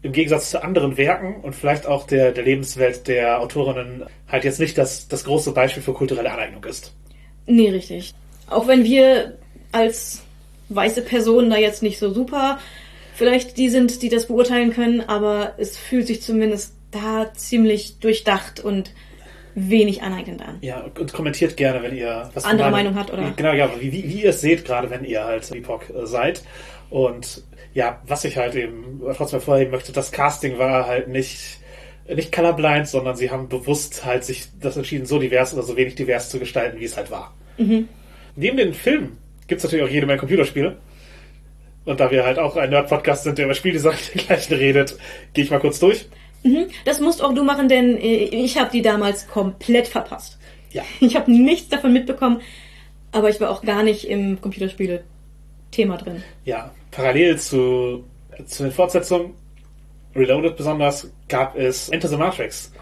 [0.03, 4.59] im Gegensatz zu anderen Werken und vielleicht auch der, der Lebenswelt der Autorinnen halt jetzt
[4.59, 6.93] nicht das, das große Beispiel für kulturelle Aneignung ist.
[7.47, 8.13] Nee, richtig.
[8.49, 9.39] Auch wenn wir
[9.71, 10.23] als
[10.69, 12.59] weiße Personen da jetzt nicht so super
[13.15, 18.61] vielleicht die sind, die das beurteilen können, aber es fühlt sich zumindest da ziemlich durchdacht
[18.61, 18.91] und
[19.55, 20.59] wenig aneignend an.
[20.61, 23.33] Ja, und kommentiert gerne, wenn ihr was andere Meinung, Meinung hat, oder?
[23.37, 26.43] Genau, ja, wie, wie, wie ihr es seht, gerade wenn ihr halt BIPOC äh, seid.
[26.91, 27.43] Und
[27.75, 31.59] ja, was ich halt eben trotzdem vorheben möchte, das Casting war halt nicht
[32.09, 35.95] nicht colorblind, sondern sie haben bewusst halt sich das entschieden, so divers oder so wenig
[35.95, 37.33] divers zu gestalten, wie es halt war.
[37.59, 37.89] Mhm.
[38.35, 40.77] Neben den Filmen gibt es natürlich auch jede Menge Computerspiele.
[41.85, 44.97] Und da wir halt auch ein Nerd-Podcast sind, der über Spieldesign gleich redet,
[45.33, 46.07] gehe ich mal kurz durch.
[46.43, 46.67] Mhm.
[46.85, 50.39] Das musst auch du machen, denn äh, ich habe die damals komplett verpasst.
[50.71, 50.83] Ja.
[51.01, 52.41] Ich habe nichts davon mitbekommen,
[53.13, 56.23] aber ich war auch gar nicht im Computerspiele-Thema drin.
[56.45, 58.05] Ja, parallel zu,
[58.47, 59.35] zu den Fortsetzungen
[60.15, 62.73] Reloaded besonders gab es Enter the Matrix.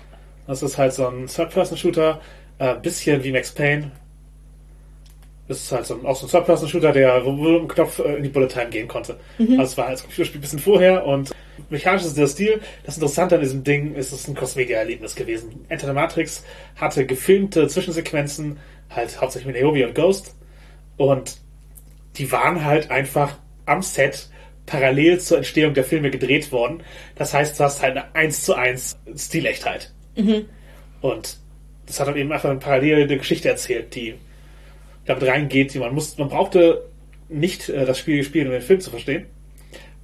[0.46, 2.20] Das ist halt so ein Third-Person-Shooter,
[2.58, 3.92] äh, bisschen wie Max Payne.
[5.51, 8.22] Das ist halt so ein, auch so ein Third-Person-Shooter, der mit dem Knopf äh, in
[8.22, 9.18] die Bullet Time gehen konnte.
[9.36, 9.59] Mhm.
[9.59, 11.32] Also es war als Computerspiel ein bisschen vorher und
[11.70, 12.61] mechanisch ist der Stil.
[12.84, 15.64] Das Interessante an diesem Ding ist, es ist ein Cross-Media-Erlebnis gewesen.
[15.68, 16.44] Enter the Matrix
[16.76, 18.59] hatte gefilmte Zwischensequenzen,
[18.90, 20.36] halt hauptsächlich mit Naomi und Ghost.
[20.96, 21.38] Und
[22.14, 23.36] die waren halt einfach
[23.66, 24.28] am Set
[24.66, 26.84] parallel zur Entstehung der Filme gedreht worden.
[27.16, 29.92] Das heißt, du hast halt eine 1 zu 1 Stilechtheit.
[30.14, 30.44] Mhm.
[31.01, 31.38] Und
[31.86, 34.14] das hat dann eben einfach eine parallele Geschichte erzählt, die
[35.11, 36.84] damit reingeht, die man muss, man brauchte
[37.28, 39.26] nicht äh, das Spiel spielen, um den Film zu verstehen.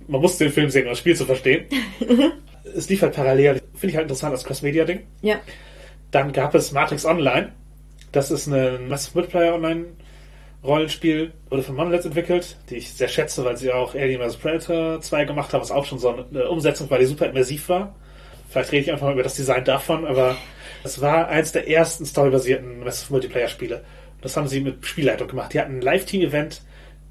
[0.09, 1.67] Man musste den Film sehen, um das Spiel zu verstehen.
[2.77, 3.61] es lief halt parallel.
[3.75, 5.01] Finde ich halt interessant als Cross-Media-Ding.
[5.23, 5.41] Ja.
[6.11, 7.53] Dann gab es Matrix Online.
[8.13, 9.87] Das ist ein Massive Multiplayer Online
[10.67, 14.37] Rollenspiel wurde von Monolith entwickelt, die ich sehr schätze, weil sie auch Alien vs.
[14.37, 17.95] Predator 2 gemacht haben, was auch schon so eine Umsetzung war, die super immersiv war.
[18.49, 20.37] Vielleicht rede ich einfach mal über das Design davon, aber
[20.83, 23.85] es war eins der ersten storybasierten Massive Multiplayer-Spiele.
[24.27, 25.53] Das haben sie mit Spielleitung gemacht.
[25.55, 26.63] Die hatten ein Live-Team-Event,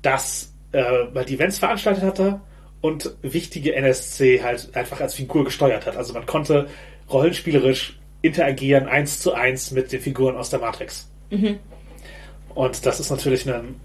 [0.01, 2.41] das äh, die Events veranstaltet hatte
[2.81, 5.95] und wichtige NSC halt einfach als Figur gesteuert hat.
[5.95, 6.67] Also man konnte
[7.09, 11.09] rollenspielerisch interagieren, eins zu eins mit den Figuren aus der Matrix.
[11.29, 11.59] Mhm.
[12.53, 13.75] Und das ist natürlich ein,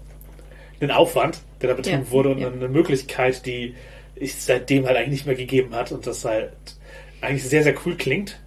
[0.81, 2.51] ein Aufwand, der da betrieben ja, wurde und ja.
[2.51, 3.75] eine Möglichkeit, die
[4.19, 6.51] es seitdem halt eigentlich nicht mehr gegeben hat und das halt
[7.21, 8.41] eigentlich sehr, sehr cool klingt.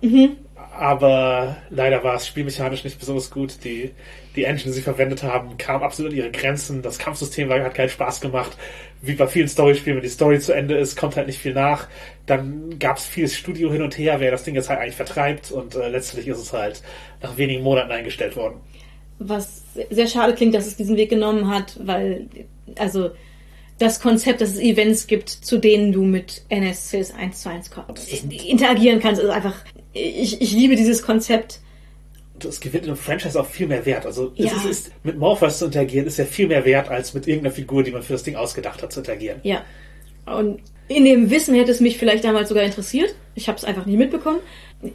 [0.00, 0.38] Mhm.
[0.72, 3.64] Aber leider war es spielmechanisch nicht besonders gut.
[3.64, 3.90] Die,
[4.36, 6.82] die Engine, die sie verwendet haben, kam absolut an ihre Grenzen.
[6.82, 8.56] Das Kampfsystem war, hat keinen Spaß gemacht.
[9.02, 11.88] Wie bei vielen Storyspielen, wenn die Story zu Ende ist, kommt halt nicht viel nach.
[12.26, 15.50] Dann gab es vieles Studio hin und her, wer das Ding jetzt halt eigentlich vertreibt.
[15.50, 16.82] Und äh, letztlich ist es halt
[17.22, 18.60] nach wenigen Monaten eingestellt worden
[19.20, 22.26] was sehr schade klingt, dass es diesen Weg genommen hat, weil,
[22.76, 23.10] also,
[23.78, 27.70] das Konzept, dass es Events gibt, zu denen du mit NSCs 1 zu 1
[28.46, 31.60] interagieren kannst, ist einfach, ich, ich liebe dieses Konzept.
[32.40, 34.06] Das gewinnt in einem Franchise auch viel mehr Wert.
[34.06, 34.52] Also ja.
[34.56, 37.82] es ist, mit Morpheus zu interagieren, ist ja viel mehr wert, als mit irgendeiner Figur,
[37.82, 39.40] die man für das Ding ausgedacht hat, zu interagieren.
[39.42, 39.64] Ja.
[40.26, 43.14] Und in dem Wissen hätte es mich vielleicht damals sogar interessiert.
[43.34, 44.40] Ich habe es einfach nie mitbekommen.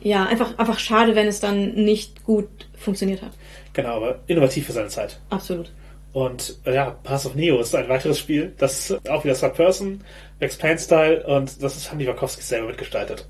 [0.02, 3.32] Ja, einfach, einfach schade, wenn es dann nicht gut funktioniert hat.
[3.74, 5.20] Genau, aber innovativ für seine Zeit.
[5.30, 5.72] Absolut.
[6.12, 10.02] Und äh, ja, Pass of Neo ist ein weiteres Spiel, das auch wieder Third Person,
[10.40, 13.28] Max Payne-Style und das ist Handy Wachowski selber mitgestaltet.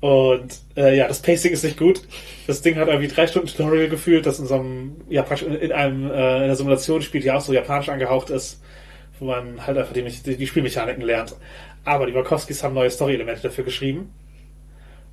[0.00, 2.02] Und äh, ja, das Pacing ist nicht gut.
[2.46, 5.72] Das Ding hat irgendwie drei Stunden Tutorial gefühlt, das in so einem, ja, praktisch in
[5.72, 8.62] einem, äh, in einer Simulation spielt, die auch so japanisch angehaucht ist,
[9.18, 11.34] wo man halt einfach die, die Spielmechaniken lernt.
[11.84, 14.14] Aber die Wachowskis haben neue Story-Elemente dafür geschrieben.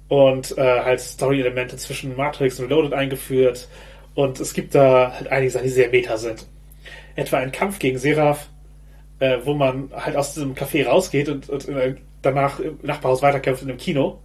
[0.07, 3.67] Und äh, halt Story-Elemente zwischen Matrix und Reloaded eingeführt
[4.15, 6.47] und es gibt da halt einige Sachen, die sehr meta sind.
[7.15, 8.49] Etwa ein Kampf gegen Seraph,
[9.19, 11.67] äh, wo man halt aus diesem Café rausgeht und, und
[12.21, 14.21] danach im Nachbarhaus weiterkämpft in einem Kino,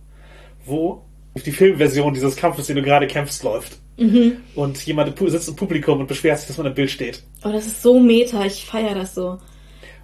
[0.65, 1.03] wo
[1.45, 3.79] die Filmversion dieses Kampfes, den du gerade kämpfst, läuft.
[3.97, 4.39] Mhm.
[4.55, 7.23] Und jemand sitzt im Publikum und beschwert sich, dass man im Bild steht.
[7.45, 9.39] Oh, das ist so meta, ich feiere das so.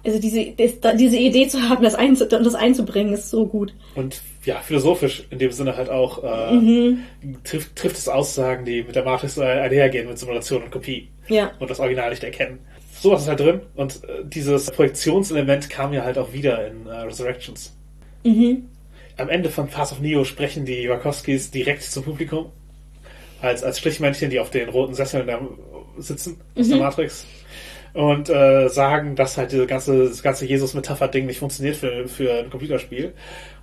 [0.05, 0.53] Also diese,
[0.95, 3.73] diese Idee zu haben, das, einzu, das einzubringen, ist so gut.
[3.95, 6.95] Und ja, philosophisch in dem Sinne halt auch äh,
[7.43, 11.51] trifft, trifft es Aussagen, die mit der Matrix einhergehen, mit Simulation und Kopie Ja.
[11.59, 12.59] und das Original nicht erkennen.
[13.01, 16.91] Sowas ist halt drin und äh, dieses Projektionselement kam ja halt auch wieder in äh,
[17.01, 17.75] Resurrections.
[19.17, 22.51] Am Ende von Pass of Neo sprechen die Wachowskis direkt zum Publikum
[23.41, 25.39] als, als Strichmännchen, die auf den roten Sesseln da
[25.97, 27.25] sitzen aus der Matrix
[27.97, 32.51] und äh, sagen, dass halt diese ganze, das ganze Jesus-Metapher-Ding nicht funktioniert für, für ein
[32.51, 33.13] Computerspiel.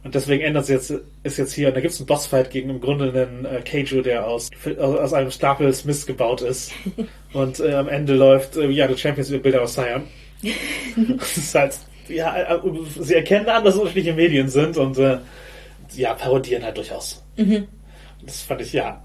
[0.03, 2.69] Und deswegen ändert es jetzt, ist jetzt hier, und da gibt es einen Bossfight gegen
[2.69, 6.73] im Grunde einen äh, Keiju, der aus, aus, einem Stapel Smiths gebaut ist.
[7.33, 10.03] und äh, am Ende läuft, äh, ja, the Champions über Bilder aus Zion.
[11.17, 11.79] das ist halt,
[12.09, 12.61] ja, äh,
[12.99, 15.19] sie erkennen an, dass es unterschiedliche Medien sind und äh,
[15.97, 17.23] ja, parodieren halt durchaus.
[18.25, 19.03] Das fand ich, ja,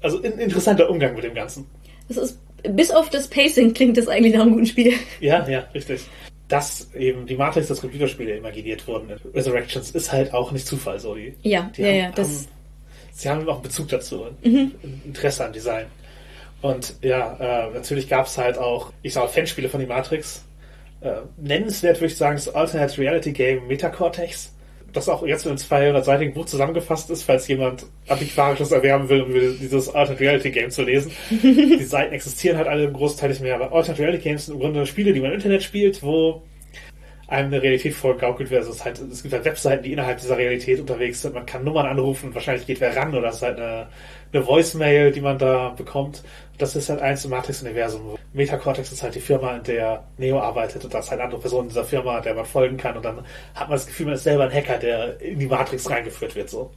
[0.00, 1.66] also ein interessanter Umgang mit dem Ganzen.
[2.08, 2.38] Das ist,
[2.68, 4.92] bis auf das Pacing klingt das eigentlich nach einem guten Spiel.
[5.20, 6.02] Ja, ja, richtig.
[6.48, 10.98] Dass eben die Matrix das Computerspiele imaginiert wurden in Resurrections ist halt auch nicht Zufall
[11.00, 11.14] so.
[11.14, 12.48] Die, Ja, die ja, haben, ja, das- haben,
[13.14, 14.72] sie haben auch einen Bezug dazu, ein
[15.06, 15.86] Interesse an Design.
[16.60, 20.44] Und ja, äh, natürlich gab es halt auch, ich sag mal, Fanspiele von die Matrix.
[21.00, 24.52] Äh, nennenswert würde ich sagen, das Alternate Reality Game Metacortex.
[24.92, 29.32] Das auch jetzt in einem 200-seitigen Buch zusammengefasst ist, falls jemand Antiquarisches erwerben will, um
[29.32, 31.12] dieses Alternate Reality Game zu lesen.
[31.30, 34.60] die Seiten existieren halt alle im Großteil nicht mehr, aber Alternate Reality Games sind im
[34.60, 36.42] Grunde Spiele, die man im Internet spielt, wo
[37.32, 38.60] einem eine Realität vorgaukelt wird.
[38.60, 41.34] Also es, halt, es gibt halt Webseiten, die innerhalb dieser Realität unterwegs sind.
[41.34, 43.86] Man kann Nummern anrufen wahrscheinlich geht wer ran oder es ist halt eine,
[44.32, 46.22] eine Voicemail, die man da bekommt.
[46.58, 48.16] Das ist halt eins im Matrix-Universum.
[48.32, 51.64] Metacortex ist halt die Firma, in der Neo arbeitet und da ist halt andere Personen
[51.64, 53.18] in dieser Firma, der man folgen kann und dann
[53.54, 56.50] hat man das Gefühl, man ist selber ein Hacker, der in die Matrix reingeführt wird.
[56.50, 56.70] So.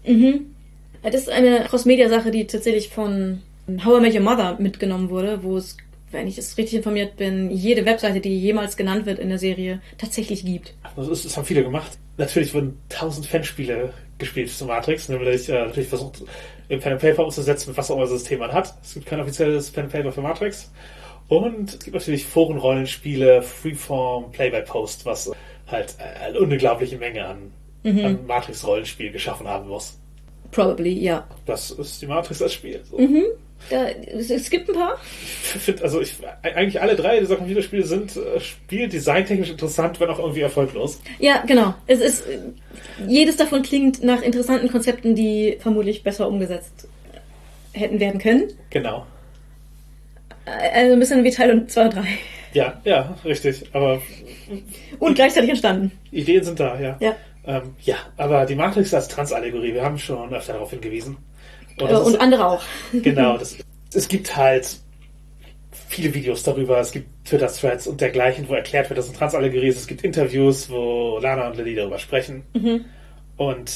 [1.04, 3.42] Das ist eine Cross-Media-Sache, die tatsächlich von
[3.84, 5.78] How I Met Your Mother mitgenommen wurde, wo es,
[6.12, 9.82] wenn ich es richtig informiert bin, jede Webseite, die jemals genannt wird in der Serie,
[9.98, 10.74] tatsächlich gibt.
[10.96, 11.98] Also das, das haben viele gemacht.
[12.18, 16.24] Natürlich wurden tausend Fanspiele gespielt zu Matrix, nämlich äh, natürlich versucht,
[16.70, 18.74] im Pen and Paper umzusetzen, mit was auch immer System man hat.
[18.84, 20.72] Es gibt kein offizielles Pen and Paper für Matrix.
[21.28, 25.32] Und es gibt natürlich Forenrollenspiele, Freeform, Play-by-Post, was
[25.68, 27.52] halt eine unglaubliche Menge an,
[27.84, 29.98] an Matrix-Rollenspiel geschaffen haben muss.
[30.52, 31.28] Probably, ja.
[31.46, 32.82] Das ist die Matrix als Spiel.
[32.90, 32.98] So.
[32.98, 33.24] ja
[33.70, 34.98] es, es gibt ein paar.
[35.82, 41.02] Also ich, eigentlich alle drei dieser Computerspiele sind äh, spieldesigntechnisch interessant, wenn auch irgendwie erfolglos.
[41.20, 41.74] Ja, genau.
[41.88, 42.40] Es ist, äh,
[43.08, 46.88] jedes davon klingt nach interessanten Konzepten, die vermutlich besser umgesetzt
[47.74, 48.54] hätten werden können.
[48.70, 49.06] Genau.
[50.46, 52.04] Äh, Also ein bisschen wie Teil 2 und 3.
[52.54, 53.66] Ja, ja, richtig.
[53.74, 54.02] Aber
[55.00, 55.92] Und gleichzeitig entstanden.
[56.12, 56.98] Ideen sind da, ja.
[57.00, 57.16] Ja.
[57.48, 61.18] Ähm, ja, aber die Matrix als Transallegorie, wir haben schon öfter darauf hingewiesen.
[61.80, 62.62] Und, Äh, Und ist, andere auch.
[62.94, 63.58] genau, das,
[63.94, 64.78] es gibt halt
[65.90, 69.68] viele Videos darüber, es gibt Twitter-Threads und dergleichen, wo erklärt wird, dass es eine Transallegorie
[69.68, 69.78] ist.
[69.78, 72.44] Es gibt Interviews, wo Lana und Lily darüber sprechen.
[73.38, 73.72] Und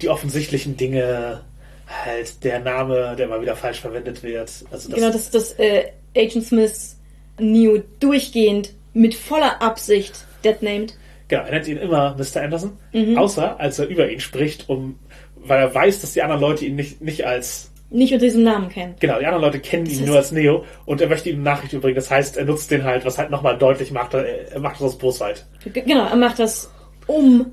[0.00, 1.42] die offensichtlichen Dinge,
[1.86, 4.50] halt der Name, der mal wieder falsch verwendet wird.
[4.70, 5.84] Also das, Genau, dass das äh,
[6.16, 6.96] Agent Smith
[7.38, 10.94] Neo durchgehend mit voller Absicht deadnamed.
[11.28, 12.42] Genau, er nennt ihn immer Mr.
[12.42, 12.72] Anderson,
[13.16, 14.98] außer als er über ihn spricht, um,
[15.44, 18.68] weil er weiß, dass die anderen Leute ihn nicht, nicht als, Nicht unter diesem Namen
[18.68, 18.94] kennen.
[19.00, 21.44] genau, die anderen Leute kennen ihn heißt- nur als Neo und er möchte ihm eine
[21.44, 21.94] Nachricht übrigen.
[21.96, 24.98] Das heißt, er nutzt den halt, was halt nochmal deutlich macht, er, macht das aus
[24.98, 25.44] Bosheit.
[25.72, 26.70] Genau, er macht das,
[27.06, 27.46] um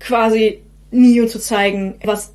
[0.00, 2.32] quasi Neo zu zeigen, was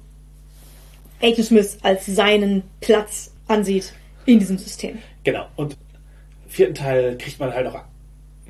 [1.21, 3.93] Agent Smith als seinen Platz ansieht
[4.25, 4.99] in diesem System.
[5.23, 5.45] Genau.
[5.55, 5.73] Und
[6.45, 7.79] im vierten Teil kriegt man halt auch,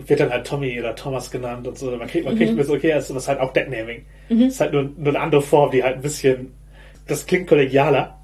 [0.06, 1.90] wird dann halt Tommy oder Thomas genannt und so.
[1.92, 4.06] Man kriegt, man kriegt mit, okay, das ist halt auch Deadnaming.
[4.30, 6.54] Das ist halt nur, nur eine andere Form, die halt ein bisschen,
[7.08, 8.18] das klingt kollegialer,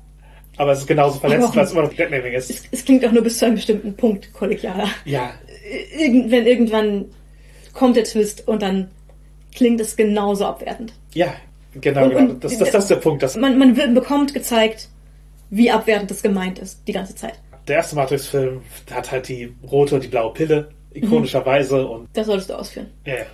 [0.58, 2.50] aber es ist genauso verletzt, weil es immer noch Deadnaming ist.
[2.50, 4.88] Es, es klingt auch nur bis zu einem bestimmten Punkt kollegialer.
[5.06, 5.32] Ja,
[5.98, 7.06] Irgend, wenn irgendwann
[7.74, 8.92] kommt der Twist und dann
[9.56, 10.94] klingt es genauso abwertend.
[11.14, 11.34] ja,
[11.80, 12.22] genau, Und- genau.
[12.34, 13.24] und- Das, das, das ist der Punkt.
[13.24, 14.90] Das, Man, man bekommt gezeigt,
[15.50, 17.34] wie abwertend das gemeint ist, die ganze Zeit.
[17.68, 22.50] der erste Matrix-Film hat halt die rote und die blaue Pille, ikonischerweise, und Das solltest
[22.50, 22.88] du ausführen.
[23.06, 23.26] ja, ja.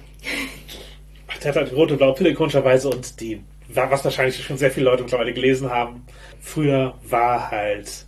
[1.41, 4.71] Der hat halt die rote und blaue Pille ikonischerweise und die, was wahrscheinlich schon sehr
[4.71, 6.05] viele Leute mittlerweile gelesen haben.
[6.41, 8.05] Früher war halt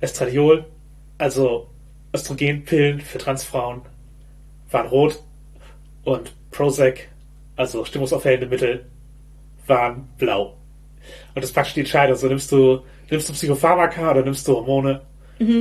[0.00, 0.66] Estradiol,
[1.16, 1.68] also
[2.14, 3.82] Östrogenpillen für Transfrauen,
[4.70, 5.22] waren rot
[6.04, 7.08] und Prozac,
[7.56, 8.84] also stimmungsaufhellende Mittel,
[9.66, 10.56] waren blau.
[11.34, 12.16] Und das ist praktisch die Entscheidung.
[12.16, 15.00] So nimmst du, nimmst du Psychopharmaka oder nimmst du Hormone?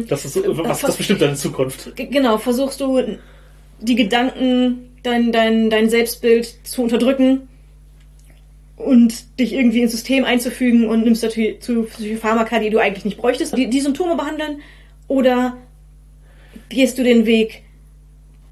[0.07, 1.95] Das ist, was, das bestimmt deine Zukunft.
[1.95, 3.18] Genau, versuchst du
[3.84, 7.47] die Gedanken, dein, dein, dein Selbstbild zu unterdrücken
[8.77, 11.88] und dich irgendwie ins System einzufügen und nimmst dazu zu
[12.19, 14.61] Pharmaka, die du eigentlich nicht bräuchtest, die, die Symptome behandeln
[15.07, 15.57] oder
[16.69, 17.64] gehst du den Weg,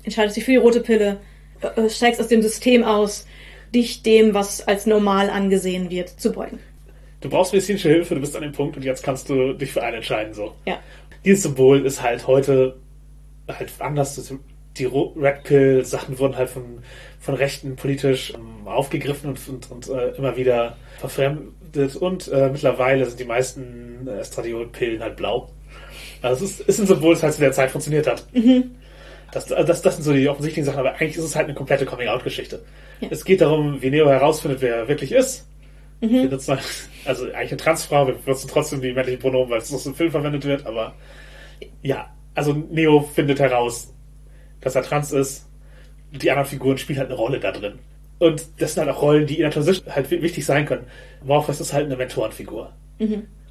[0.03, 1.19] entscheidest dich für die rote Pille,
[1.61, 3.25] äh, steigst aus dem System aus,
[3.73, 6.59] dich dem, was als normal angesehen wird, zu beugen.
[7.21, 9.83] Du brauchst medizinische Hilfe, du bist an dem Punkt und jetzt kannst du dich für
[9.83, 10.55] einen entscheiden, so.
[10.65, 10.79] Ja.
[11.23, 12.77] Dieses Symbol ist halt heute
[13.47, 14.33] halt anders.
[14.77, 16.83] Die Red Pill Sachen wurden halt von,
[17.19, 23.05] von Rechten politisch ähm, aufgegriffen und, und, und äh, immer wieder verfremdet und äh, mittlerweile
[23.05, 25.49] sind die meisten äh, Estradiol-Pillen halt blau.
[26.21, 28.25] Also es ist, ist ein Symbol, das halt zu der Zeit funktioniert hat.
[29.31, 31.55] Das, äh, das, das sind so die offensichtlichen Sachen, aber eigentlich ist es halt eine
[31.55, 32.63] komplette Coming-out-Geschichte.
[33.01, 33.07] Ja.
[33.11, 35.47] Es geht darum, wie Neo herausfindet, wer er wirklich ist.
[36.01, 36.57] Wir nutzen,
[37.05, 40.09] also eigentlich eine Transfrau, wir benutzen trotzdem die männlichen Pronomen, weil es aus dem Film
[40.09, 40.95] verwendet wird, aber
[41.83, 43.93] ja, also Neo findet heraus,
[44.61, 45.47] dass er trans ist.
[46.11, 47.79] Die anderen Figuren spielen halt eine Rolle da drin.
[48.19, 50.85] Und das sind halt auch Rollen, die in der Transition halt wi- wichtig sein können.
[51.23, 52.71] Morpheus ist halt eine Mentorenfigur.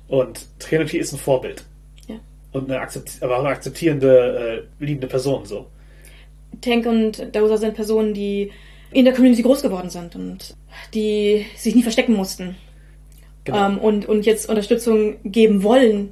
[0.07, 1.65] Und Trinity ist ein Vorbild.
[2.07, 2.17] Ja.
[2.53, 5.67] Und eine, akzept aber auch eine akzeptierende, äh, liebende Person, so.
[6.61, 8.53] Tank und Dozer sind Personen, die
[8.93, 10.57] in der Community groß geworden sind und
[10.95, 12.57] die sich nie verstecken mussten.
[13.45, 13.69] Genau.
[13.69, 16.11] Ähm, und, und jetzt Unterstützung geben wollen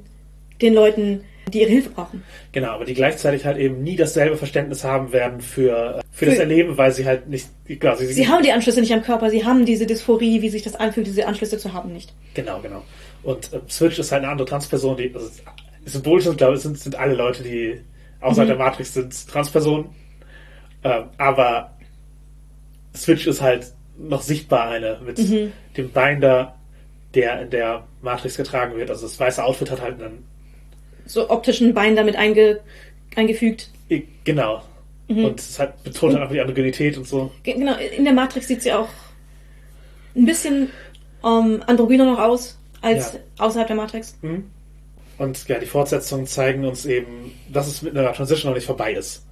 [0.61, 2.23] den Leuten, die ihre Hilfe brauchen.
[2.51, 6.41] Genau, aber die gleichzeitig halt eben nie dasselbe Verständnis haben werden für, für das Für-
[6.41, 9.45] Erleben, weil sie halt nicht, genau, sie, Sie haben die Anschlüsse nicht am Körper, sie
[9.45, 12.13] haben diese Dysphorie, wie sich das anfühlt, diese Anschlüsse zu haben, nicht.
[12.33, 12.83] Genau, genau.
[13.23, 15.29] Und äh, Switch ist halt eine andere Transperson, die, also,
[15.85, 17.79] symbolisch ist, glaube ich, sind, sind alle Leute, die
[18.21, 19.85] außerhalb der Matrix sind, Transpersonen.
[20.83, 21.71] Ähm, aber
[22.95, 23.67] Switch ist halt
[23.97, 26.55] noch sichtbar eine mit dem Binder,
[27.15, 28.89] der in der Matrix getragen wird.
[28.89, 30.23] Also das weiße Outfit hat halt einen,
[31.09, 32.59] So optischen Bein damit einge,
[33.15, 33.69] eingefügt.
[34.23, 34.61] genau.
[35.07, 37.31] Und es hat betont halt einfach die Androgynität und so.
[37.41, 38.89] Ge- Genau, in der Matrix sieht sie auch
[40.15, 40.69] ein bisschen
[41.25, 43.19] ähm, androgyner noch aus als Ja.
[43.45, 44.15] außerhalb der Matrix.
[45.17, 48.93] Und ja, die Fortsetzungen zeigen uns eben, dass es mit einer Transition noch nicht vorbei
[48.93, 49.25] ist.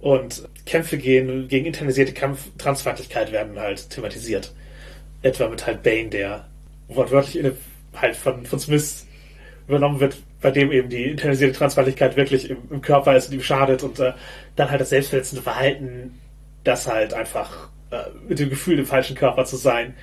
[0.00, 4.52] Und Kämpfe gegen, gegen internalisierte Kampf, Transfeindlichkeit werden halt thematisiert.
[5.22, 6.46] Etwa mit halt Bane, der
[6.88, 7.52] wortwörtlich in,
[7.94, 9.06] halt von, von Smith
[9.66, 10.16] übernommen wird,
[10.46, 13.98] bei dem eben die internalisierte Transfeindlichkeit wirklich im, im Körper ist und ihm schadet und
[13.98, 14.12] äh,
[14.54, 16.14] dann halt das selbstverletzende Verhalten,
[16.62, 17.96] das halt einfach äh,
[18.28, 19.94] mit dem Gefühl, im falschen Körper zu sein,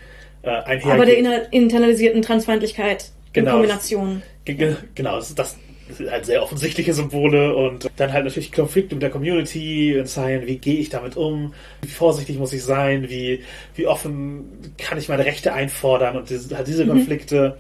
[0.42, 0.92] äh, einhergeht.
[0.92, 3.52] Aber der inner- internalisierten Transfeindlichkeit Genau.
[3.52, 4.22] in Kombination.
[4.44, 5.58] Ge- ge- Genau, das, das
[5.90, 10.46] sind halt sehr offensichtliche Symbole und dann halt natürlich Konflikte mit der Community und sein,
[10.46, 13.44] wie gehe ich damit um, wie vorsichtig muss ich sein, wie,
[13.76, 14.44] wie offen
[14.78, 17.58] kann ich meine Rechte einfordern und diese, halt diese Konflikte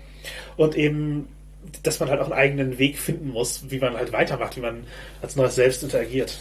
[0.58, 1.28] und eben,
[1.84, 4.84] dass man halt auch einen eigenen Weg finden muss, wie man halt weitermacht, wie man
[5.22, 6.38] als neues Selbst interagiert.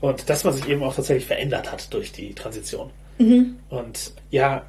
[0.00, 2.90] Und dass man sich eben auch tatsächlich verändert hat durch die Transition.
[3.68, 4.62] Und ja,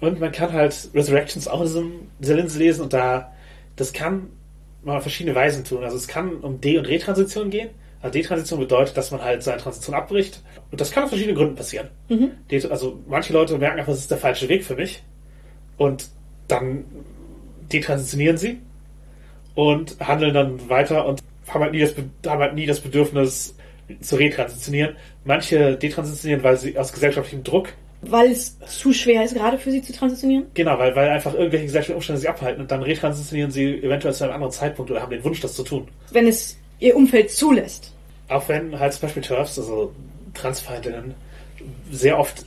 [0.00, 3.32] und man kann halt Resurrections auch in diesem, dieser Linse lesen und da,
[3.76, 4.28] das kann
[4.82, 5.84] man auf verschiedene Weisen tun.
[5.84, 7.68] Also es kann um De- und Retransition gehen.
[8.02, 10.42] Also Detransition bedeutet, dass man halt seine Transition abbricht.
[10.70, 11.88] Und das kann aus verschiedenen Gründen passieren.
[12.50, 15.02] Det- Also manche Leute merken einfach, das ist der falsche Weg für mich.
[15.78, 16.08] Und
[16.48, 16.84] dann
[17.72, 18.60] detransitionieren sie
[19.54, 23.54] und handeln dann weiter und haben halt nie das, Be- haben halt nie das Bedürfnis
[24.00, 24.96] zu retransitionieren.
[25.24, 27.68] Manche detransitionieren, weil sie aus gesellschaftlichem Druck
[28.02, 30.46] Weil es zu schwer ist, gerade für sie zu transitionieren.
[30.54, 34.24] Genau, weil, weil einfach irgendwelche gesellschaftlichen Umstände sie abhalten und dann retransitionieren sie eventuell zu
[34.24, 35.88] einem anderen Zeitpunkt oder haben den Wunsch, das zu tun.
[36.10, 37.92] Wenn es ihr Umfeld zulässt.
[38.28, 39.92] Auch wenn halt zum Beispiel TERFs, also
[40.34, 41.14] Transfeindinnen,
[41.90, 42.44] sehr oft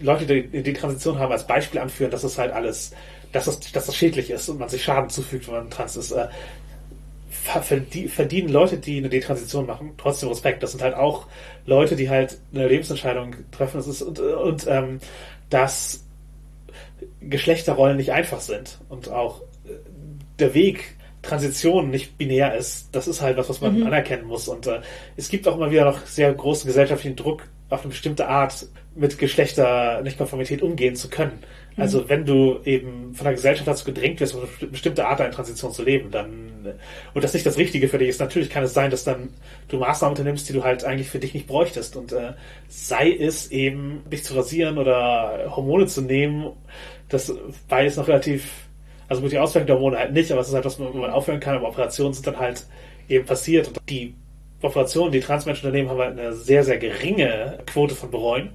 [0.00, 2.92] Leute, die die Transition haben, als Beispiel anführen, dass es halt alles,
[3.32, 6.12] dass das, dass das schädlich ist und man sich Schaden zufügt, wenn man trans ist.
[6.12, 6.28] Äh,
[7.30, 10.62] ver- verdie- verdienen Leute, die eine Detransition machen, trotzdem Respekt.
[10.62, 11.26] Das sind halt auch
[11.66, 13.78] Leute, die halt eine Lebensentscheidung treffen.
[13.78, 15.00] Das ist, und, und ähm,
[15.50, 16.04] dass
[17.20, 19.72] Geschlechterrollen nicht einfach sind und auch äh,
[20.38, 24.48] der Weg Transition nicht binär ist, das ist halt was, was man anerkennen muss.
[24.48, 24.80] Und äh,
[25.16, 29.18] es gibt auch immer wieder noch sehr großen gesellschaftlichen Druck, auf eine bestimmte Art mit
[29.18, 31.38] Geschlechter-Nichtkonformität umgehen zu können.
[31.76, 35.72] Also wenn du eben von der Gesellschaft dazu gedrängt wirst, eine bestimmte Art einer Transition
[35.72, 36.72] zu leben, dann äh,
[37.14, 39.30] und das nicht das Richtige für dich ist, natürlich kann es sein, dass dann
[39.68, 41.96] du Maßnahmen unternimmst, die du halt eigentlich für dich nicht bräuchtest.
[41.96, 42.32] Und äh,
[42.68, 46.50] sei es eben, dich zu rasieren oder Hormone zu nehmen,
[47.08, 47.32] das
[47.70, 48.48] jetzt noch relativ
[49.12, 51.10] also gut, die Auswirkungen der Hormone halt nicht, aber es ist halt was, wo man
[51.10, 52.66] aufhören kann, aber Operationen sind dann halt
[53.10, 53.68] eben passiert.
[53.68, 54.14] Und die
[54.62, 58.50] Operationen, die Transmenschen unternehmen, haben halt eine sehr, sehr geringe Quote von Bereuen.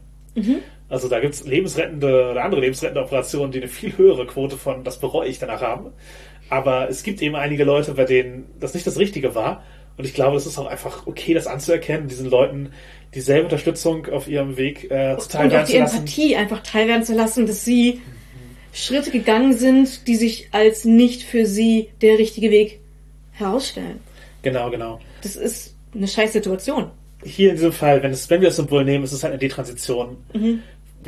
[0.89, 4.99] Also da gibt's lebensrettende oder andere lebensrettende Operationen, die eine viel höhere Quote von das
[4.99, 5.91] bereue ich danach haben.
[6.49, 9.63] Aber es gibt eben einige Leute, bei denen das nicht das Richtige war.
[9.97, 12.71] Und ich glaube, es ist auch einfach okay, das anzuerkennen, diesen Leuten
[13.15, 15.97] dieselbe Unterstützung auf ihrem Weg äh, zuteil Und auch die zu lassen.
[15.97, 18.01] Empathie einfach teilwerden zu lassen, dass sie
[18.73, 22.79] Schritte gegangen sind, die sich als nicht für sie der richtige Weg
[23.31, 23.99] herausstellen.
[24.43, 24.99] Genau, genau.
[25.23, 26.91] Das ist eine scheiß Situation.
[27.23, 29.39] Hier in diesem Fall, wenn, es, wenn wir das Symbol nehmen, ist es halt eine
[29.39, 30.17] Detransition.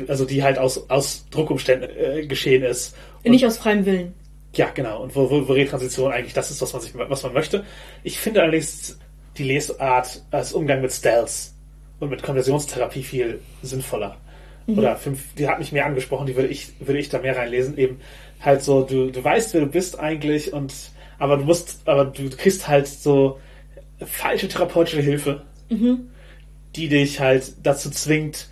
[0.08, 2.96] Also die halt aus, aus Druckumständen äh, geschehen ist.
[3.22, 4.14] Und, Nicht aus freiem Willen.
[4.54, 5.02] ja, genau.
[5.02, 7.64] Und wo, wo, wo Retransition eigentlich das ist, was man, sich, was man möchte.
[8.02, 8.98] Ich finde allerdings
[9.36, 11.50] die Lesart als Umgang mit Stealth
[11.98, 14.16] und mit Konversionstherapie viel sinnvoller.
[14.66, 17.76] Oder fünf, die hat mich mehr angesprochen, die würde ich, würde ich da mehr reinlesen.
[17.76, 18.00] Eben
[18.40, 20.72] halt so, du, du weißt, wer du bist eigentlich und
[21.18, 23.38] aber du musst, aber du kriegst halt so
[24.04, 25.42] falsche therapeutische Hilfe,
[26.76, 28.48] die dich halt dazu zwingt,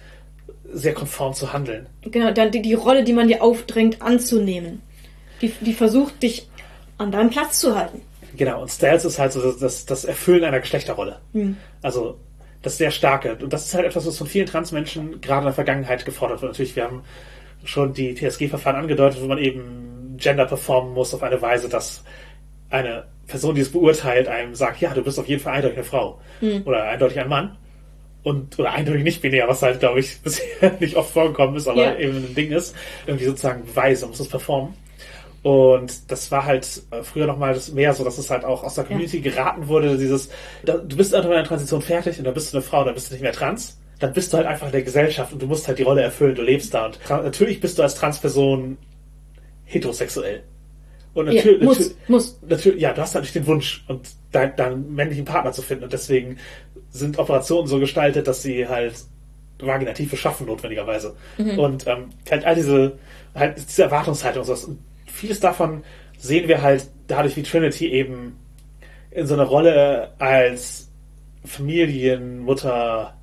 [0.70, 1.86] sehr konform zu handeln.
[2.02, 4.82] Genau, dann die, die Rolle, die man dir aufdrängt, anzunehmen.
[5.40, 6.48] Die, die versucht, dich
[6.98, 8.02] an deinem Platz zu halten.
[8.36, 11.20] Genau, und Stealth ist halt so das, das, das Erfüllen einer Geschlechterrolle.
[11.82, 12.18] Also
[12.62, 13.36] das sehr starke.
[13.36, 16.52] Und das ist halt etwas, was von vielen Transmenschen gerade in der Vergangenheit gefordert wird.
[16.52, 17.02] Natürlich, wir haben
[17.64, 22.04] schon die TSG-Verfahren angedeutet, wo man eben Gender performen muss auf eine Weise, dass
[22.70, 25.84] eine Person, die es beurteilt, einem sagt, ja, du bist auf jeden Fall eindeutig eine
[25.84, 26.20] Frau.
[26.64, 27.56] Oder eindeutig ein Mann.
[28.24, 31.82] Und, oder eindeutig nicht binär, was halt, glaube ich, bisher nicht oft vorgekommen ist, aber
[31.92, 31.96] Ja.
[31.98, 32.74] eben ein Ding ist.
[33.06, 34.74] Irgendwie sozusagen Beweise, muss es performen.
[35.42, 38.74] Und das war halt äh, früher nochmal das mehr so, dass es halt auch aus
[38.74, 40.30] der Community geraten wurde, dieses,
[40.64, 43.09] du bist einfach in der Transition fertig und dann bist du eine Frau, dann bist
[43.10, 43.78] du nicht mehr trans.
[44.00, 46.34] Dann bist du halt einfach in der Gesellschaft und du musst halt die Rolle erfüllen,
[46.34, 46.86] du lebst da.
[46.86, 48.78] Und natürlich bist du als Transperson
[49.64, 50.42] heterosexuell.
[51.18, 52.38] Und Ja, natürlich, muss, muss.
[52.46, 55.84] natürlich, ja, du hast natürlich den Wunsch, und dein, deinen männlichen Partner zu finden.
[55.84, 56.38] Und deswegen
[56.90, 58.94] sind Operationen so gestaltet, dass sie halt
[59.58, 61.16] Vaginative schaffen, notwendigerweise.
[61.56, 62.98] Und ähm, halt all diese,
[63.34, 64.64] halt diese Erwartungshaltung und sowas.
[64.64, 65.82] Und vieles davon
[66.16, 68.36] sehen wir halt dadurch, wie Trinity eben
[69.10, 70.88] in so einer Rolle als
[71.44, 73.16] Familienmutter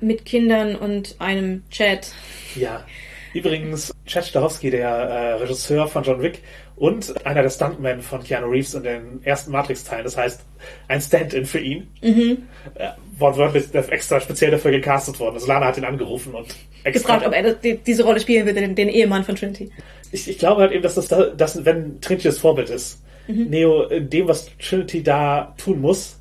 [0.00, 2.12] Mit Kindern und einem Chat.
[2.54, 2.86] Ja.
[3.34, 6.42] Übrigens, Chad Stahelski, der äh, Regisseur von John Wick
[6.76, 10.04] und einer der Stuntmen von Keanu Reeves in den ersten Matrix-Teilen.
[10.04, 10.40] Das heißt,
[10.88, 11.88] ein Stand-in für ihn.
[12.02, 12.38] Mhm.
[12.74, 12.88] Äh,
[13.18, 15.34] wortwörtlich extra speziell dafür gecastet worden.
[15.34, 16.46] Also Lana hat ihn angerufen und
[16.84, 17.16] extra.
[17.16, 19.70] Gefragt, ob er die, diese Rolle spielen will, den, den Ehemann von Trinity.
[20.10, 23.84] ich, ich glaube halt eben, dass das, da, dass, wenn Trinity das Vorbild ist, Neo
[23.84, 26.18] in dem, was Trinity da tun muss,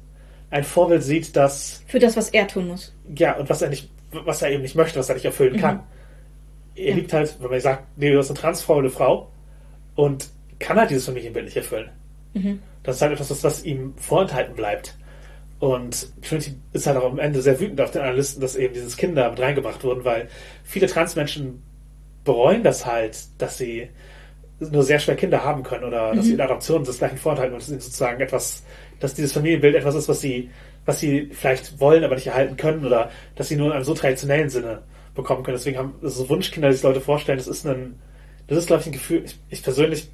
[0.51, 2.93] ein Vorbild sieht, das Für das, was er tun muss.
[3.15, 5.79] ja, und was er nicht, was er eben nicht möchte, was er nicht erfüllen kann.
[6.75, 6.95] Er Ja.
[6.95, 9.31] liebt halt, wenn man sagt, nee, du bist eine Transfrau, eine Frau
[9.95, 10.29] und
[10.61, 11.89] kann halt dieses Familienbild nicht erfüllen.
[12.83, 14.97] Das ist halt etwas, was, was ihm vorenthalten bleibt.
[15.59, 18.97] Und Trinity ist halt auch am Ende sehr wütend auf den Analysten, dass eben dieses
[18.97, 20.27] Kinder mit reingebracht wurden, weil
[20.63, 21.61] viele Transmenschen
[22.23, 23.89] bereuen das halt, dass sie
[24.59, 27.61] nur sehr schwer Kinder haben können oder dass sie in Adoption das gleichen vorenthalten und
[27.61, 28.63] es ist sozusagen etwas,
[28.99, 30.51] dass dieses Familienbild etwas ist, was sie,
[30.85, 33.95] was sie vielleicht wollen, aber nicht erhalten können oder dass sie nur in einem so
[33.95, 34.83] traditionellen Sinne
[35.15, 35.57] bekommen können.
[35.57, 37.95] Deswegen haben so Wunschkinder, die sich Leute vorstellen, das ist ein,
[38.47, 40.09] das ist glaube ich ein Gefühl, ich, ich persönlich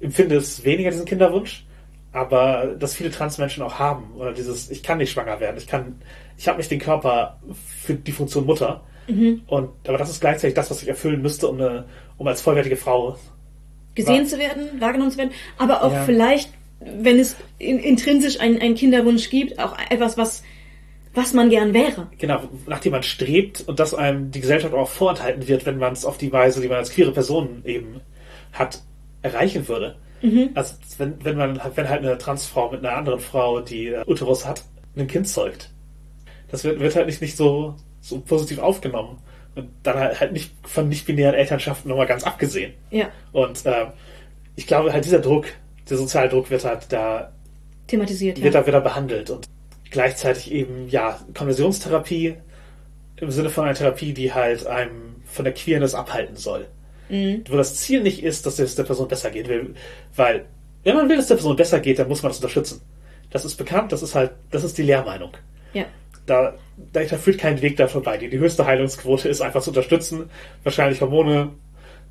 [0.00, 1.64] empfinde es weniger diesen Kinderwunsch,
[2.12, 6.00] aber dass viele Transmenschen auch haben oder dieses, ich kann nicht schwanger werden, ich kann,
[6.36, 7.38] ich habe nicht den Körper
[7.82, 8.82] für die Funktion Mutter
[9.48, 11.84] und aber das ist gleichzeitig das, was ich erfüllen müsste, um eine,
[12.16, 13.16] um als vollwertige Frau
[13.96, 16.04] Gesehen Wa- zu werden, wahrgenommen zu werden, aber auch Ja.
[16.04, 20.44] vielleicht, wenn es in, intrinsisch einen, einen Kinderwunsch gibt, auch etwas, was,
[21.12, 22.06] was man gern wäre.
[22.18, 26.04] genau, nachdem man strebt und das einem die Gesellschaft auch vorenthalten wird, wenn man es
[26.04, 28.00] auf die Weise, die man als queere Person eben
[28.52, 28.80] hat,
[29.22, 29.96] erreichen würde.
[30.54, 34.46] Also wenn, wenn man wenn halt eine Transfrau mit einer anderen Frau, die äh, Uterus
[34.46, 34.64] hat,
[34.96, 35.70] ein Kind zeugt.
[36.50, 39.18] Das wird, wird halt nicht, nicht so, so positiv aufgenommen.
[39.54, 42.74] Und dann halt, halt nicht von nicht-binären Elternschaften nochmal ganz abgesehen.
[42.90, 43.86] Ja, Und äh,
[44.56, 45.46] ich glaube halt dieser Druck,
[45.88, 47.32] der soziale Druck wird halt da
[47.86, 48.36] thematisiert.
[48.42, 48.60] wird Ja.
[48.60, 49.48] da wieder behandelt und
[49.90, 52.36] gleichzeitig eben, ja, Konversionstherapie
[53.16, 56.66] im Sinne von einer Therapie, die halt einem von der Queerness abhalten soll.
[57.48, 59.48] Wo das Ziel nicht ist, dass es der Person besser geht,
[60.16, 60.44] weil
[60.84, 62.80] wenn man will, dass der Person besser geht, dann muss man das unterstützen.
[63.30, 65.32] Das ist bekannt, das ist halt, das ist die Lehrmeinung.
[65.72, 65.84] ja.
[66.26, 66.54] Da,
[66.92, 68.16] da, da führt kein Weg da vorbei.
[68.16, 70.30] Die, die höchste Heilungsquote ist einfach zu unterstützen,
[70.62, 71.50] wahrscheinlich Hormone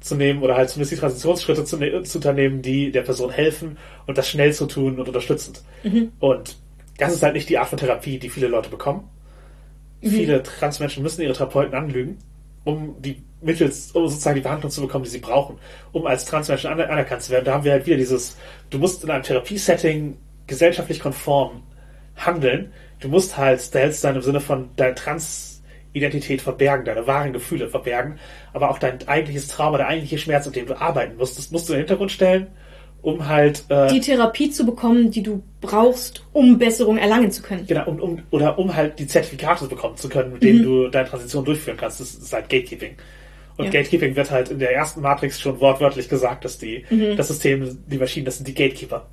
[0.01, 3.77] zu nehmen oder halt zumindest die Transitionsschritte zu, ne zu unternehmen, die der Person helfen
[4.07, 5.61] und das schnell zu tun und unterstützend.
[6.19, 6.57] Und
[6.97, 9.09] das ist halt nicht die Art von Therapie, die viele Leute bekommen.
[10.01, 12.17] Viele Transmenschen müssen ihre Therapeuten anlügen,
[12.64, 15.57] um die mittels, um sozusagen die Behandlung zu bekommen, die sie brauchen,
[15.91, 17.45] um als Transmenschen aner anerkannt zu werden.
[17.45, 18.38] Da haben wir halt wieder dieses,
[18.69, 20.18] du musst in einem Therapiesetting
[20.48, 21.64] gesellschaftlich konform
[22.15, 22.73] handeln.
[22.99, 28.19] Du musst halt Stealth sein im Sinne von deine Transidentität verbergen, deine wahren Gefühle verbergen,
[28.52, 31.69] aber auch dein eigentliches Trauma, der eigentliche Schmerz, mit dem du arbeiten musst, das musst
[31.69, 32.48] du in den Hintergrund stellen,
[33.01, 37.65] um halt äh, Die Therapie zu bekommen, die du brauchst, um Besserung erlangen zu können.
[37.67, 41.07] Genau, um, um, oder um halt die Zertifikate bekommen zu können, mit denen du deine
[41.07, 41.99] Transition durchführen kannst.
[41.99, 42.95] Das ist halt Gatekeeping.
[43.57, 43.71] Und Ja.
[43.71, 46.85] Gatekeeping wird halt in der ersten Matrix schon wortwörtlich gesagt, dass die,
[47.17, 49.05] das System, die Maschinen, das sind die Gatekeeper.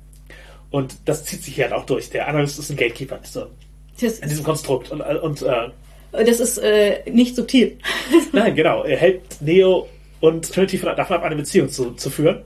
[0.69, 2.09] Und das zieht sich hier halt auch durch.
[2.09, 3.19] Der Analyst ist ein Gatekeeper.
[3.23, 3.47] So,
[4.01, 4.91] Das, in diesem Konstrukt.
[4.91, 5.69] Und, und äh,
[6.25, 7.77] das ist äh, nicht subtil.
[8.33, 8.83] nein, genau.
[8.83, 9.87] Er hält Neo
[10.19, 12.41] und Trinity von- davon ab, eine Beziehung zu, zu führen.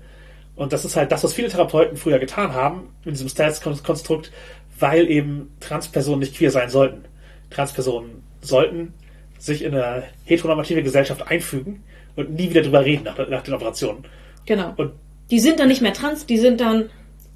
[0.55, 4.31] Und das ist halt das, was viele Therapeuten früher getan haben, in diesem Stats-Konstrukt,
[4.79, 7.05] weil eben Transpersonen nicht queer sein sollten.
[7.49, 8.93] Transpersonen sollten
[9.37, 11.83] sich in eine heteronormative Gesellschaft einfügen
[12.15, 14.03] und nie wieder drüber reden nach, nach den Operationen.
[14.45, 14.73] Genau.
[14.77, 14.91] Und
[15.29, 16.89] Die sind dann nicht mehr trans, die sind dann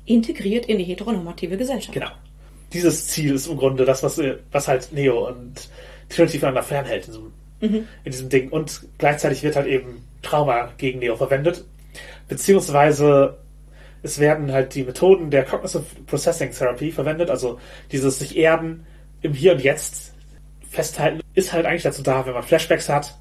[0.06, 1.94] integriert in die heteronormative Gesellschaft.
[1.94, 2.12] genau.
[2.74, 4.20] Dieses Ziel ist im Grunde das, was,
[4.52, 5.70] was halt Neo und
[6.10, 7.34] Trinity voneinander fernhält in diesem,
[8.04, 8.50] in diesem Ding.
[8.50, 11.64] Und gleichzeitig wird halt eben Trauma gegen Neo verwendet.
[12.28, 13.38] Beziehungsweise
[14.02, 17.60] es werden halt die Methoden der Cognitive Processing Therapy verwendet, also
[17.92, 18.86] dieses sich erden
[19.22, 20.14] im Hier und Jetzt
[20.70, 23.18] festhalten, ist halt eigentlich dazu da, wenn man Flashbacks hat,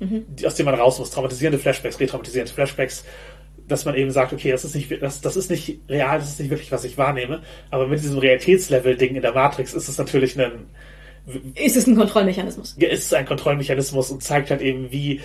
[0.00, 3.04] die, aus denen man raus muss, traumatisierende Flashbacks, retraumatisierende Flashbacks,
[3.66, 6.40] dass man eben sagt, okay, das ist nicht, das, das ist nicht real, das ist
[6.40, 10.38] nicht wirklich, was ich wahrnehme, aber mit diesem Realitätslevel-Ding in der Matrix ist es natürlich
[10.38, 10.66] ein,
[11.54, 12.76] Ist es ein Kontrollmechanismus?
[12.78, 15.20] ist ein Kontrollmechanismus und zeigt halt eben, wie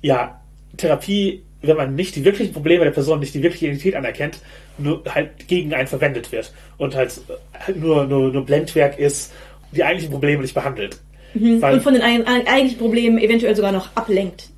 [0.00, 0.40] ja
[0.76, 4.38] Therapie, wenn man nicht die wirklichen Probleme der Person, nicht die wirkliche Identität anerkennt,
[4.78, 7.20] nur halt gegen einen verwendet wird und halt,
[7.52, 9.32] halt nur, nur, nur Blendwerk ist,
[9.72, 11.00] die eigentlichen Probleme nicht behandelt.
[11.34, 14.50] Weil, Und von den eigentlichen Problemen eventuell sogar noch ablenkt.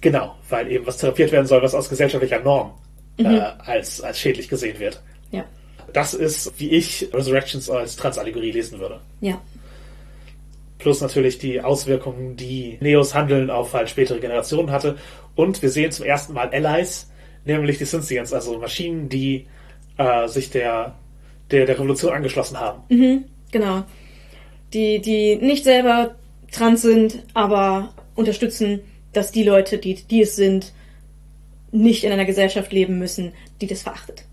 [0.00, 2.72] genau, weil eben was therapiert werden soll, was aus gesellschaftlicher Norm
[3.18, 5.02] äh, als, als schädlich gesehen wird.
[5.30, 5.44] Ja.
[5.92, 9.00] Das ist, wie ich Resurrections als Transallegorie lesen würde.
[9.20, 9.40] Ja.
[10.78, 14.96] Plus natürlich die Auswirkungen, die Neos Handeln auf halt spätere Generationen hatte.
[15.38, 17.08] Und wir sehen zum ersten Mal Allies,
[17.44, 19.46] nämlich die Synthians, also Maschinen, die
[19.96, 20.96] äh, sich der,
[21.52, 22.82] der, der Revolution angeschlossen haben.
[23.52, 23.84] Genau.
[24.72, 26.16] Die, die nicht selber
[26.50, 28.80] trans sind, aber unterstützen,
[29.12, 30.72] dass die Leute, die, die es sind,
[31.70, 34.24] nicht in einer Gesellschaft leben müssen, die das verachtet.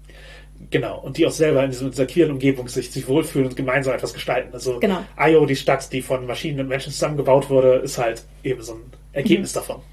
[0.72, 1.00] Genau.
[1.02, 4.52] Und die auch selber in dieser queeren Umgebung sich, sich wohlfühlen und gemeinsam etwas gestalten.
[4.56, 5.06] Also Genau.
[5.20, 8.82] Io, die Stadt, die von Maschinen und Menschen zusammengebaut wurde, ist halt eben so ein
[9.14, 9.84] Ergebnis davon.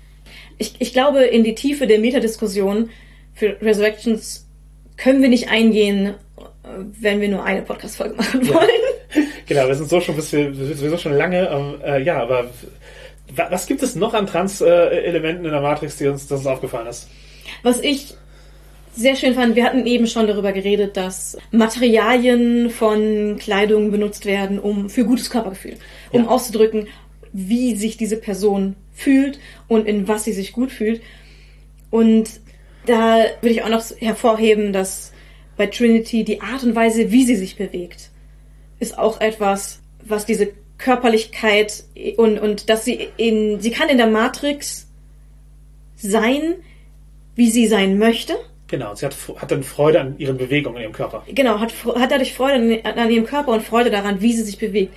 [0.59, 2.91] Ich, ich glaube, in die Tiefe der Metadiskussion
[3.35, 4.47] für Resurrections
[4.97, 6.13] können wir nicht eingehen, äh,
[7.01, 8.69] wenn wir nur eine Podcast-Folge machen wollen.
[9.47, 12.45] Genau, wir sind so schon, bis wir, sowieso schon lange, ähm, äh, ja, aber
[13.37, 16.87] wa- was gibt es noch an Trans-Elementen in der Matrix, die uns, das uns aufgefallen
[16.87, 17.09] ist?
[17.63, 18.15] Was ich
[18.95, 24.59] sehr schön fand, wir hatten eben schon darüber geredet, dass Materialien von Kleidung benutzt werden,
[24.59, 25.77] um für gutes Körpergefühl,
[26.13, 26.29] um Ja.
[26.29, 26.87] auszudrücken,
[27.33, 29.39] wie sich diese Person fühlt
[29.69, 31.03] und in was sie sich gut fühlt.
[31.91, 32.41] Und
[32.87, 35.13] da würde ich auch noch hervorheben, dass
[35.57, 38.11] bei Trinity die Art und Weise, wie sie sich bewegt,
[38.81, 41.85] ist auch etwas, was diese Körperlichkeit
[42.17, 44.89] und, und dass sie in, sie kann in der Matrix
[45.95, 46.57] sein,
[47.37, 48.35] wie sie sein möchte.
[48.67, 51.25] Genau, sie hat, hat dann Freude an ihren Bewegungen in ihrem Körper.
[51.29, 54.59] Genau, hat, hat dadurch Freude an, an ihrem Körper und Freude daran, wie sie sich
[54.59, 54.97] bewegt.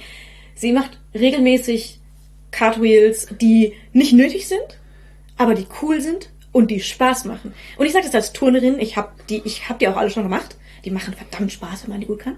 [0.55, 1.99] Sie macht regelmäßig
[2.55, 4.79] Cartwheels, die nicht nötig sind,
[5.37, 7.53] aber die cool sind und die Spaß machen.
[7.77, 10.23] Und ich sage das als Turnerin, ich habe die, ich hab die auch alle schon
[10.23, 10.55] gemacht.
[10.85, 12.37] Die machen verdammt Spaß, wenn man die gut kann.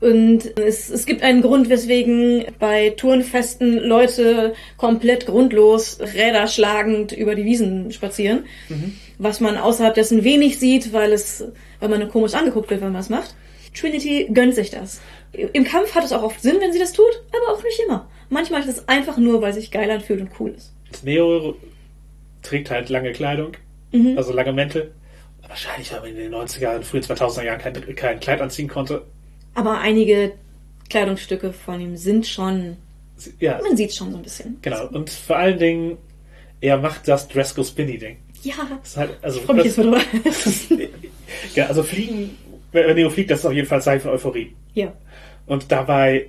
[0.00, 7.34] Und es, es gibt einen Grund, weswegen bei Turnfesten Leute komplett grundlos Räder schlagend über
[7.34, 8.44] die Wiesen spazieren.
[9.18, 11.44] Was man außerhalb dessen wenig sieht, weil es,
[11.80, 13.34] weil man komisch angeguckt wird, wenn man es macht.
[13.74, 15.00] Trinity gönnt sich das.
[15.32, 18.08] Im Kampf hat es auch oft Sinn, wenn sie das tut, aber auch nicht immer.
[18.30, 20.72] Manchmal ist es einfach nur, weil sich geil anfühlt und cool ist.
[21.04, 21.54] Neo
[22.42, 23.52] trägt halt lange Kleidung,
[24.16, 24.92] also lange Mäntel.
[25.46, 29.02] Wahrscheinlich, weil man in den 90er und frühen 2000er Jahren kein, kein Kleid anziehen konnte.
[29.54, 30.32] Aber einige
[30.90, 32.76] Kleidungsstücke von ihm sind schon,
[33.40, 34.58] Ja, man sieht schon so ein bisschen.
[34.62, 34.86] genau.
[34.88, 35.96] Und vor allen Dingen,
[36.60, 38.18] er macht das Dresco-Spinny-Ding.
[38.42, 40.00] Ja, Das ist halt, also, ich freue mich jetzt mal drüber.
[41.54, 42.36] ja, also fliegen,
[42.72, 44.54] wenn Neo fliegt, das ist auf jeden Fall ein Zeichen von Euphorie.
[44.74, 44.92] ja.
[45.46, 46.28] Und dabei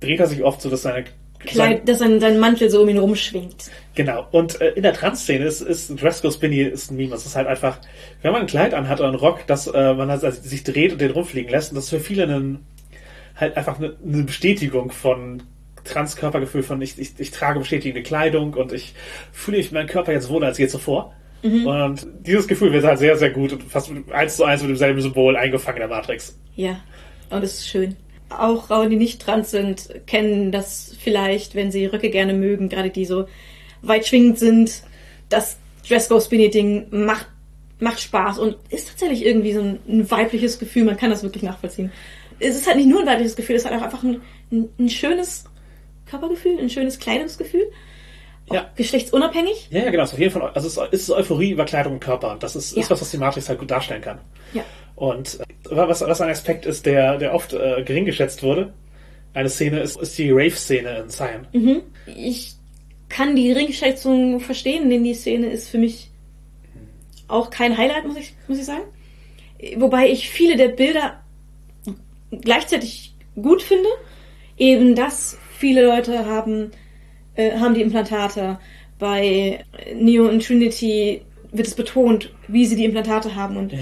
[0.00, 1.04] dreht er sich oft so, dass seine
[1.40, 3.70] Kleid, dass sein, sein Mantel so um ihn rumschwingt.
[3.94, 4.26] Genau.
[4.30, 7.14] Und äh, in der Trans-Szene ist, ist Dresco Spinny ist ein Meme.
[7.14, 7.78] Es ist halt einfach,
[8.22, 10.92] wenn man ein Kleid anhat oder einen Rock, dass äh, man halt also sich dreht
[10.92, 12.66] und den rumfliegen lässt, und das ist für viele einen,
[13.36, 15.42] halt einfach eine, eine Bestätigung von
[15.84, 18.94] Trans-Körpergefühl, von ich, ich, ich trage bestätigende Kleidung und ich
[19.32, 21.14] fühle mich meinen Körper jetzt wohler als je zuvor.
[21.42, 25.00] Und dieses Gefühl wird halt sehr, sehr gut und fast eins zu eins mit demselben
[25.00, 26.38] Symbol eingefangen in der Matrix.
[26.54, 26.80] Ja,
[27.30, 27.96] und es ist schön.
[28.30, 32.90] Auch Frauen, die nicht trans sind, kennen das vielleicht, wenn sie Röcke gerne mögen, gerade
[32.90, 33.26] die so
[33.82, 34.82] weit schwingend sind.
[35.28, 35.58] Das
[35.88, 37.26] Dress-Go-Spinny-Ding macht,
[37.80, 40.84] macht Spaß und ist tatsächlich irgendwie so ein, ein weibliches Gefühl.
[40.84, 41.90] Man kann das wirklich nachvollziehen.
[42.38, 44.20] Es ist halt nicht nur ein weibliches Gefühl, es ist halt auch einfach ein,
[44.52, 45.44] ein, ein schönes
[46.06, 47.70] Körpergefühl, ein schönes Kleidungsgefühl.
[48.52, 48.68] Ja.
[48.76, 49.68] Geschlechtsunabhängig.
[49.70, 50.02] Ja, ja, genau.
[50.02, 52.32] Es ist auf jeden Fall, also es ist, es ist Euphorie über Kleidung und Körper.
[52.32, 52.82] Und das ist, Ja.
[52.82, 54.18] ist was, was die Matrix halt gut darstellen kann.
[54.52, 54.64] Ja.
[54.96, 58.72] Und äh, was, was ein Aspekt ist, der, der oft äh, gering geschätzt wurde,
[59.34, 61.46] eine Szene ist, ist die Rave-Szene in Cyan.
[62.06, 62.54] Ich
[63.08, 66.10] kann die Ringschätzung verstehen, denn die Szene ist für mich
[67.28, 68.84] auch kein Highlight, muss ich, muss ich sagen.
[69.76, 71.20] Wobei ich viele der Bilder
[72.30, 73.88] gleichzeitig gut finde.
[74.56, 76.70] Eben, dass viele Leute haben,
[77.34, 78.58] äh, haben die Implantate.
[78.98, 79.64] Bei
[79.94, 81.22] Neo und Trinity
[81.52, 83.78] wird es betont, wie sie die Implantate haben und Ja.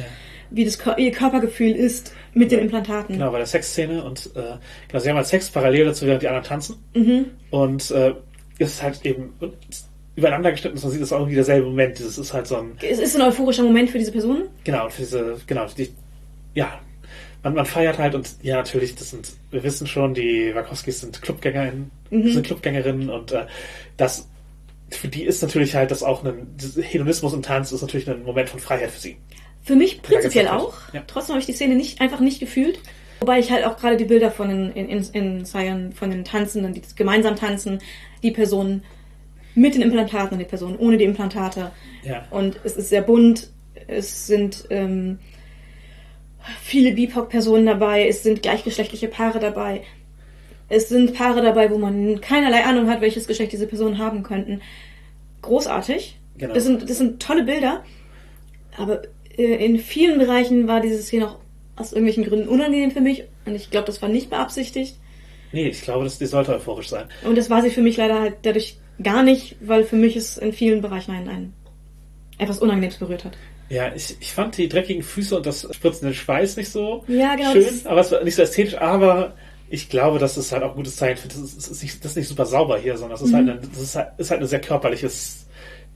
[0.50, 3.16] Wie das ihr Körpergefühl ist mit den Implantaten.
[3.16, 4.56] Genau, bei der Sexszene und äh,
[4.88, 6.76] genau, sie haben halt Sex parallel dazu, während die anderen tanzen.
[6.94, 7.26] Mhm.
[7.50, 8.14] Und äh,
[8.58, 9.34] es ist halt eben
[10.16, 12.00] übereinander geschnitten, ist, man sieht das auch irgendwie derselbe Moment.
[12.00, 14.48] Das ist halt so ein, Es ist ein euphorischer Moment für diese Personen.
[14.64, 15.90] genau, für diese, genau, die,
[16.54, 16.80] ja,
[17.42, 21.22] man, man feiert halt und ja, natürlich, das sind, wir wissen schon, die Wachowskis sind
[21.22, 23.46] Clubgängerinnen, sind Clubgängerinnen und äh,
[23.96, 24.28] das,
[24.90, 26.48] für die ist natürlich halt das auch ein,
[26.80, 29.18] Hedonismus im Tanz ist natürlich ein Moment von Freiheit für sie.
[29.68, 30.72] Für mich prinzipiell auch.
[30.94, 31.02] Ja.
[31.06, 32.78] Trotzdem habe ich die Szene nicht, einfach nicht gefühlt.
[33.20, 36.24] Wobei ich halt auch gerade die Bilder von den, in, in, in Cyan, von den
[36.24, 37.78] Tanzenden, die gemeinsam tanzen,
[38.22, 38.82] die Personen
[39.54, 41.70] mit den Implantaten und die Personen ohne die Implantate.
[42.02, 42.26] Ja.
[42.30, 43.50] Und es ist sehr bunt.
[43.88, 45.18] Es sind ähm,
[46.62, 48.08] viele BIPOC-Personen dabei.
[48.08, 49.82] Es sind gleichgeschlechtliche Paare dabei.
[50.70, 54.62] Es sind Paare dabei, wo man keinerlei Ahnung hat, welches Geschlecht diese Personen haben könnten.
[55.42, 56.18] Großartig.
[56.38, 56.54] Genau.
[56.54, 57.84] Das, sind, das sind tolle Bilder.
[58.78, 59.02] Aber
[59.42, 61.36] in vielen Bereichen war diese Szene auch
[61.76, 63.24] aus irgendwelchen Gründen unangenehm für mich.
[63.46, 64.96] Und ich glaube, das war nicht beabsichtigt.
[65.52, 67.06] Nee, ich glaube, das, die sollte euphorisch sein.
[67.24, 70.36] Und das war sie für mich leider halt dadurch gar nicht, weil für mich es
[70.38, 71.52] in vielen Bereichen ein, ein
[72.36, 73.36] etwas Unangenehmes berührt hat.
[73.70, 77.52] Ja, ich, ich fand die dreckigen Füße und das spritzende Schweiß nicht so Ja, genau,
[77.52, 79.34] schön, aber es war nicht so ästhetisch, aber
[79.68, 82.02] ich glaube, das ist halt auch ein gutes Zeichen für das ist, das ist, nicht,
[82.04, 83.36] das ist nicht super sauber hier, sondern das ist Mhm.
[83.36, 85.46] halt ein, das ist halt, ist halt ein sehr körperliches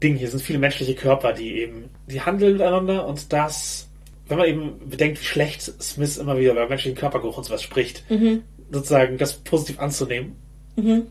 [0.02, 0.16] Ding.
[0.16, 3.88] Hier sind viele menschliche Körper, die eben, die handeln miteinander und das,
[4.28, 8.04] wenn man eben bedenkt, wie schlecht Smith immer wieder bei menschlichen Körpergeruch und sowas spricht,
[8.10, 8.42] Mhm.
[8.70, 10.36] sozusagen das positiv anzunehmen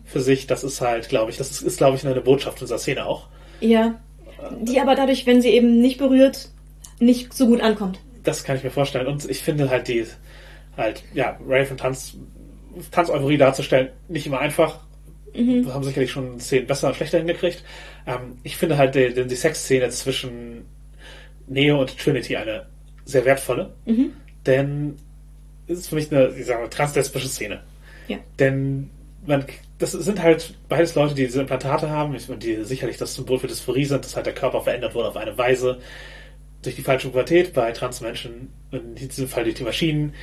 [0.05, 2.79] für sich, das ist halt, glaube ich, das ist, ist glaube ich, eine Botschaft dieser
[2.79, 3.27] Szene auch.
[3.59, 3.95] Ja.
[4.61, 6.49] Die aber dadurch, wenn sie eben nicht berührt,
[6.99, 7.99] nicht so gut ankommt.
[8.23, 9.05] Das kann ich mir vorstellen.
[9.05, 10.05] Und ich finde halt die,
[10.77, 12.15] halt, ja, Rave und Tanz,
[12.89, 14.79] Tanz-Euphorie darzustellen, nicht immer einfach.
[15.33, 17.63] Wir haben sicherlich schon Szenen besser und schlechter hingekriegt.
[18.05, 20.65] Ähm, ich finde halt die, die, Sexszene zwischen
[21.47, 22.67] Neo und Trinity eine
[23.05, 23.73] sehr wertvolle.
[24.45, 24.95] Denn
[25.67, 27.61] es ist für mich eine, ich sage mal, translesbische Szene.
[28.07, 28.17] Ja.
[28.39, 28.89] Denn
[29.25, 29.45] man,
[29.77, 33.47] das sind halt beides Leute, die diese Implantate haben, und die sicherlich das Symbol für
[33.47, 35.79] Dysphorie sind, dass halt der Körper verändert wurde auf eine Weise
[36.61, 40.13] durch die falsche Pubertät bei Transmenschen, in diesem Fall durch die Maschinen,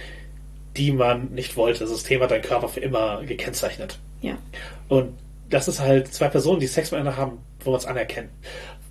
[0.76, 1.80] die man nicht wollte.
[1.80, 3.98] Das System hat deinen Körper für immer gekennzeichnet.
[4.20, 4.36] Ja.
[4.88, 5.14] Und
[5.50, 8.30] das ist halt zwei Personen, die Sex miteinander haben, wo man es anerkennt.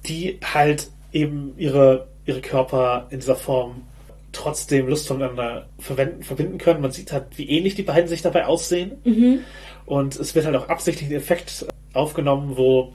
[0.07, 3.83] Die halt eben ihre, ihre Körper in dieser Form
[4.31, 6.81] trotzdem lustvoll miteinander verwenden, verbinden können.
[6.81, 8.93] Man sieht halt, wie ähnlich die beiden sich dabei aussehen.
[9.85, 12.93] Und es wird halt auch absichtlich ein Effekt aufgenommen, wo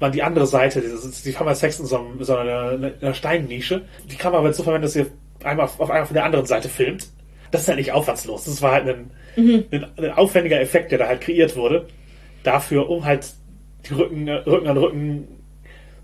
[0.00, 3.14] man die andere Seite, dieses, die haben halt Sex in so, einem, so einer, einer
[3.14, 3.82] Steinnische.
[4.10, 5.06] Die Kamera wird so verwendet, dass sie
[5.44, 7.08] einmal auf, auf einmal von der anderen Seite filmt.
[7.50, 8.44] Das ist halt nicht aufwandslos.
[8.44, 11.86] Das war halt ein, ein, ein aufwendiger Effekt, der da halt kreiert wurde.
[12.42, 13.26] Dafür, um halt
[13.88, 15.28] die Rücken, Rücken an Rücken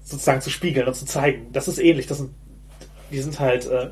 [0.03, 1.49] sozusagen zu spiegeln und zu zeigen.
[1.53, 2.07] Das ist ähnlich.
[2.07, 2.31] Das sind,
[3.11, 3.89] die sind halt, äh,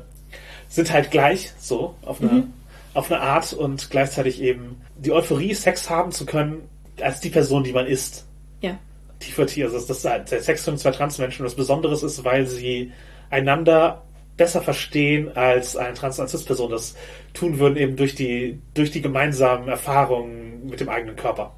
[0.69, 2.47] sind halt gleich, so, auf eine,
[2.93, 6.67] auf eine Art und gleichzeitig eben die Euphorie, Sex haben zu können,
[7.01, 8.25] als die Person, die man ist
[8.61, 8.77] Ja.
[9.19, 9.65] tiefer Tier.
[9.65, 12.91] Also, dass das der Sex von zwei Transmenschen was Besonderes ist, weil sie
[13.29, 14.03] einander
[14.37, 16.95] besser verstehen, als eine trans person das
[17.33, 21.55] tun würden, eben durch die, durch die gemeinsamen Erfahrungen mit dem eigenen Körper.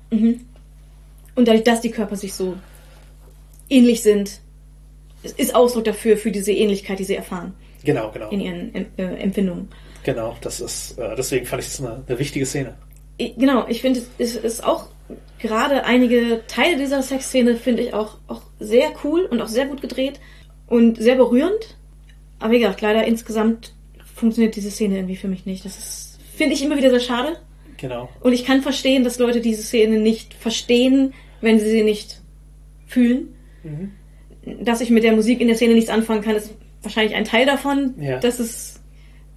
[1.36, 2.56] Und dadurch, dass die Körper sich so
[3.70, 4.42] ähnlich sind,
[5.38, 7.54] ist Ausdruck dafür, für diese Ähnlichkeit, die sie erfahren
[7.84, 8.30] Genau, genau.
[8.30, 9.70] in ihren äh, Empfindungen.
[10.04, 12.76] Genau, das ist, äh, deswegen fand ich das eine, eine wichtige Szene.
[13.18, 14.88] Genau, ich finde, es ist auch
[15.40, 19.82] gerade einige Teile dieser Sexszene finde ich auch, auch sehr cool und auch sehr gut
[19.82, 20.20] gedreht
[20.68, 21.78] und sehr berührend.
[22.40, 23.74] Aber wie gesagt, leider insgesamt
[24.14, 25.66] funktioniert diese Szene irgendwie für mich nicht.
[25.66, 27.38] Das finde ich immer wieder sehr schade.
[27.78, 28.10] Genau.
[28.22, 32.22] Und ich kann verstehen, dass Leute diese Szene nicht verstehen, wenn sie sie nicht
[32.88, 33.36] fühlen.
[34.62, 37.46] Dass ich mit der Musik in der Szene nichts anfangen kann, ist wahrscheinlich ein Teil
[37.46, 37.96] davon.
[38.00, 38.20] Ja.
[38.20, 38.82] Das ist,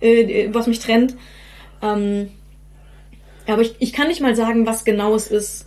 [0.01, 1.17] äh, was mich trennt.
[1.83, 2.31] Ähm,
[3.47, 5.67] aber ich, ich kann nicht mal sagen, was genau es ist,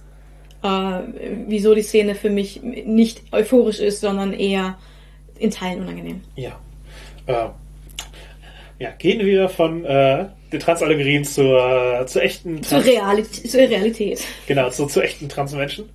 [0.64, 1.00] äh,
[1.48, 4.78] wieso die Szene für mich nicht euphorisch ist, sondern eher
[5.40, 6.22] in Teilen unangenehm.
[6.36, 6.60] Ja.
[8.80, 14.28] Ja, gehen wir von äh, den Transallegorien zur, zur echten Zur, Trans Realität, zur Realität.
[14.48, 15.90] Genau, zu, zu echten Transmenschen.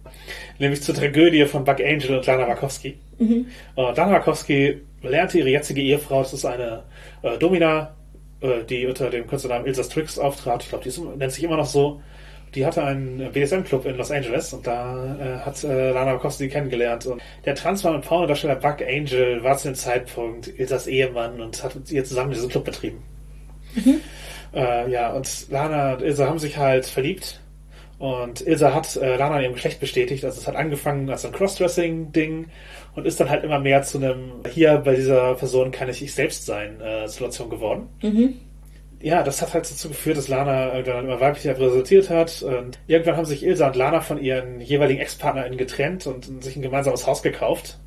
[0.58, 2.96] Nämlich zur Tragödie von Buck Angel und Lana Wachowski.
[3.18, 3.46] Mhm.
[3.76, 6.84] Äh, Lana Wachowski lernte ihre jetzige Ehefrau, das ist eine
[7.22, 7.94] äh, Domina,
[8.40, 10.62] äh, die unter dem Künstlernamen Ilsa Strix auftrat.
[10.62, 12.00] Ich glaube, die ist, nennt sich immer noch so.
[12.56, 17.04] Die hatte einen BSM-Club in Los Angeles und da äh, hat äh, Lana Wachowski kennengelernt.
[17.04, 21.74] Und der Transmann und Pornodarsteller Buck Angel war zu dem Zeitpunkt Ilsas Ehemann und hat
[21.74, 23.02] mit ihr zusammen diesen Club betrieben.
[23.74, 24.00] Mhm.
[24.54, 27.42] Äh, ja, und Lana und Ilsa haben sich halt verliebt.
[27.98, 30.24] Und Ilsa hat äh, Lana in ihrem Geschlecht bestätigt.
[30.24, 32.46] Also es hat angefangen als ein Crossdressing-Ding
[32.94, 36.14] und ist dann halt immer mehr zu einem, hier bei dieser Person kann ich ich
[36.14, 37.88] selbst sein, äh, Situation geworden.
[38.00, 38.45] Mhm
[39.00, 42.42] ja, das hat halt dazu geführt, dass Lana dann immer weiblicher resultiert hat.
[42.42, 46.62] Und irgendwann haben sich Ilsa und Lana von ihren jeweiligen Ex-PartnerInnen getrennt und sich ein
[46.62, 47.78] gemeinsames Haus gekauft.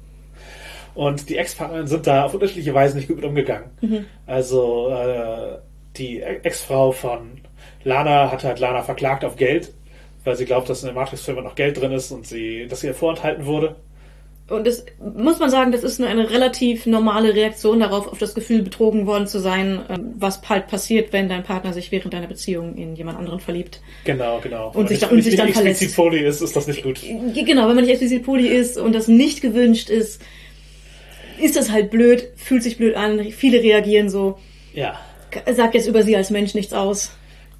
[0.95, 3.69] Und die Ex-PartnerInnen sind da auf unterschiedliche Weise nicht gut mit umgegangen.
[3.81, 4.05] Mhm.
[4.27, 5.57] Also äh,
[5.97, 7.41] die Ex-Frau von
[7.83, 9.73] Lana hat halt Lana verklagt auf Geld,
[10.23, 12.93] weil sie glaubt, dass in der Matrix-Film noch Geld drin ist und sie, dass ihr
[12.93, 13.75] vorenthalten wurde.
[14.49, 18.33] Und das muss man sagen, das ist eine, eine, relativ normale Reaktion darauf, auf das
[18.33, 22.27] Gefühl, betrogen worden zu sein, ähm, was halt passiert, wenn dein Partner sich während deiner
[22.27, 23.81] Beziehung in jemand anderen verliebt.
[24.05, 24.71] Genau, genau.
[24.73, 25.81] Und, sich, da, und sich dann verlässt.
[25.81, 27.01] explizit Poly ist, ist das nicht gut.
[27.01, 30.21] Genau, wenn man nicht explizit Poly ist und das nicht gewünscht ist,
[31.39, 33.23] ist das halt blöd, fühlt sich blöd an.
[33.31, 34.39] Viele reagieren so.
[34.73, 34.99] Ja.
[35.51, 37.11] Sagt jetzt über sie als Mensch nichts aus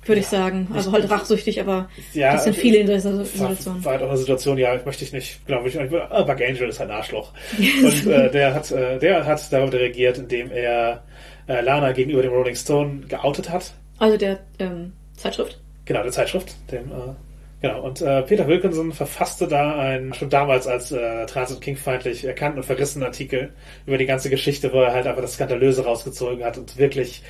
[0.10, 0.68] würde ich sagen.
[0.74, 3.84] Also halt rachsüchtig, aber ja, das sind viele in dieser Situation.
[3.86, 6.68] War halt auch eine Situation, ja, möchte ich nicht, glaube ich, ich ah, Bug Angel
[6.68, 7.32] ist halt ein Arschloch.
[7.58, 11.04] Und äh, der hat, äh, der hat darauf reagiert, indem er
[11.48, 13.74] äh, Lana gegenüber dem Rolling Stone geoutet hat.
[14.00, 15.60] Also der ähm, Zeitschrift?
[15.86, 17.14] Genau, der Zeitschrift, dem äh,
[17.62, 22.24] Genau, und äh, Peter Wilkinson verfasste da einen, schon damals als äh, Trans- und King-feindlich
[22.24, 23.52] erkannten und verrissenen Artikel
[23.86, 27.22] über die ganze Geschichte, wo er halt einfach das Skandalöse rausgezogen hat und wirklich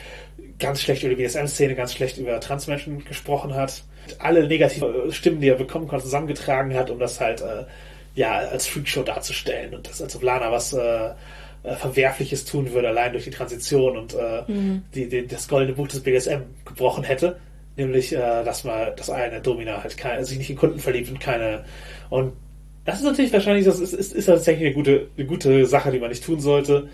[0.60, 3.84] ganz schlecht über die BSM-Szene, ganz schlecht über Transmenschen gesprochen hat.
[4.20, 7.66] Alle negative Stimmen, die er bekommen konnte, zusammengetragen hat, um das halt äh,
[8.16, 11.10] ja als Freakshow darzustellen und das als ob Lana was äh,
[11.64, 14.84] äh, Verwerfliches tun würde, allein durch die Transition und äh, mhm.
[14.94, 17.40] die, die, das goldene Buch des BSM gebrochen hätte.
[17.78, 21.20] Nämlich, äh, dass man, dass eine Domina halt keine, sich nicht in Kunden verliebt und
[21.20, 21.66] keine
[22.10, 22.34] und
[22.86, 26.00] das ist natürlich wahrscheinlich, das ist, ist, ist tatsächlich eine gute, eine gute Sache, die
[26.00, 26.90] man nicht tun sollte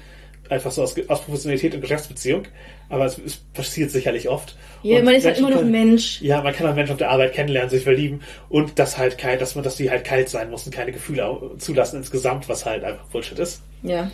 [0.49, 2.43] einfach so aus, aus Professionalität und Geschäftsbeziehung.
[2.89, 4.55] Aber es, es passiert sicherlich oft.
[4.83, 6.21] Ja, und man ist halt immer noch ein Mensch.
[6.21, 9.39] Ja, man kann einen Menschen auf der Arbeit kennenlernen, sich verlieben und das halt kein,
[9.39, 12.83] dass man, dass die halt kalt sein muss und keine Gefühle zulassen insgesamt, was halt
[12.83, 13.63] einfach Bullshit ist.
[13.81, 14.11] Ja.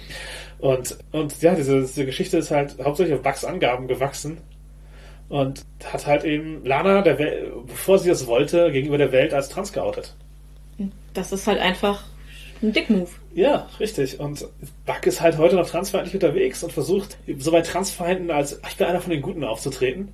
[0.59, 4.37] Und, und ja, diese, diese Geschichte ist halt hauptsächlich auf Bugs Angaben gewachsen.
[5.27, 9.47] Und hat halt eben Lana, der Wel bevor sie das wollte, gegenüber der Welt als
[9.47, 10.13] trans geoutet.
[11.13, 12.03] Das ist halt einfach
[12.61, 13.11] ein Dickmove.
[13.33, 14.19] Ja, richtig.
[14.19, 14.45] Und
[14.85, 18.87] Buck ist halt heute noch transfeindlich unterwegs und versucht, so bei Transfeinden als ich bin
[18.87, 20.09] einer von den Guten aufzutreten.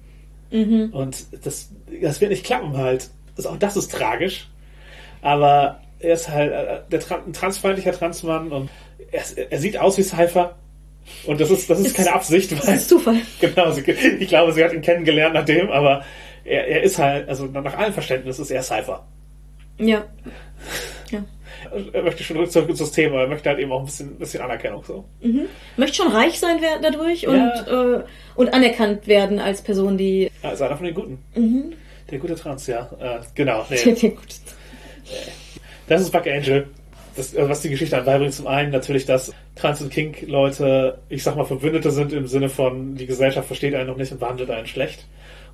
[0.51, 0.89] Mhm.
[0.93, 1.69] Und das,
[2.01, 3.09] das wird nicht klappen halt.
[3.35, 4.49] Das, auch das ist tragisch.
[5.21, 8.69] Aber er ist halt äh, der, ein transfeindlicher Transmann und
[9.11, 10.55] er, er sieht aus wie Cypher.
[11.25, 12.51] Und das ist, das ist, ist keine Absicht.
[12.51, 13.17] Weil, das ist Zufall.
[13.39, 16.03] Genau, sie, ich glaube, sie hat ihn kennengelernt nach dem, aber
[16.43, 19.05] er, er ist halt, also nach allem Verständnis ist er Cypher.
[19.79, 20.05] Ja.
[21.93, 24.41] Er möchte schon zurück ins System, aber er möchte halt eben auch ein bisschen, bisschen
[24.41, 25.05] Anerkennung so.
[25.21, 25.47] Mhm.
[25.75, 27.95] Möchte schon reich sein dadurch und, ja.
[27.95, 28.03] äh,
[28.35, 30.31] und anerkannt werden als Person, die.
[30.43, 31.17] Ja, ist einer von den Guten.
[31.35, 31.73] Mhm.
[32.09, 32.89] Der gute Trans, ja.
[32.99, 33.65] Äh, genau.
[33.69, 33.77] Nee.
[34.01, 34.35] Der, gute.
[35.88, 36.67] Das ist Buck Angel.
[37.15, 41.35] Das, also was die Geschichte anbeibringt, zum einen natürlich, dass Trans- und Kink-Leute, ich sag
[41.35, 44.67] mal, Verbündete sind im Sinne von, die Gesellschaft versteht einen noch nicht und behandelt einen
[44.67, 45.05] schlecht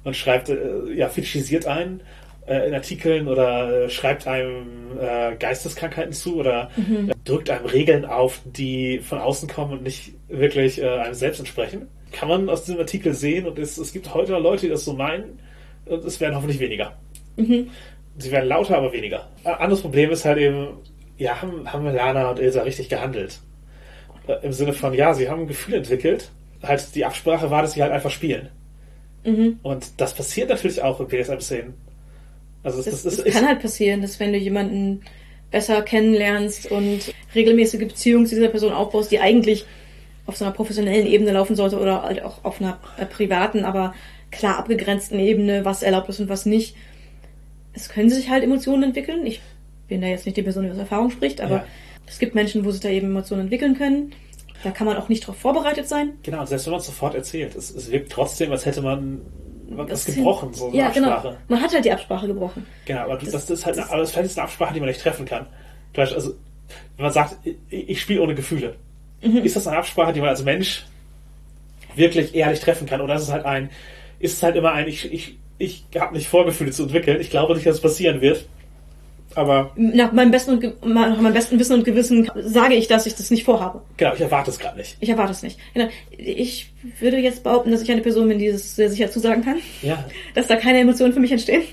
[0.03, 0.57] und schreibt, äh,
[0.93, 2.01] ja, fetischisiert einen
[2.47, 7.09] äh, in Artikeln oder äh, schreibt einem äh, Geisteskrankheiten zu oder mhm.
[7.09, 11.39] Äh, drückt einem Regeln auf, die von außen kommen und nicht wirklich äh, einem selbst
[11.39, 11.87] entsprechen.
[12.11, 14.93] Kann man aus diesem Artikel sehen und es, es gibt heute Leute, die das so
[14.93, 15.39] meinen
[15.85, 16.97] und es werden hoffentlich weniger.
[17.35, 17.69] Mhm.
[18.17, 19.27] Sie werden lauter, aber weniger.
[19.43, 20.77] Ein anderes Problem ist halt eben,
[21.17, 23.39] ja, haben, haben Lana und Ilsa richtig gehandelt?
[24.27, 26.31] Äh, Im Sinne von, ja, sie haben ein Gefühl entwickelt.
[26.61, 28.49] Halt, die Absprache war, dass sie halt einfach spielen.
[29.25, 29.59] Mhm.
[29.63, 31.73] Und das passiert natürlich auch in BSM-Szenen.
[32.63, 35.01] Also das, das, das, das kann halt passieren, dass wenn du jemanden
[35.51, 39.65] besser kennenlernst und regelmäßige Beziehungen zu dieser Person aufbaust, die eigentlich
[40.25, 43.93] auf so einer professionellen Ebene laufen sollte oder halt auch auf einer äh, privaten, aber
[44.31, 46.75] klar abgegrenzten Ebene, was erlaubt ist und was nicht.
[47.73, 49.25] Es können sich halt Emotionen entwickeln.
[49.25, 49.41] Ich
[49.87, 51.65] bin da jetzt nicht die Person, die aus Erfahrung spricht, aber ja.
[52.07, 54.13] es gibt Menschen, wo sich da eben Emotionen entwickeln können.
[54.63, 56.13] Da kann man auch nicht darauf vorbereitet sein.
[56.23, 57.53] Genau, selbst wenn man es sofort erzählt.
[57.55, 59.21] Es, es wirkt trotzdem, als hätte man
[59.77, 61.11] was gebrochen, so eine ja, genau.
[61.11, 61.35] Absprache.
[61.35, 61.45] Genau.
[61.49, 62.65] Man hat halt die Absprache gebrochen.
[62.85, 65.01] Genau, aber das, das ist halt, das, aber das ist eine Absprache, die man nicht
[65.01, 65.47] treffen kann.
[65.95, 66.33] Also,
[66.97, 68.75] wenn man sagt, ich, ich spiele ohne Gefühle,
[69.21, 69.37] mhm.
[69.37, 70.85] ist das eine Absprache, die man als Mensch
[71.95, 73.01] wirklich ehrlich treffen kann?
[73.01, 73.69] Oder ist es halt ein,
[74.19, 77.53] ist es halt immer ein, ich, ich, ich habe nicht Vorgefühle zu entwickeln, ich glaube
[77.53, 78.47] nicht, dass es passieren wird.
[79.35, 83.15] Aber nach meinem besten und nach meinem besten Wissen und Gewissen sage ich, dass ich
[83.15, 83.81] das nicht vorhabe.
[83.97, 84.97] Genau, ich erwarte es gerade nicht.
[84.99, 85.59] Ich erwarte es nicht.
[85.73, 85.87] Genau.
[86.17, 89.57] Ich würde jetzt behaupten, dass ich eine Person bin, die es sehr sicher zusagen kann.
[89.81, 90.05] Ja.
[90.35, 91.63] Dass da keine Emotionen für mich entstehen.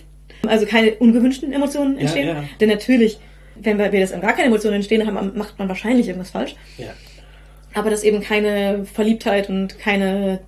[0.47, 2.29] also keine ungewünschten Emotionen entstehen.
[2.29, 2.45] ja.
[2.61, 3.19] Denn natürlich,
[3.57, 6.57] wenn bei BDSM gar keine Emotionen entstehen, haben, macht man wahrscheinlich irgendwas falsch.
[6.79, 6.89] Ja.
[7.75, 10.41] Aber dass eben keine Verliebtheit und keine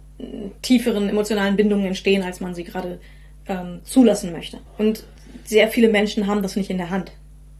[0.63, 3.01] tieferen emotionalen Bindungen entstehen, als man sie gerade
[3.49, 4.59] ähm, zulassen möchte.
[4.79, 5.05] Und
[5.45, 7.13] sehr viele Menschen haben das nicht in der Hand.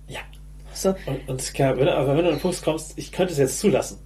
[0.09, 0.21] Ja.
[0.75, 3.61] So, Und, und wenn, aber wenn du an den Punkt kommst, ich könnte es jetzt
[3.61, 3.99] zulassen.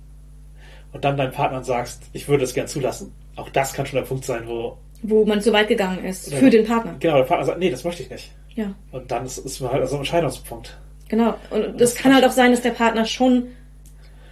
[0.93, 3.12] Und dann deinem Partner sagst, ich würde es gern zulassen.
[3.36, 6.48] Auch das kann schon der Punkt sein, wo wo man zu weit gegangen ist für
[6.48, 6.97] den Partner.
[6.98, 8.32] genau der Partner sagt, nee, das möchte ich nicht.
[8.55, 10.76] Ja, Und dann ist, ist man halt also ein Entscheidungspunkt.
[11.09, 11.34] genau.
[11.51, 13.48] Und das kann halt auch sein, dass der Partner schon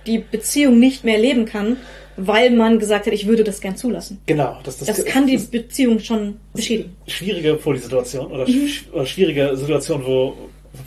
[0.06, 1.77] die Beziehung nicht mehr leben kann,
[2.16, 4.20] weil man gesagt hat, ich würde das gern zulassen.
[4.27, 6.97] Genau, das, das, Das kann die das Beziehung schon beschädigen.
[7.07, 8.66] schwierige Polysituation oder, Mhm.
[8.66, 10.35] sch- oder schwierige Situation, wo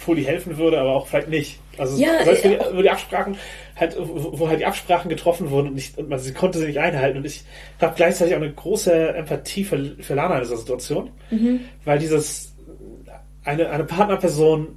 [0.05, 1.59] Poly helfen würde, aber auch vielleicht nicht.
[1.77, 2.59] Also Ja, wo die, ja.
[2.73, 3.37] wo die Absprachen
[3.75, 6.79] halt, wo halt die Absprachen getroffen wurden und, nicht, und man sie konnte sie nicht
[6.79, 7.19] einhalten.
[7.19, 7.43] Und ich
[7.79, 11.59] habe gleichzeitig auch eine große Empathie für, für Lana in dieser Situation, Mhm.
[11.85, 12.53] weil dieses
[13.45, 14.67] eine, eine Partnerperson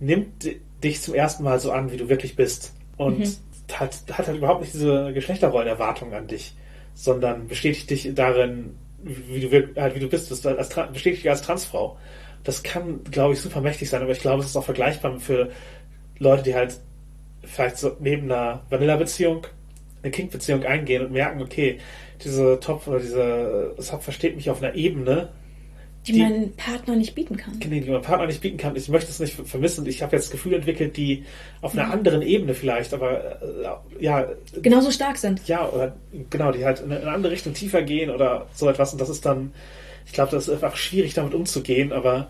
[0.00, 2.72] nimmt di- dich zum ersten Mal so an, wie du wirklich bist.
[2.98, 3.34] Und Mhm.
[3.72, 6.54] Hat, hat halt überhaupt nicht diese Geschlechterrollenerwartung an dich,
[6.94, 11.42] sondern bestätigt dich darin, wie du, halt, wie du bist, bist als, bestätigt dich als
[11.42, 11.98] Transfrau.
[12.44, 15.50] Das kann, glaube ich, super mächtig sein, aber ich glaube, es ist auch vergleichbar für
[16.18, 16.78] Leute, die halt
[17.44, 19.46] vielleicht so neben einer Vanilla-Beziehung
[20.02, 21.78] eine Kink-Beziehung eingehen und merken, okay,
[22.22, 25.28] diese Top oder diese Sub versteht mich auf einer Ebene,
[26.06, 27.58] Die, Die- mein Partner nicht bieten kann.
[27.58, 28.76] die mein Partner nicht bieten kann.
[28.76, 29.84] Ich möchte es nicht vermissen.
[29.86, 31.24] Ich habe jetzt Gefühle entwickelt, die
[31.62, 34.28] auf einer anderen Ebene vielleicht, aber äh, ja,
[34.62, 35.46] Genauso stark sind.
[35.48, 35.96] ja, oder
[36.30, 38.92] genau, die halt in eine andere Richtung tiefer gehen oder so etwas.
[38.92, 39.52] Und das ist dann,
[40.06, 42.28] ich glaube, das ist einfach schwierig, damit umzugehen, aber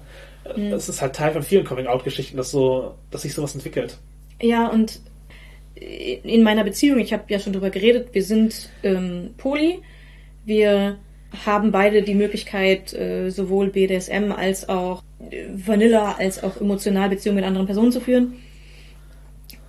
[0.56, 3.98] äh, es ist halt Teil von vielen Coming-out-Geschichten, dass so, dass sich sowas entwickelt.
[4.40, 5.00] Ja, und
[5.74, 9.80] in meiner Beziehung, ich habe ja schon drüber geredet, wir sind ähm, Poly.
[10.46, 10.96] Wir
[11.44, 17.36] haben beide die Möglichkeit, äh, sowohl BDSM als auch äh, Vanilla, als auch emotional Beziehungen
[17.36, 18.34] mit anderen Personen zu führen.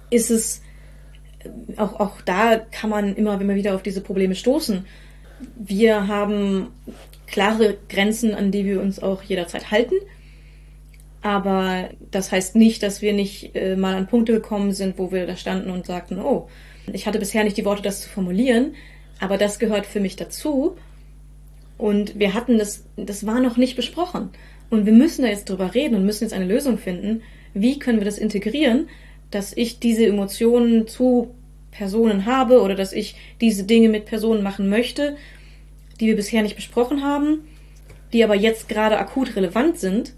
[0.09, 0.61] Ist es,
[1.39, 4.85] äh, auch, auch da kann man immer, wenn wieder auf diese Probleme stoßen.
[5.55, 6.67] Wir haben
[7.27, 9.95] klare Grenzen, an die wir uns auch jederzeit halten.
[11.21, 15.35] Aber das heißt nicht, dass wir nicht mal an Punkte gekommen sind, wo wir da
[15.35, 16.47] standen und sagten, oh,
[16.93, 18.75] ich hatte bisher nicht die Worte, das zu formulieren,
[19.19, 20.77] aber das gehört für mich dazu.
[21.77, 24.29] Und wir hatten das, das war noch nicht besprochen.
[24.69, 27.21] Und wir müssen da jetzt drüber reden und müssen jetzt eine Lösung finden.
[27.53, 28.89] Wie können wir das integrieren,
[29.31, 31.33] dass ich diese Emotionen zu
[31.71, 35.15] Personen habe oder dass ich diese Dinge mit Personen machen möchte,
[35.99, 37.47] die wir bisher nicht besprochen haben,
[38.13, 40.13] die aber jetzt gerade akut relevant sind.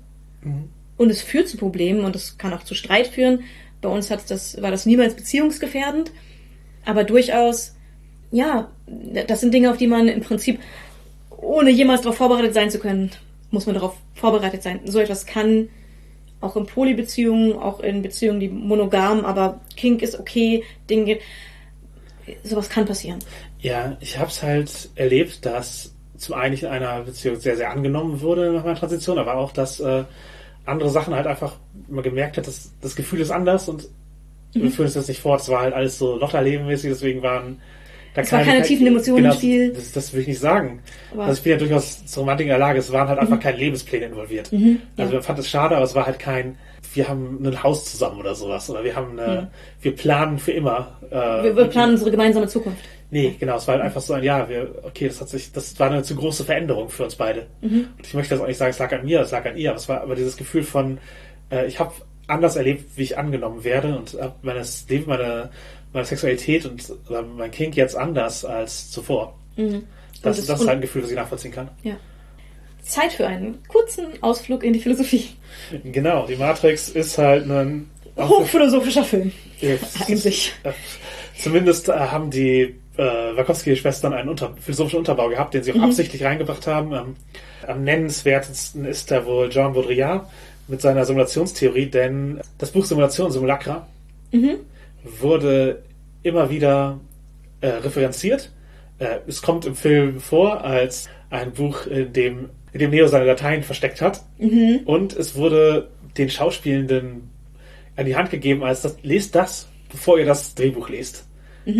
[0.97, 3.41] Und es führt zu Problemen und es kann auch zu Streit führen.
[3.81, 6.11] Bei uns hat das, war das niemals beziehungsgefährdend,
[6.85, 7.75] aber durchaus,
[8.31, 8.71] ja,
[9.27, 10.59] das sind Dinge, auf die man im Prinzip,
[11.41, 13.11] ohne jemals darauf vorbereitet sein zu können,
[13.51, 14.81] muss man darauf vorbereitet sein.
[14.85, 15.69] So etwas kann
[16.41, 21.21] auch in Polybeziehungen, auch in Beziehungen, die monogam, aber Kink ist okay, Ding geht.
[22.43, 23.19] Sowas kann passieren.
[23.59, 27.71] Ja, ich habe es halt erlebt, dass zum einen ich in einer Beziehung sehr, sehr
[27.71, 30.03] angenommen wurde nach meiner Transition, aber auch, dass äh,
[30.65, 31.55] andere Sachen halt einfach
[31.87, 33.89] man gemerkt hat, dass das Gefühl ist anders und
[34.53, 35.41] wir führen es jetzt nicht fort.
[35.41, 37.61] Es war halt alles so Lotterlebenmäßig, deswegen waren
[38.19, 39.73] da Es war keine tiefen Emotionen genau, im Spiel.
[39.73, 40.79] Das, das will ich nicht sagen.
[41.11, 42.79] Aber- also ich bin ja durchaus zur Romantik in der Lage.
[42.79, 44.51] Es waren halt einfach keine Lebenspläne involviert.
[44.51, 45.15] Mhm, Also ja.
[45.17, 46.57] man fand es schade, aber es war halt kein,
[46.93, 48.69] wir haben ein Haus zusammen oder sowas.
[48.69, 49.49] Oder wir haben eine,
[49.81, 50.99] wir planen für immer.
[51.11, 51.43] Äh, Mhm.
[51.43, 52.79] Wir, wir planen unsere gemeinsame Zukunft.
[53.11, 55.79] Nee, genau, es war halt einfach so ein, ja, wir, okay, das hat sich, das
[55.79, 57.47] war eine zu große Veränderung für uns beide.
[57.61, 57.87] Mhm.
[57.97, 59.69] Und ich möchte das auch nicht sagen, es lag an mir, es lag an ihr,
[59.71, 60.99] aber es war aber dieses Gefühl von,
[61.51, 61.91] äh, ich habe
[62.27, 64.35] anders erlebt, wie ich angenommen werde und habe
[64.89, 65.49] Leben, meine,
[65.93, 66.83] meine Sexualität und
[67.37, 69.35] mein Kink jetzt anders als zuvor.
[69.55, 69.73] Das, Mhm.
[69.75, 69.85] Und
[70.21, 71.69] das, es- ist halt ein Gefühl, das ich nachvollziehen kann.
[71.83, 71.95] Ja.
[72.83, 75.29] Zeit für einen kurzen Ausflug in die Philosophie.
[75.83, 79.31] Genau, die Matrix ist halt ein Hochphilosophischer Film.
[79.61, 80.53] Jetzt- Eigentlich.
[80.63, 80.71] äh,
[81.37, 83.01] Zumindest äh, haben die äh,
[83.37, 85.83] Wachowski-Schwestern einen unter philosophischen Unterbau gehabt, den sie auch Mhm.
[85.85, 86.91] absichtlich reingebracht haben.
[86.93, 87.15] Ähm,
[87.65, 90.27] am nennenswertesten ist da wohl Jean Baudrillard
[90.67, 93.87] mit seiner Simulationstheorie, denn das Buch Simulation, Simulacra,
[94.33, 94.57] Mhm.
[95.19, 95.83] Wurde
[96.23, 96.99] immer wieder
[97.61, 98.51] äh, referenziert.
[98.99, 103.25] Äh, es kommt im Film vor als ein Buch, in dem, in dem Neo seine
[103.25, 104.21] Dateien versteckt hat.
[104.37, 104.81] Mhm.
[104.85, 107.29] Und es wurde den Schauspielenden
[107.95, 111.25] an die Hand gegeben, als das, lest das, bevor ihr das Drehbuch lest.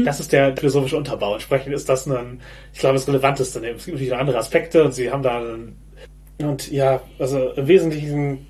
[0.06, 1.34] Das ist der philosophische Unterbau.
[1.34, 2.42] Entsprechend ist das ein,
[2.74, 3.60] ich glaube, das Relevanteste.
[3.60, 5.78] Es gibt natürlich noch andere Aspekte und sie haben da einen,
[6.38, 8.46] und ja, also im Wesentlichen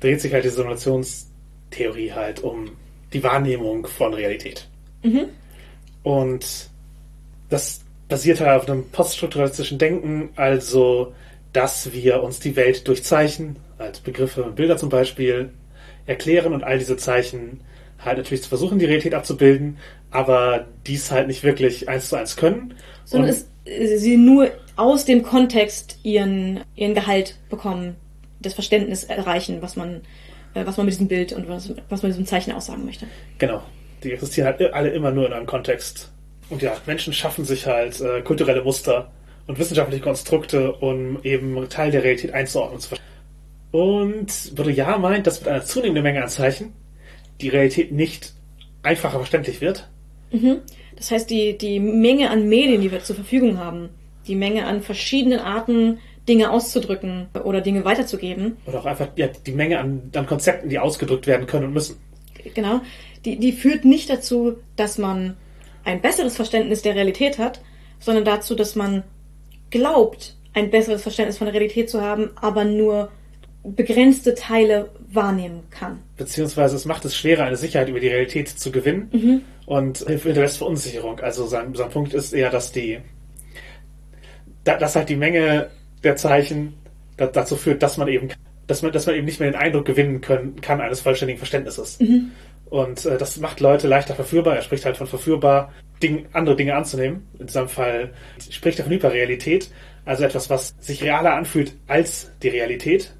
[0.00, 2.70] dreht sich halt die Simulationstheorie halt um
[3.12, 4.68] die Wahrnehmung von Realität.
[6.02, 6.70] Und
[7.48, 11.12] das basiert halt auf einem poststrukturalistischen Denken, also
[11.52, 15.50] dass wir uns die Welt durch Zeichen, halt Begriffe und Bilder zum Beispiel
[16.06, 17.60] erklären und all diese Zeichen
[17.98, 19.78] halt natürlich zu versuchen, die Realität abzubilden,
[20.10, 22.74] aber dies halt nicht wirklich eins zu eins können.
[23.04, 23.46] Sondern es,
[24.02, 27.96] sie nur aus dem Kontext ihren, ihren Gehalt bekommen,
[28.40, 30.00] das Verständnis erreichen, was man, äh,
[30.54, 33.06] was man mit diesem Bild und was, was man mit diesem Zeichen aussagen möchte.
[33.38, 33.62] Genau.
[34.02, 36.10] Die existieren halt alle immer nur in einem Kontext.
[36.48, 39.10] Und ja, Menschen schaffen sich halt äh, kulturelle Muster
[39.46, 42.80] und wissenschaftliche Konstrukte, um eben Teil der Realität einzuordnen.
[43.70, 46.72] Und Baudrillard meint, dass mit einer zunehmenden Menge an Zeichen
[47.40, 48.32] die Realität nicht
[48.82, 49.88] einfacher verständlich wird.
[50.32, 50.58] Mhm.
[50.96, 53.90] Das heißt, die, die Menge an Medien, die wir zur Verfügung haben,
[54.26, 55.98] die Menge an verschiedenen Arten,
[56.28, 58.56] Dinge auszudrücken oder Dinge weiterzugeben.
[58.66, 61.96] Oder auch einfach ja, die Menge an, an Konzepten, die ausgedrückt werden können und müssen.
[62.54, 62.80] Genau.
[63.24, 65.36] Die, die führt nicht dazu, dass man
[65.84, 67.60] ein besseres Verständnis der Realität hat,
[67.98, 69.02] sondern dazu, dass man
[69.70, 73.10] glaubt, ein besseres Verständnis von der Realität zu haben, aber nur
[73.62, 75.98] begrenzte Teile wahrnehmen kann.
[76.16, 79.42] Beziehungsweise es macht es schwerer, eine Sicherheit über die Realität zu gewinnen mhm.
[79.66, 81.20] und hinterlässt Verunsicherung.
[81.20, 83.00] Also sein, sein Punkt ist eher, dass die,
[84.64, 85.70] dass halt die Menge
[86.02, 86.74] der Zeichen
[87.16, 88.28] dazu führt, dass man eben,
[88.66, 92.00] dass man, dass man eben nicht mehr den Eindruck gewinnen können, kann eines vollständigen Verständnisses.
[92.00, 92.30] Mhm.
[92.70, 94.56] Und äh, das macht Leute leichter verführbar.
[94.56, 95.72] Er spricht halt von verführbar,
[96.02, 97.26] Ding, andere Dinge anzunehmen.
[97.38, 98.12] In diesem Fall
[98.48, 99.70] spricht er von Hyperrealität,
[100.04, 103.14] also etwas, was sich realer anfühlt als die Realität.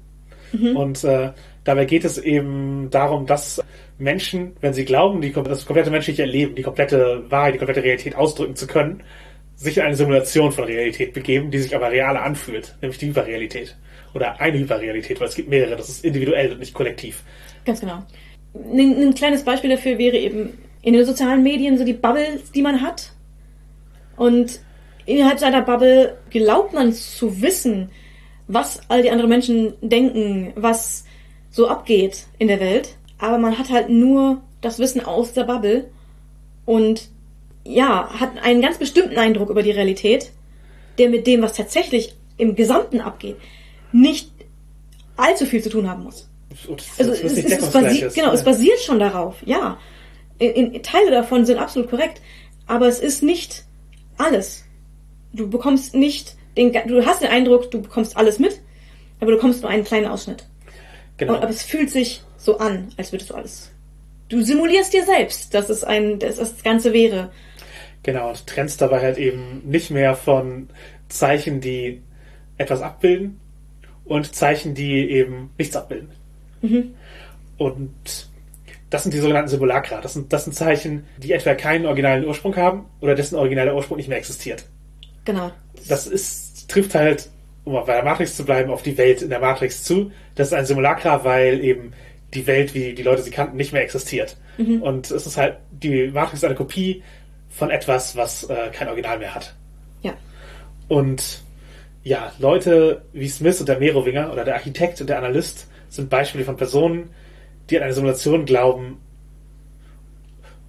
[0.53, 0.75] Mhm.
[0.75, 1.31] Und äh,
[1.63, 3.61] dabei geht es eben darum, dass
[3.99, 8.15] Menschen, wenn sie glauben, die, das komplette menschliche Leben, die komplette Wahrheit, die komplette Realität
[8.15, 9.03] ausdrücken zu können,
[9.61, 13.77] sich in eine Simulation von Realität begeben, die sich aber realer anfühlt, nämlich die Hyperrealität.
[14.13, 17.23] Oder eine Hyperrealität, weil es gibt mehrere, das ist individuell und nicht kollektiv.
[17.63, 18.03] Ganz genau.
[18.55, 22.63] Ein, ein kleines Beispiel dafür wäre eben in den sozialen Medien so die Bubbles, die
[22.63, 23.13] man hat.
[24.17, 24.59] Und
[25.05, 27.91] innerhalb seiner Bubble glaubt man zu wissen,
[28.47, 31.05] was all die anderen Menschen denken, was
[31.51, 32.95] so abgeht in der Welt.
[33.19, 35.89] Aber man hat halt nur das Wissen aus der Bubble
[36.65, 37.09] und
[37.63, 40.31] ja, hat einen ganz bestimmten Eindruck über die Realität,
[40.97, 43.37] der mit dem, was tatsächlich im Gesamten abgeht,
[43.91, 44.31] nicht
[45.15, 46.27] allzu viel zu tun haben muss.
[46.97, 49.77] Also es, es, es, basiert, genau, es basiert schon darauf, ja.
[50.37, 52.21] In, in, Teile davon sind absolut korrekt,
[52.67, 53.63] aber es ist nicht
[54.17, 54.65] alles.
[55.33, 58.59] Du bekommst nicht den, du hast den Eindruck, du bekommst alles mit,
[59.19, 60.45] aber du bekommst nur einen kleinen Ausschnitt.
[61.17, 61.35] Genau.
[61.35, 63.71] Aber es fühlt sich so an, als würdest du alles.
[64.29, 67.31] Du simulierst dir selbst, dass es ein, dass das Ganze wäre.
[68.03, 70.69] Genau, und trennst dabei halt eben nicht mehr von
[71.07, 72.01] Zeichen, die
[72.57, 73.39] etwas abbilden
[74.05, 76.11] und Zeichen, die eben nichts abbilden.
[76.61, 76.95] Mhm.
[77.57, 78.27] Und
[78.89, 80.01] das sind die sogenannten Simulacra.
[80.01, 83.97] Das sind, das sind Zeichen, die etwa keinen originalen Ursprung haben oder dessen originaler Ursprung
[83.97, 84.65] nicht mehr existiert.
[85.25, 85.51] Genau.
[85.87, 87.29] Das ist, trifft halt,
[87.63, 90.11] um bei der Matrix zu bleiben, auf die Welt in der Matrix zu.
[90.35, 91.93] Das ist ein Simulacra, weil eben
[92.33, 94.37] die Welt, wie die Leute sie kannten, nicht mehr existiert.
[94.57, 94.81] Mhm.
[94.81, 97.03] Und es ist halt, die Matrix ist eine Kopie
[97.51, 99.55] von etwas, was äh, kein Original mehr hat.
[100.01, 100.13] Ja.
[100.87, 101.41] Und
[102.03, 106.45] ja, Leute wie Smith und der Merowinger oder der Architekt und der Analyst sind Beispiele
[106.45, 107.09] von Personen,
[107.69, 108.97] die an eine Simulation glauben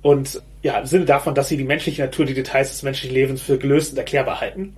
[0.03, 3.43] und ja, im Sinne davon, dass sie die menschliche Natur, die Details des menschlichen Lebens
[3.43, 4.77] für gelöst und erklärbar halten.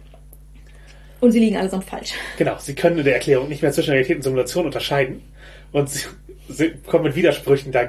[1.21, 2.13] Und sie liegen allesamt falsch.
[2.37, 5.23] Genau, sie können in der Erklärung nicht mehr zwischen Realität und Simulation unterscheiden.
[5.73, 6.07] Und sie,
[6.49, 7.89] sie kommen mit Widersprüchen da,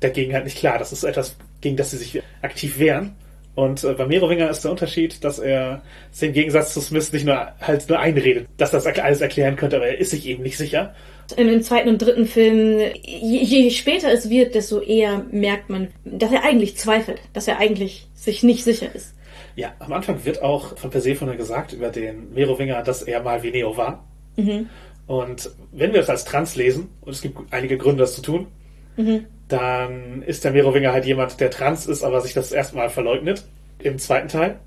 [0.00, 0.78] dagegen halt nicht klar.
[0.78, 3.16] Das ist etwas, gegen das sie sich aktiv wehren.
[3.54, 7.24] Und äh, bei Merowinger ist der Unterschied, dass er sich im Gegensatz zu Smith nicht
[7.24, 10.56] nur halt nur einredet, dass das alles erklären könnte, aber er ist sich eben nicht
[10.56, 10.94] sicher.
[11.36, 16.32] Im zweiten und dritten Film, je, je später es wird, desto eher merkt man, dass
[16.32, 19.14] er eigentlich zweifelt, dass er eigentlich sich nicht sicher ist.
[19.56, 23.52] Ja, am Anfang wird auch von Persephone gesagt über den Merowinger, dass er mal wie
[23.52, 24.04] Neo war.
[24.36, 24.68] Mhm.
[25.06, 28.48] Und wenn wir das als Trans lesen, und es gibt einige Gründe, das zu tun,
[28.96, 33.44] mhm dann ist der Merowinger halt jemand, der trans ist, aber sich das erstmal verleugnet.
[33.78, 34.58] Im zweiten Teil.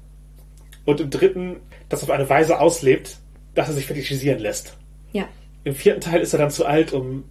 [0.86, 1.58] Und im dritten,
[1.90, 3.18] das auf eine Weise auslebt,
[3.56, 4.78] dass er sich fetischisieren lässt.
[5.12, 5.28] Ja.
[5.64, 7.26] Im vierten Teil ist er dann zu alt, um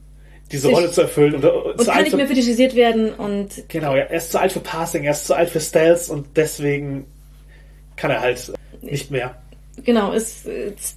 [0.53, 1.37] diese Rolle zu erfüllen.
[1.37, 3.69] Und, und kann nicht mehr fetischisiert werden und.
[3.69, 6.37] Genau, ja, er ist zu alt für Passing, er ist zu alt für Stealth und
[6.37, 7.07] deswegen
[7.97, 8.53] kann er halt
[8.83, 9.37] nicht mehr.
[9.85, 10.45] Genau, es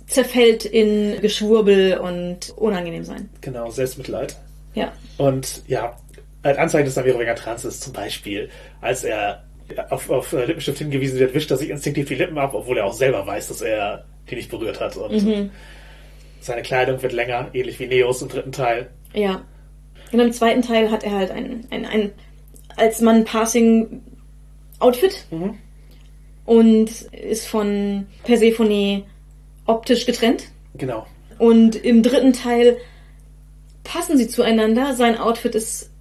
[0.07, 3.30] zerfällt in Geschwurbel und unangenehm sein.
[3.41, 4.38] Genau, Selbstmitleid.
[4.73, 4.93] Ja.
[5.17, 5.97] Und ja,
[6.43, 8.49] als Anzeichen, dass weniger trans ist, zum Beispiel,
[8.81, 9.43] als er
[9.89, 12.93] auf, auf Lippenstift hingewiesen wird, wischt er sich instinktiv die Lippen ab, obwohl er auch
[12.93, 14.97] selber weiß, dass er die nicht berührt hat.
[14.97, 15.51] Und mhm.
[16.39, 18.89] seine Kleidung wird länger, ähnlich wie Neos im dritten Teil.
[19.13, 19.43] Ja.
[20.11, 22.11] Und im zweiten Teil hat er halt ein, ein, ein
[22.75, 24.01] als Mann Passing
[24.79, 25.57] Outfit mhm.
[26.45, 29.03] und ist von Persephone
[29.65, 30.45] optisch getrennt.
[30.75, 31.05] Genau.
[31.37, 32.77] Und im dritten Teil
[33.83, 34.95] passen sie zueinander.
[34.95, 35.91] Sein Outfit ist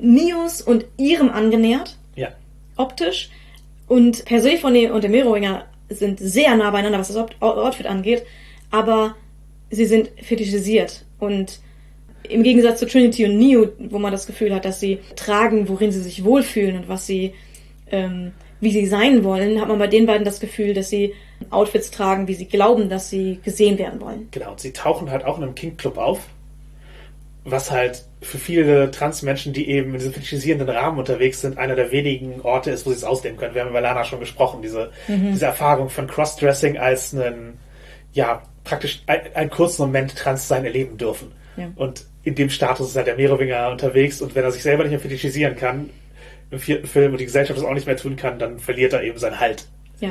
[0.00, 2.28] Nios und ihrem angenähert, Ja.
[2.76, 3.30] optisch.
[3.88, 8.24] Und Persephone und der Merowinger sind sehr nah beieinander, was das Out- Outfit angeht.
[8.70, 9.14] Aber
[9.70, 11.04] sie sind fetischisiert.
[11.20, 11.60] Und
[12.28, 15.92] im Gegensatz zu Trinity und Neo, wo man das Gefühl hat, dass sie tragen, worin
[15.92, 17.32] sie sich wohlfühlen und was sie,
[17.92, 21.12] ähm, wie sie sein wollen, hat man bei den beiden das Gefühl, dass sie
[21.50, 24.26] Outfits tragen, wie sie glauben, dass sie gesehen werden wollen.
[24.32, 26.20] Genau, und sie tauchen halt auch in einem King-Club auf,
[27.48, 31.92] was halt für viele Transmenschen, die eben in diesem fetischisierenden Rahmen unterwegs sind, einer der
[31.92, 33.54] wenigen Orte ist, wo sie es ausleben können.
[33.54, 37.58] Wir haben über Lana schon gesprochen, diese, diese Erfahrung von Crossdressing als einen,
[38.12, 41.30] ja, praktisch ein, einen kurzen Moment trans sein erleben dürfen.
[41.56, 41.70] Ja.
[41.76, 44.90] Und in dem Status ist halt der Merowinger unterwegs und wenn er sich selber nicht
[44.90, 45.90] mehr fetischisieren kann,
[46.50, 49.04] im vierten Film und die Gesellschaft das auch nicht mehr tun kann, dann verliert er
[49.04, 49.66] eben sein Halt
[50.00, 50.10] Ja.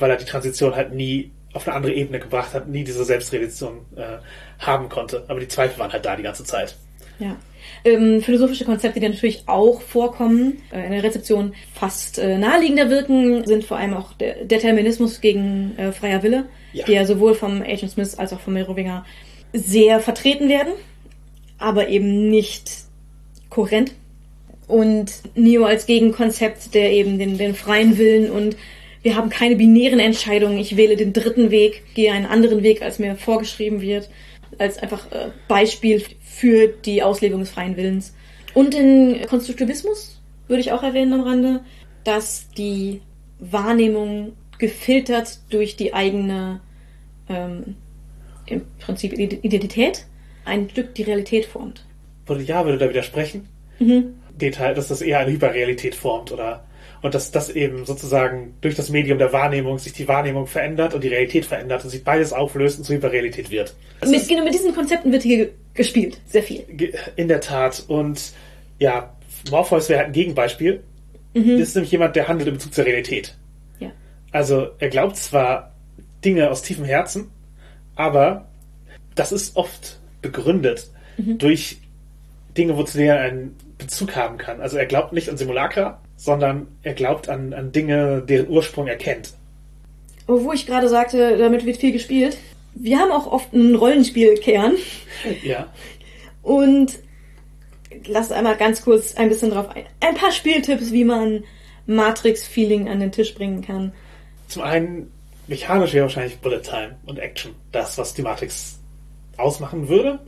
[0.00, 3.86] weil er die Transition halt nie auf eine andere Ebene gebracht hat, nie diese Selbstrealisation
[3.96, 4.18] äh,
[4.58, 5.24] haben konnte.
[5.28, 6.76] Aber die Zweifel waren halt da die ganze Zeit.
[7.18, 7.36] Ja.
[7.84, 13.44] Ähm, philosophische Konzepte, die natürlich auch vorkommen, äh, in der Rezeption fast äh, naheliegender wirken,
[13.46, 16.84] sind vor allem auch der Determinismus gegen äh, freier Wille, Ja.
[16.86, 19.04] die ja sowohl vom Agent Smith als auch vom Merowinger
[19.52, 20.72] sehr vertreten werden,
[21.58, 22.70] aber eben nicht
[23.50, 23.92] kohärent.
[24.66, 28.56] Und Neo als Gegenkonzept, der eben den, den freien Willen und
[29.02, 32.98] wir haben keine binären Entscheidungen, ich wähle den dritten Weg, gehe einen anderen Weg, als
[32.98, 34.08] mir vorgeschrieben wird,
[34.58, 38.14] als einfach äh, Beispiel für die Auslebung des freien Willens.
[38.54, 41.60] Und den Konstruktivismus würde ich auch erwähnen am Rande,
[42.04, 43.00] dass die
[43.38, 46.60] Wahrnehmung gefiltert durch die eigene
[47.28, 47.76] ähm,
[48.46, 50.06] im Prinzip Identität
[50.44, 51.84] ein Stück die Realität formt.
[52.26, 53.48] Baudrillard würde da widersprechen.
[54.38, 56.64] Geht halt, dass das eher eine Hyperrealität formt oder
[57.04, 61.04] und dass das eben sozusagen durch das Medium der Wahrnehmung sich die Wahrnehmung verändert und
[61.04, 63.74] die Realität verändert und sich beides auflöst und zur Hyperrealität wird.
[64.00, 66.64] Das Mit, genau mit diesen Konzepten wird hier ge- gespielt, sehr viel.
[67.16, 68.32] in der Tat und
[68.78, 69.14] ja,
[69.50, 70.82] Morpheus wäre halt ein Gegenbeispiel.
[71.34, 73.36] Das ist nämlich jemand, der handelt in Bezug zur Realität.
[73.80, 73.90] Ja.
[74.32, 75.74] Also er glaubt zwar
[76.24, 77.30] Dinge aus tiefem Herzen,
[77.96, 78.48] aber
[79.14, 81.76] das ist oft begründet durch
[82.56, 84.62] Dinge, wozu er einen Bezug haben kann.
[84.62, 88.96] Also er glaubt nicht an Simulacra, sondern er glaubt an, an Dinge, deren Ursprung er
[88.96, 89.34] kennt.
[90.26, 92.38] Aber wo ich gerade sagte, damit wird viel gespielt.
[92.74, 94.72] Wir haben auch oft einen Rollenspielkern
[95.42, 95.66] Ja.
[96.42, 96.98] und
[98.06, 99.84] lass einmal ganz kurz ein bisschen drauf ein.
[100.00, 101.44] Ein paar Spieltipps, wie man
[101.86, 103.92] Matrix-Feeling an den Tisch bringen kann.
[104.48, 105.12] Zum einen,
[105.46, 108.78] mechanisch wäre wahrscheinlich Bullet Time und Action das, was die Matrix
[109.36, 110.20] ausmachen würde.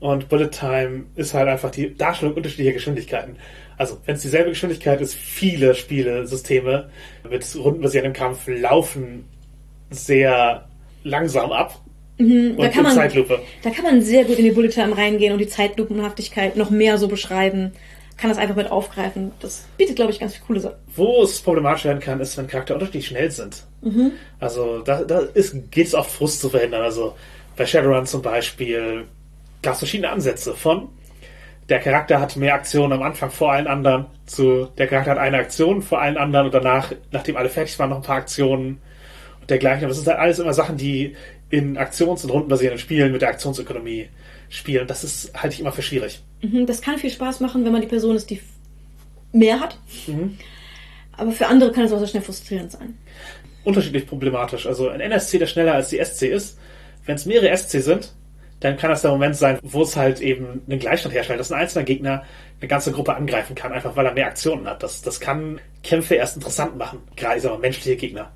[0.00, 3.36] Und Bullet Time ist halt einfach die Darstellung unterschiedlicher Geschwindigkeiten.
[3.80, 6.90] Also, wenn es dieselbe Geschwindigkeit ist, viele Spielesysteme
[7.30, 9.24] mit rundenbasierendem Kampf laufen
[9.88, 10.66] sehr
[11.02, 11.80] langsam ab.
[12.18, 13.40] Und Da kann, man, Zeitlupe.
[13.62, 16.98] da kann man sehr gut in die Bullet Time reingehen und die Zeitlupenhaftigkeit noch mehr
[16.98, 17.72] so beschreiben.
[18.18, 19.32] Kann das einfach mit aufgreifen.
[19.40, 20.76] Das bietet, glaube ich, ganz viele coole Sachen.
[20.94, 23.64] Wo es problematisch werden kann, ist, wenn Charakter unterschiedlich schnell sind.
[24.40, 26.82] Also da, da ist, geht es oft Frust zu verhindern.
[26.82, 27.14] Also
[27.56, 29.04] bei Shadowrun zum Beispiel
[29.62, 30.88] gab es verschiedene Ansätze von
[31.70, 35.38] der Charakter hat mehr Aktionen am Anfang vor allen anderen zu der Charakter hat eine
[35.38, 38.78] Aktion vor allen anderen und danach, nachdem alle fertig waren, noch ein paar Aktionen
[39.40, 39.84] und dergleichen.
[39.84, 41.16] Aber es sind halt alles immer Sachen, die
[41.48, 44.08] in Aktions- und rundenbasierenden Spielen mit der Aktionsökonomie
[44.50, 44.86] spielen.
[44.86, 46.22] Das ist halte ich immer für schwierig.
[46.42, 48.40] Mhm, Das kann viel Spaß machen, wenn man die Person ist, die
[49.32, 49.78] mehr hat.
[51.16, 52.96] Aber für andere kann es auch sehr schnell frustrierend sein.
[53.64, 54.66] unterschiedlich problematisch.
[54.66, 56.58] Also ein NSC, der schneller als die SC ist,
[57.06, 58.12] wenn es mehrere SC sind,
[58.60, 61.60] dann kann das der Moment sein, wo es halt eben einen Gleichstand herstellt, dass ein
[61.60, 62.24] einzelner Gegner
[62.60, 64.82] eine ganze Gruppe angreifen kann, einfach weil er mehr Aktionen hat.
[64.82, 68.30] Das, das kann Kämpfe erst interessant machen, gerade ich sag mal, menschliche Gegner.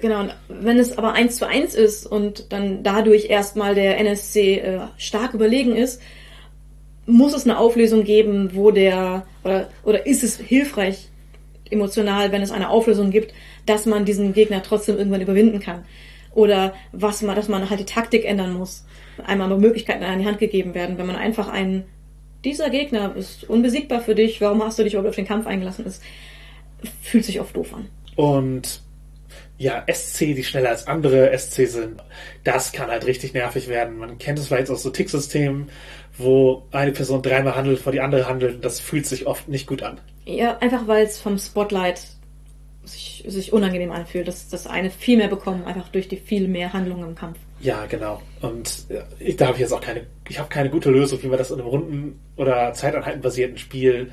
[0.00, 4.58] Genau, und wenn es aber eins zu eins ist und dann dadurch erstmal der NSC
[4.58, 6.00] äh, stark überlegen ist,
[7.06, 11.10] muss es eine Auflösung geben, wo der, oder, oder ist es hilfreich
[11.70, 13.34] emotional, wenn es eine Auflösung gibt,
[13.66, 15.84] dass man diesen Gegner trotzdem irgendwann überwinden kann.
[16.32, 18.84] Oder was man, dass man halt die Taktik ändern muss.
[19.24, 21.84] Einmal nur Möglichkeiten an die Hand gegeben werden, wenn man einfach einen,
[22.44, 25.86] dieser Gegner ist unbesiegbar für dich, warum hast du dich überhaupt auf den Kampf eingelassen
[25.86, 26.02] ist,
[27.02, 27.88] fühlt sich oft doof an.
[28.16, 28.82] Und
[29.56, 32.02] ja, SC, die schneller als andere SC sind,
[32.42, 33.98] das kann halt richtig nervig werden.
[33.98, 35.68] Man kennt es vielleicht aus so Ticksystemen,
[36.18, 38.64] wo eine Person dreimal handelt, vor die andere handelt.
[38.64, 40.00] Das fühlt sich oft nicht gut an.
[40.24, 42.00] Ja, einfach weil es vom Spotlight
[42.84, 46.72] sich, sich unangenehm anfühlt, dass das eine viel mehr bekommen, einfach durch die viel mehr
[46.72, 47.38] Handlungen im Kampf.
[47.64, 48.20] Ja, genau.
[48.42, 48.84] Und
[49.18, 51.50] ich, da habe ich jetzt auch keine, ich habe keine gute Lösung, wie man das
[51.50, 54.12] in einem Runden- oder Zeiteinheitenbasierten Spiel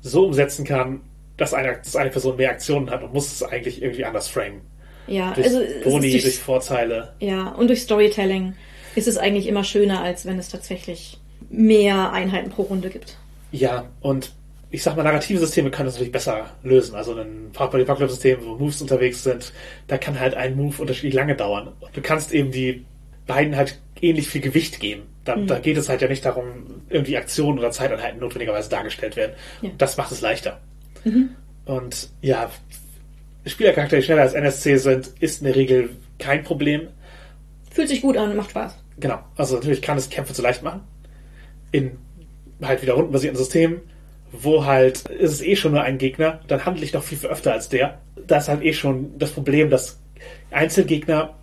[0.00, 1.02] so umsetzen kann,
[1.36, 4.62] dass eine, dass eine Person mehr Aktionen hat und muss es eigentlich irgendwie anders framen.
[5.06, 7.14] Ja, Durch also Boni, ist durch durch, Vorteile.
[7.20, 8.54] ja, und durch Storytelling
[8.96, 11.18] ist es eigentlich immer schöner, als wenn es tatsächlich
[11.50, 13.16] mehr Einheiten pro Runde gibt.
[13.52, 14.32] Ja, und
[14.70, 16.94] ich sag mal, narrative Systeme können das natürlich besser lösen.
[16.94, 19.52] Also ein Power-System, wo Moves unterwegs sind,
[19.86, 21.72] da kann halt ein Move unterschiedlich lange dauern.
[21.92, 22.84] Du kannst eben die
[23.26, 25.02] beiden halt ähnlich viel Gewicht geben.
[25.24, 25.46] Da, mhm.
[25.46, 29.32] da geht es halt ja nicht darum, irgendwie Aktionen oder Zeiteinheiten notwendigerweise dargestellt werden.
[29.62, 29.70] Ja.
[29.78, 30.60] Das macht es leichter.
[31.04, 31.30] Mhm.
[31.64, 32.50] Und ja,
[33.46, 36.88] Spielercharakter, die schneller als NSC sind, ist in der Regel kein Problem.
[37.70, 38.74] Fühlt sich gut an, macht Spaß.
[38.98, 39.18] Genau.
[39.36, 40.80] Also natürlich kann es Kämpfe zu leicht machen.
[41.72, 41.98] In
[42.62, 43.82] halt wieder rundenbasierten Systemen,
[44.32, 47.30] wo halt ist es eh schon nur ein Gegner, dann handle ich doch viel, viel
[47.30, 47.98] öfter als der.
[48.26, 50.00] Da ist halt eh schon das Problem, dass
[50.50, 51.34] Einzelgegner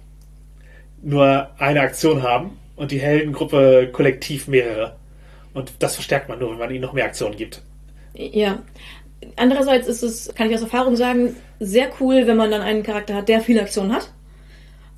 [1.02, 4.96] nur eine Aktion haben und die Heldengruppe kollektiv mehrere.
[5.54, 7.62] Und das verstärkt man nur, wenn man ihnen noch mehr Aktionen gibt.
[8.14, 8.64] Ja.
[9.38, 13.16] Andererseits ist es, kann ich aus Erfahrung sagen, sehr cool, wenn man dann einen Charakter
[13.16, 14.12] hat, der viele Aktionen hat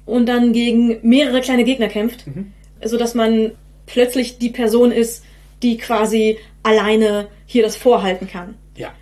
[0.05, 2.53] und dann gegen mehrere kleine Gegner kämpft, mhm.
[2.83, 3.51] sodass man
[3.85, 5.23] plötzlich die Person ist,
[5.61, 8.55] die quasi alleine hier das vorhalten kann.
[8.75, 8.93] Ja.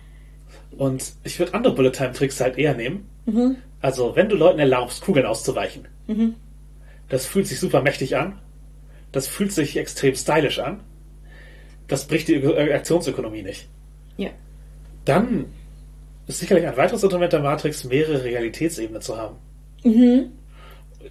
[0.78, 3.08] Und ich würde andere Bullet-Time-Tricks halt eher nehmen.
[3.26, 3.56] Mhm.
[3.82, 6.36] Also, wenn du Leuten erlaubst, Kugeln auszuweichen, mhm.
[7.08, 8.40] das fühlt sich super mächtig an.
[9.12, 10.80] Das fühlt sich extrem stylisch an.
[11.88, 13.68] Das bricht die Aktionsökonomie nicht.
[14.16, 14.30] Ja.
[15.04, 15.46] Dann
[16.26, 19.36] ist sicherlich ein weiteres Instrument der Matrix, mehrere Realitätsebenen zu haben.
[19.84, 20.32] Mhm.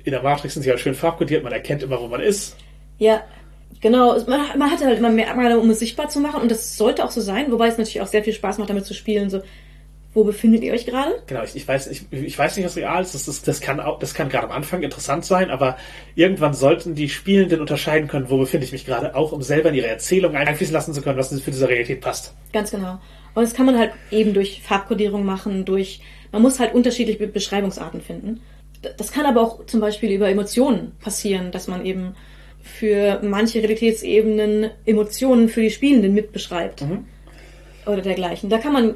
[0.03, 2.57] In der Matrix sind sie halt schön farbkodiert, man erkennt immer, wo man ist.
[2.97, 3.23] Ja,
[3.81, 7.03] Genau, man, man hatte halt immer Merkmale, um es sichtbar zu machen und das sollte
[7.03, 9.29] auch so sein, wobei es natürlich auch sehr viel Spaß macht, damit zu spielen.
[9.29, 9.41] So,
[10.15, 11.21] wo befindet ihr euch gerade?
[11.27, 13.13] Genau, ich, ich weiß, ich, ich weiß nicht, was real ist.
[13.13, 15.77] Das, das, das kann auch, das kann gerade am Anfang interessant sein, aber
[16.15, 19.75] irgendwann sollten die Spielenden unterscheiden können, wo befinde ich mich gerade, auch um selber in
[19.75, 22.33] ihre Erzählung einfließen lassen zu können, was für diese Realität passt.
[22.53, 22.99] Ganz genau.
[23.33, 25.99] Und das kann man halt eben durch Farbkodierung machen, durch,
[26.31, 28.39] man muss halt unterschiedliche Beschreibungsarten finden.
[28.97, 32.15] Das kann aber auch zum Beispiel über Emotionen passieren, dass man eben
[32.65, 36.81] für manche Realitätsebenen Emotionen für die Spielenden mitbeschreibt.
[36.81, 37.05] Mhm.
[37.85, 38.49] Oder dergleichen.
[38.49, 38.95] Da kann man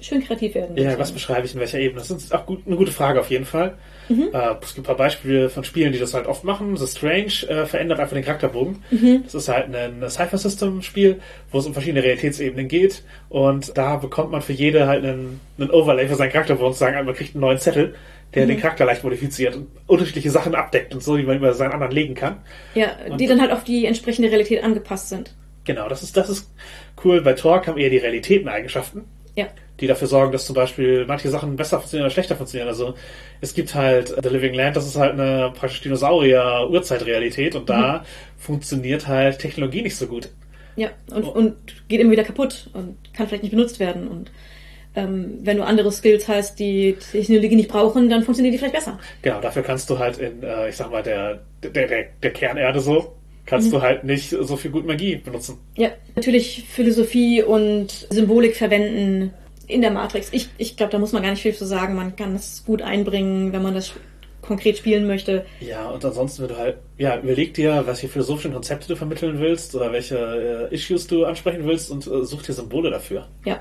[0.00, 0.76] schön kreativ werden.
[0.76, 2.00] Ja, was beschreibe ich in welcher Ebene?
[2.00, 3.78] Das ist auch gut, eine gute Frage auf jeden Fall.
[4.08, 4.28] Mhm.
[4.32, 6.76] Äh, es gibt ein paar Beispiele von Spielen, die das halt oft machen.
[6.76, 8.84] The Strange äh, verändert einfach den Charakterbogen.
[8.90, 9.22] Mhm.
[9.24, 11.20] Das ist halt ein Cypher System Spiel,
[11.50, 13.02] wo es um verschiedene Realitätsebenen geht.
[13.30, 17.14] Und da bekommt man für jede halt einen, einen Overlay für seinen Charakterbogen sagen, man
[17.14, 17.94] kriegt einen neuen Zettel
[18.34, 18.48] der mhm.
[18.48, 21.92] den Charakter leicht modifiziert und unterschiedliche Sachen abdeckt und so, die man über seinen anderen
[21.92, 22.38] legen kann.
[22.74, 25.34] Ja, und die dann halt auf die entsprechende Realität angepasst sind.
[25.64, 26.50] Genau, das ist, das ist
[27.04, 27.22] cool.
[27.22, 29.04] Bei Torque haben eher die Realitäteneigenschaften.
[29.34, 29.48] Ja.
[29.80, 32.68] Die dafür sorgen, dass zum Beispiel manche Sachen besser funktionieren oder schlechter funktionieren.
[32.68, 32.94] Also
[33.42, 38.02] es gibt halt The Living Land, das ist halt eine praktisch Dinosaurier-Urzeit-Realität und da mhm.
[38.38, 40.30] funktioniert halt Technologie nicht so gut.
[40.76, 41.30] Ja, und, oh.
[41.30, 41.56] und
[41.88, 44.30] geht immer wieder kaputt und kann vielleicht nicht benutzt werden und
[44.96, 48.98] ähm, wenn du andere Skills hast, die Technologie nicht brauchen, dann funktioniert die vielleicht besser.
[49.22, 52.80] Genau, dafür kannst du halt in, äh, ich sag mal, der, der, der, der Kernerde
[52.80, 53.14] so,
[53.44, 53.72] kannst mhm.
[53.72, 55.58] du halt nicht so viel gut Magie benutzen.
[55.76, 59.32] Ja, natürlich Philosophie und Symbolik verwenden
[59.66, 60.28] in der Matrix.
[60.32, 61.94] Ich, ich glaube, da muss man gar nicht viel zu sagen.
[61.94, 63.92] Man kann es gut einbringen, wenn man das
[64.42, 65.44] konkret spielen möchte.
[65.60, 69.74] Ja, und ansonsten, wenn du halt, ja, überleg dir, welche philosophischen Konzepte du vermitteln willst
[69.74, 73.26] oder welche äh, Issues du ansprechen willst und äh, such dir Symbole dafür.
[73.44, 73.60] Ja.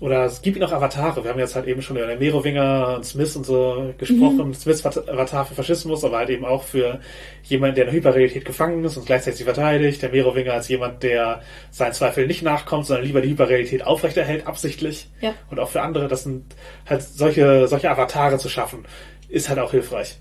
[0.00, 1.24] Oder es gibt noch Avatare.
[1.24, 4.48] Wir haben jetzt halt eben schon über Merowinger und Smith und so gesprochen.
[4.48, 4.54] Mhm.
[4.54, 7.00] Smiths Avatar für Faschismus, aber halt eben auch für
[7.42, 10.00] jemanden, der in der Hyperrealität gefangen ist und gleichzeitig sie verteidigt.
[10.00, 11.42] Der Merowinger als jemand, der
[11.72, 15.08] seinen Zweifeln nicht nachkommt, sondern lieber die Hyperrealität aufrechterhält, absichtlich.
[15.20, 15.34] Ja.
[15.50, 16.44] Und auch für andere, das sind
[16.88, 18.84] halt solche, solche Avatare zu schaffen,
[19.28, 20.18] ist halt auch hilfreich.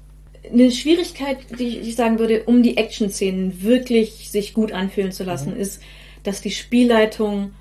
[0.51, 5.53] Eine Schwierigkeit, die ich sagen würde, um die Action-Szenen wirklich sich gut anfühlen zu lassen,
[5.53, 5.61] mhm.
[5.61, 5.83] ist,
[6.23, 7.51] dass die Spielleitung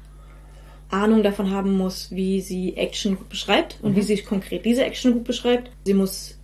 [0.90, 3.96] Ahnung davon haben muss, wie sie Action gut beschreibt und mhm.
[3.96, 5.70] wie sie konkret diese Action gut beschreibt.
[5.84, 6.38] Sie muss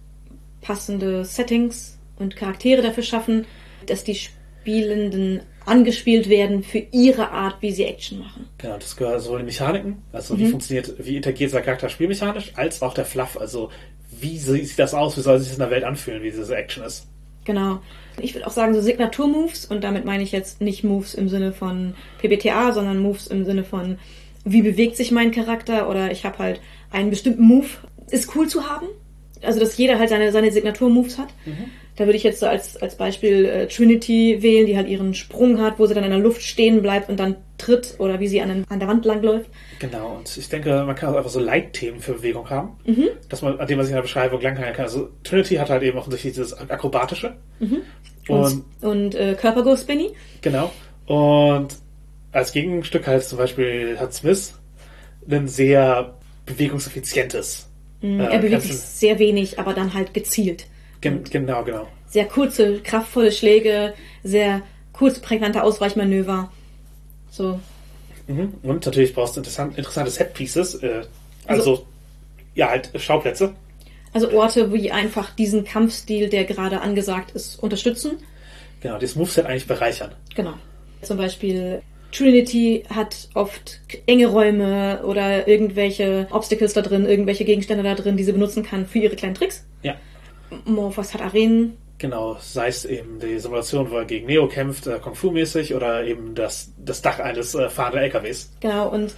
[0.60, 3.46] passende Settings und Charaktere dafür schaffen,
[3.86, 8.48] dass die Spielenden angespielt werden für ihre Art, wie sie Action machen.
[8.58, 10.38] Genau, das gehört sowohl die Mechaniken, also mhm.
[10.38, 13.70] wie funktioniert, wie interagiert dieser Charakter spielmechanisch, als auch der Fluff, also
[14.10, 16.84] wie sieht das aus, wie soll sich das in der Welt anfühlen, wie diese Action
[16.84, 17.06] ist.
[17.44, 17.80] Genau.
[18.20, 21.52] Ich würde auch sagen, so Signatur-Moves, und damit meine ich jetzt nicht Moves im Sinne
[21.52, 23.98] von PBTA, sondern Moves im Sinne von
[24.44, 26.60] wie bewegt sich mein Charakter oder ich habe halt
[26.90, 27.66] einen bestimmten Move.
[28.10, 28.86] Ist cool zu haben.
[29.42, 31.28] Also, dass jeder halt seine, seine Signatur-Moves hat.
[31.46, 31.70] Mhm.
[31.96, 35.60] Da würde ich jetzt so als, als Beispiel äh, Trinity wählen, die halt ihren Sprung
[35.60, 38.40] hat, wo sie dann in der Luft stehen bleibt und dann tritt oder wie sie
[38.40, 39.50] an, den, an der Wand langläuft.
[39.78, 43.08] Genau, und ich denke, man kann auch einfach so Leitthemen für Bewegung haben, mhm.
[43.28, 44.86] dass man, an dem man sich in der Beschreibung langhangeln kann.
[44.86, 47.34] Also Trinity hat halt eben auch dieses Akrobatische.
[47.60, 47.82] Mhm.
[48.28, 50.12] Und, und, und äh, Körpergo Spinny.
[50.40, 50.72] Genau.
[51.06, 51.76] Und
[52.32, 54.54] als Gegenstück halt zum Beispiel hat Smith
[55.30, 56.14] ein sehr
[56.46, 57.68] bewegungseffizientes.
[58.00, 60.66] Er äh, bewegt sich sehr wenig, aber dann halt gezielt.
[61.00, 61.86] Gen genau, genau.
[62.08, 63.94] Sehr kurze, kraftvolle Schläge,
[64.24, 66.50] sehr kurz prägnante Ausweichmanöver.
[67.30, 67.60] So.
[68.26, 68.54] Mhm.
[68.62, 71.02] Und natürlich brauchst du interessant, interessante Set-Pieces, äh,
[71.46, 71.86] also, also,
[72.54, 73.54] ja, halt Schauplätze.
[74.12, 78.18] Also Orte, wo die einfach diesen Kampfstil, der gerade angesagt ist, unterstützen.
[78.80, 80.12] Genau, das Moveset eigentlich bereichern.
[80.34, 80.54] Genau.
[81.00, 81.82] Zum Beispiel
[82.12, 88.24] Trinity hat oft enge Räume oder irgendwelche Obstacles da drin, irgendwelche Gegenstände da drin, die
[88.24, 89.66] sie benutzen kann für ihre kleinen Tricks.
[89.82, 89.96] Ja.
[90.64, 91.78] Morphos hat Arenen.
[91.98, 96.04] Genau, sei es eben die Simulation, wo er gegen Neo kämpft, äh, Kung Fu-mäßig, oder
[96.04, 98.52] eben das, das Dach eines äh, fahrenden LKWs.
[98.60, 99.14] Genau, und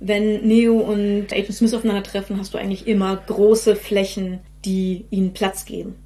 [0.00, 5.64] wenn Neo und Agent Smith aufeinandertreffen, hast du eigentlich immer große Flächen, die ihnen Platz
[5.64, 5.96] geben.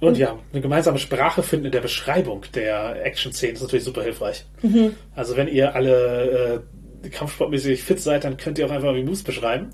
[0.00, 4.44] Und ja, eine gemeinsame Sprache finden in der Beschreibung der Action-Szenen ist natürlich super hilfreich.
[4.62, 4.94] Mhm.
[5.14, 6.62] Also wenn ihr alle
[7.04, 9.70] äh, kampfsportmäßig fit seid, dann könnt ihr auch einfach die Moves beschreiben.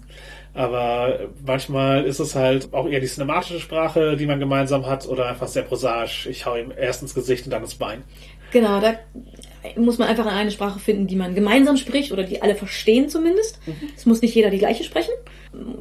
[0.54, 5.26] Aber manchmal ist es halt auch eher die cinematische Sprache, die man gemeinsam hat, oder
[5.26, 6.26] einfach sehr prosaisch.
[6.26, 8.04] Ich hau ihm erst ins Gesicht und dann ins Bein.
[8.52, 8.94] Genau, da
[9.76, 13.58] muss man einfach eine Sprache finden, die man gemeinsam spricht oder die alle verstehen zumindest.
[13.66, 13.88] Mhm.
[13.96, 15.12] Es muss nicht jeder die gleiche sprechen.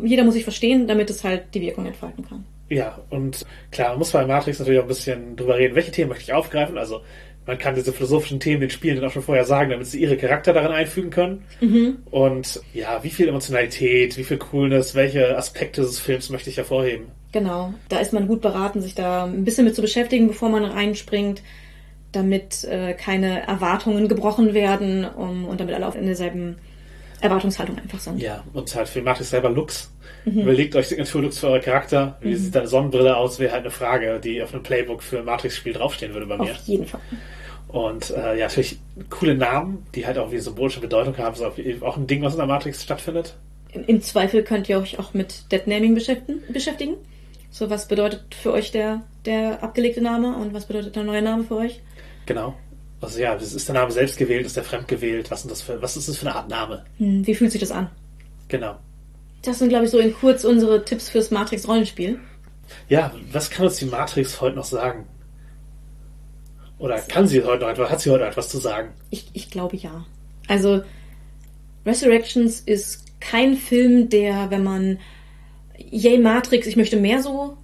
[0.04, 2.46] Jeder muss sich verstehen, damit es halt die Wirkung entfalten kann.
[2.74, 6.10] Ja, und klar, man muss bei Matrix natürlich auch ein bisschen drüber reden, welche Themen
[6.10, 6.78] möchte ich aufgreifen.
[6.78, 7.02] Also
[7.46, 10.18] man kann diese philosophischen Themen den Spielen dann auch schon vorher sagen, damit sie ihre
[10.18, 11.44] Charakter darin einfügen können.
[11.62, 11.98] Mhm.
[12.10, 17.08] Und ja, wie viel Emotionalität, wie viel Coolness, welche Aspekte des Films möchte ich hervorheben.
[17.32, 20.64] Genau, da ist man gut beraten, sich da ein bisschen mit zu beschäftigen, bevor man
[20.64, 21.42] reinspringt,
[22.12, 26.58] damit äh, keine Erwartungen gebrochen werden um, und damit alle auf derselben
[27.22, 28.22] Erwartungshaltung einfach sind.
[28.22, 29.93] Ja, und halt für Matrix selber Looks.
[30.26, 30.42] Mhm.
[30.42, 32.18] Überlegt euch Signaturlooks für euren Charakter.
[32.22, 32.38] Wie mhm.
[32.38, 33.40] sieht deine Sonnenbrille aus?
[33.40, 36.52] Wäre halt eine Frage, die auf einem Playbook für ein Matrix-Spiel draufstehen würde bei mir.
[36.52, 37.02] Auf jeden Fall.
[37.68, 38.78] Und äh, ja, natürlich
[39.10, 41.36] coole Namen, die halt auch wie symbolische Bedeutung haben.
[41.38, 43.36] Das ist auch ein Ding, was in der Matrix stattfindet.
[43.88, 46.96] Im, Zweifel könnt ihr euch auch mit Deadnaming beschäftigen.
[47.50, 51.44] So, was bedeutet für euch der, der abgelegte Name und was bedeutet der neue Name
[51.44, 51.82] für euch?
[52.28, 52.54] Genau.
[53.02, 55.30] Also ja, ist der Name selbst gewählt, ist der fremd gewählt?
[55.32, 56.86] Was, das für, was ist das für eine Art Name?
[57.00, 57.90] Hm, wie fühlt sich das an?
[58.48, 58.76] Genau.
[59.44, 62.20] Das sind, glaube ich, so in kurz unsere Tipps fürs Matrix-Rollenspiel.
[62.88, 65.06] Ja, was kann uns die Matrix heute noch sagen?
[66.80, 68.94] Oder kann sie heute noch etwas, hat sie heute etwas zu sagen?
[69.10, 70.06] Ich, ich glaube ja.
[70.48, 70.82] Also,
[71.86, 75.00] Resurrections ist kein Film, der, wenn man
[75.78, 77.58] Yay Matrix, ich möchte mehr so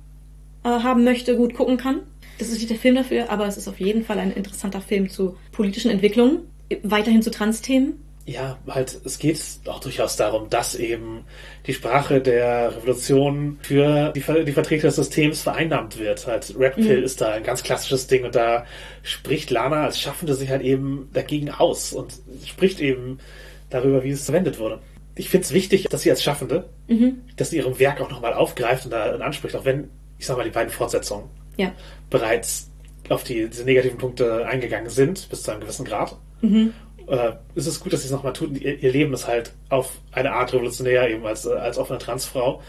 [0.64, 2.02] äh, haben möchte, gut gucken kann.
[2.40, 5.10] Das ist nicht der Film dafür, aber es ist auf jeden Fall ein interessanter Film
[5.10, 6.40] zu politischen Entwicklungen,
[6.84, 7.94] weiterhin zu Trans-Themen
[8.26, 11.26] ja, halt, es geht auch durchaus darum, dass eben
[11.66, 16.28] die Sprache der Revolution für die, die Vertreter des Systems vereinnahmt wird.
[16.28, 17.04] Halt, Red Pill mhm.
[17.04, 18.66] ist da ein ganz klassisches Ding und da
[19.02, 22.14] spricht Lana als Schaffende sich halt eben dagegen aus und
[22.46, 23.20] spricht eben
[23.70, 24.80] darüber, wie es verwendet wurde.
[25.16, 27.22] Ich finde es wichtig, dass sie als Schaffende, mhm.
[27.36, 30.44] dass sie ihrem Werk auch nochmal aufgreift und da anspricht, auch wenn, ich sag mal,
[30.44, 31.74] die beiden Fortsetzungen ja.
[32.10, 32.70] bereits
[33.10, 36.16] auf die, diese negativen Punkte eingegangen sind, bis zu einem gewissen Grad.
[36.42, 36.74] Mhm
[37.10, 38.56] äh, ist es gut, dass sie es nochmal tun.
[38.56, 42.62] Ihr, ihr, Leben ist halt auf eine Art revolutionär, eben als, äh, als offene Transfrau,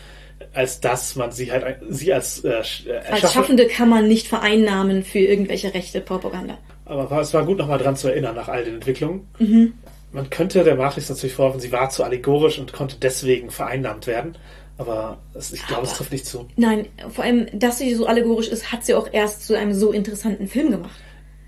[0.54, 5.04] als dass man sie halt, sie als äh, äh Als Schaffende kann man nicht vereinnahmen
[5.04, 6.58] für irgendwelche rechte Propaganda.
[6.86, 9.28] Aber es war gut, nochmal dran zu erinnern nach all den Entwicklungen.
[9.38, 9.74] Mhm.
[10.12, 14.36] Man könnte der Matrix natürlich vorwerfen, sie war zu allegorisch und konnte deswegen vereinnahmt werden.
[14.76, 16.48] Aber es, ich glaube, es trifft nicht zu.
[16.56, 19.92] Nein, vor allem, dass sie so allegorisch ist, hat sie auch erst zu einem so
[19.92, 20.98] interessanten Film gemacht.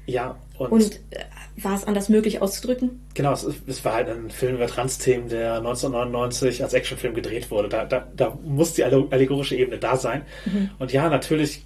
[0.07, 1.21] Ja, und, und äh,
[1.57, 3.01] war es anders möglich auszudrücken?
[3.15, 7.69] Genau, es, es war halt ein Film über Trans-Themen, der 1999 als Actionfilm gedreht wurde.
[7.69, 10.23] Da, da, da muss die allegorische Ebene da sein.
[10.47, 10.71] Mhm.
[10.79, 11.65] Und ja, natürlich,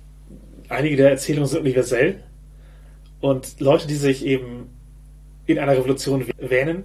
[0.69, 2.23] einige der Erzählungen sind universell.
[3.21, 4.71] Und Leute, die sich eben
[5.47, 6.85] in einer Revolution wähnen,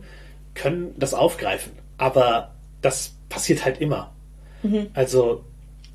[0.54, 1.72] können das aufgreifen.
[1.98, 4.14] Aber das passiert halt immer.
[4.64, 4.88] Mhm.
[4.94, 5.44] Also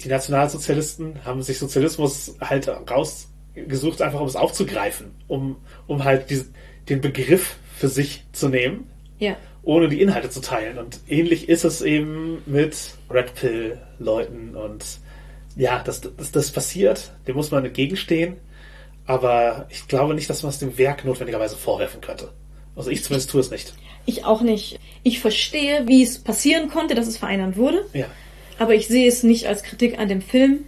[0.03, 5.57] die Nationalsozialisten haben sich Sozialismus halt rausgesucht, einfach um es aufzugreifen, um,
[5.87, 6.47] um halt diese,
[6.89, 8.89] den Begriff für sich zu nehmen,
[9.19, 9.37] ja.
[9.63, 10.79] ohne die Inhalte zu teilen.
[10.79, 12.77] Und ähnlich ist es eben mit
[13.11, 14.85] Red Pill-Leuten und
[15.57, 18.37] ja, das, das, das passiert, dem muss man entgegenstehen,
[19.07, 22.33] aber ich glaube nicht, dass man es dem Werk notwendigerweise vorwerfen könnte.
[22.75, 23.75] Also ich zumindest tue es nicht.
[24.05, 24.79] Ich auch nicht.
[25.03, 27.87] Ich verstehe, wie es passieren konnte, dass es vereinnahmt wurde.
[27.95, 28.07] Ja.
[28.59, 30.67] Aber ich sehe es nicht als Kritik an dem Film,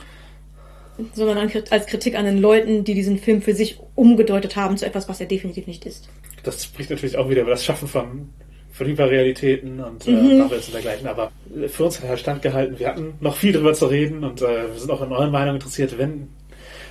[1.15, 5.09] sondern als Kritik an den Leuten, die diesen Film für sich umgedeutet haben zu etwas,
[5.09, 6.09] was er definitiv nicht ist.
[6.43, 8.31] Das spricht natürlich auch wieder über das Schaffen von,
[8.79, 10.43] Hyperrealitäten und äh, mhm.
[10.43, 11.09] und dergleichen.
[11.09, 11.33] Aber
[11.67, 12.79] für uns hat er standgehalten.
[12.79, 15.57] Wir hatten noch viel darüber zu reden und äh, wir sind auch in euren Meinungen
[15.57, 16.29] interessiert, wenn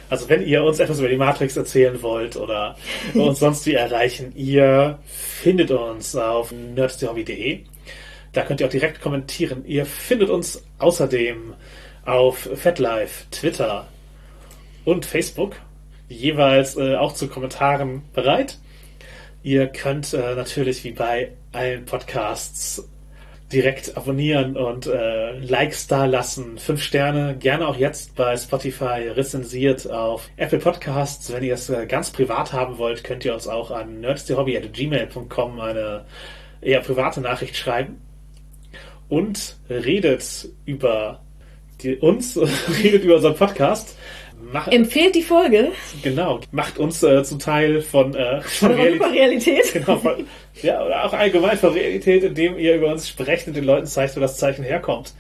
[0.09, 2.77] also wenn ihr uns etwas über die Matrix erzählen wollt oder
[3.13, 7.59] uns sonst wie erreichen, ihr findet uns auf nerdsthehobby.de.
[8.31, 9.63] Da könnt ihr auch direkt kommentieren.
[9.65, 11.53] Ihr findet uns außerdem
[12.05, 13.87] auf FetLife, Twitter,
[14.87, 15.57] und Facebook,
[16.07, 18.57] jeweils äh, auch zu Kommentaren bereit.
[19.43, 22.87] Ihr könnt äh, natürlich wie bei allen Podcasts
[23.51, 26.57] direkt abonnieren und äh, Likes da lassen.
[26.57, 31.33] Fünf Sterne, gerne auch jetzt bei Spotify rezensiert auf Apple Podcasts.
[31.33, 36.05] Wenn ihr es äh, ganz privat haben wollt, könnt ihr uns auch an nerdsthehobby.gmail.com eine
[36.61, 38.01] eher private Nachricht schreiben.
[39.09, 41.19] Und redet über
[41.81, 42.37] die, uns,
[42.83, 43.97] redet über unseren Podcast.
[44.51, 45.71] Macht, Empfehlt die Folge.
[46.03, 49.11] Genau, macht uns äh, zum Teil von, äh, von Realität.
[49.11, 49.73] Realität.
[49.73, 50.25] Genau, von,
[50.61, 54.15] ja, oder auch allgemein von Realität, indem ihr über uns sprecht und den Leuten zeigt,
[54.15, 55.13] wo das Zeichen herkommt.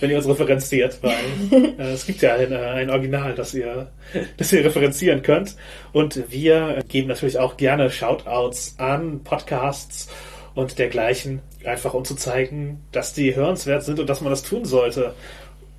[0.00, 1.12] Wenn ihr uns referenziert, weil
[1.78, 3.90] äh, es gibt ja ein, äh, ein Original, das ihr,
[4.38, 5.56] das ihr referenzieren könnt.
[5.92, 10.08] Und wir geben natürlich auch gerne Shoutouts an Podcasts
[10.54, 14.64] und dergleichen, einfach um zu zeigen, dass die hörenswert sind und dass man das tun
[14.64, 15.14] sollte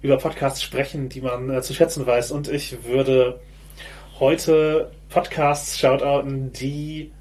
[0.02, 2.32] über Podcasts sprechen, die man äh, zu schätzen weiß.
[2.32, 3.40] Und ich würde
[4.20, 7.12] heute Podcasts shoutouten, die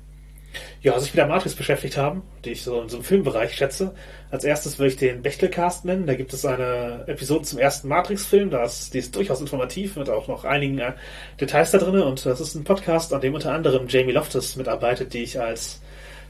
[0.83, 3.95] ja, sich mit der Matrix beschäftigt haben, die ich so in so einem Filmbereich schätze.
[4.31, 6.07] Als erstes würde ich den Bechtelcast nennen.
[6.07, 8.51] Da gibt es eine Episode zum ersten Matrix-Film.
[8.51, 10.93] die ist durchaus informativ, mit auch noch einigen äh,
[11.41, 12.01] Details da drin.
[12.01, 15.83] Und das ist ein Podcast, an dem unter anderem Jamie Loftus mitarbeitet, die ich als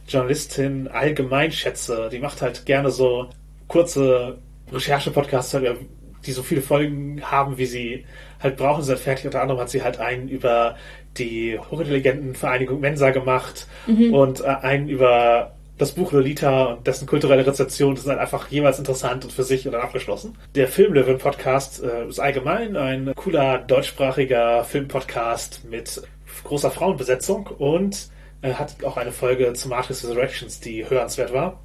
[0.09, 2.09] Journalistin allgemein schätze.
[2.10, 3.28] Die macht halt gerne so
[3.68, 4.39] kurze
[4.72, 5.78] Recherche-Podcasts halt
[6.26, 8.05] die so viele Folgen haben, wie sie
[8.40, 9.26] halt brauchen, sind fertig.
[9.26, 10.76] Unter anderem hat sie halt einen über
[11.16, 14.14] die hochintelligenten Vereinigung Mensa gemacht mhm.
[14.14, 18.48] und äh, einen über das Buch Lolita und dessen kulturelle Rezeption das ist halt einfach
[18.48, 20.36] jeweils interessant und für sich und dann abgeschlossen.
[20.55, 26.02] Der Filmlöwen Podcast äh, ist allgemein ein cooler deutschsprachiger Filmpodcast mit
[26.44, 28.09] großer Frauenbesetzung und
[28.42, 31.60] äh, hat auch eine Folge zu Matrix Resurrections, die hörenswert war.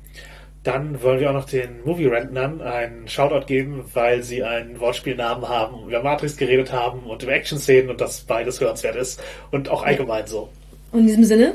[0.66, 5.48] Dann wollen wir auch noch den Movie Rentnern einen Shoutout geben, weil sie einen Wortspielnamen
[5.48, 9.22] haben, über Matrix geredet haben und über Action-Szenen und das beides hörenswert ist
[9.52, 10.50] und auch allgemein so.
[10.92, 11.54] Und in diesem Sinne,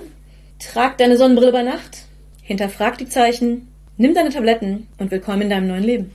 [0.60, 2.04] trag deine Sonnenbrille bei Nacht,
[2.40, 3.66] hinterfrag die Zeichen,
[3.96, 6.12] nimm deine Tabletten und willkommen in deinem neuen Leben.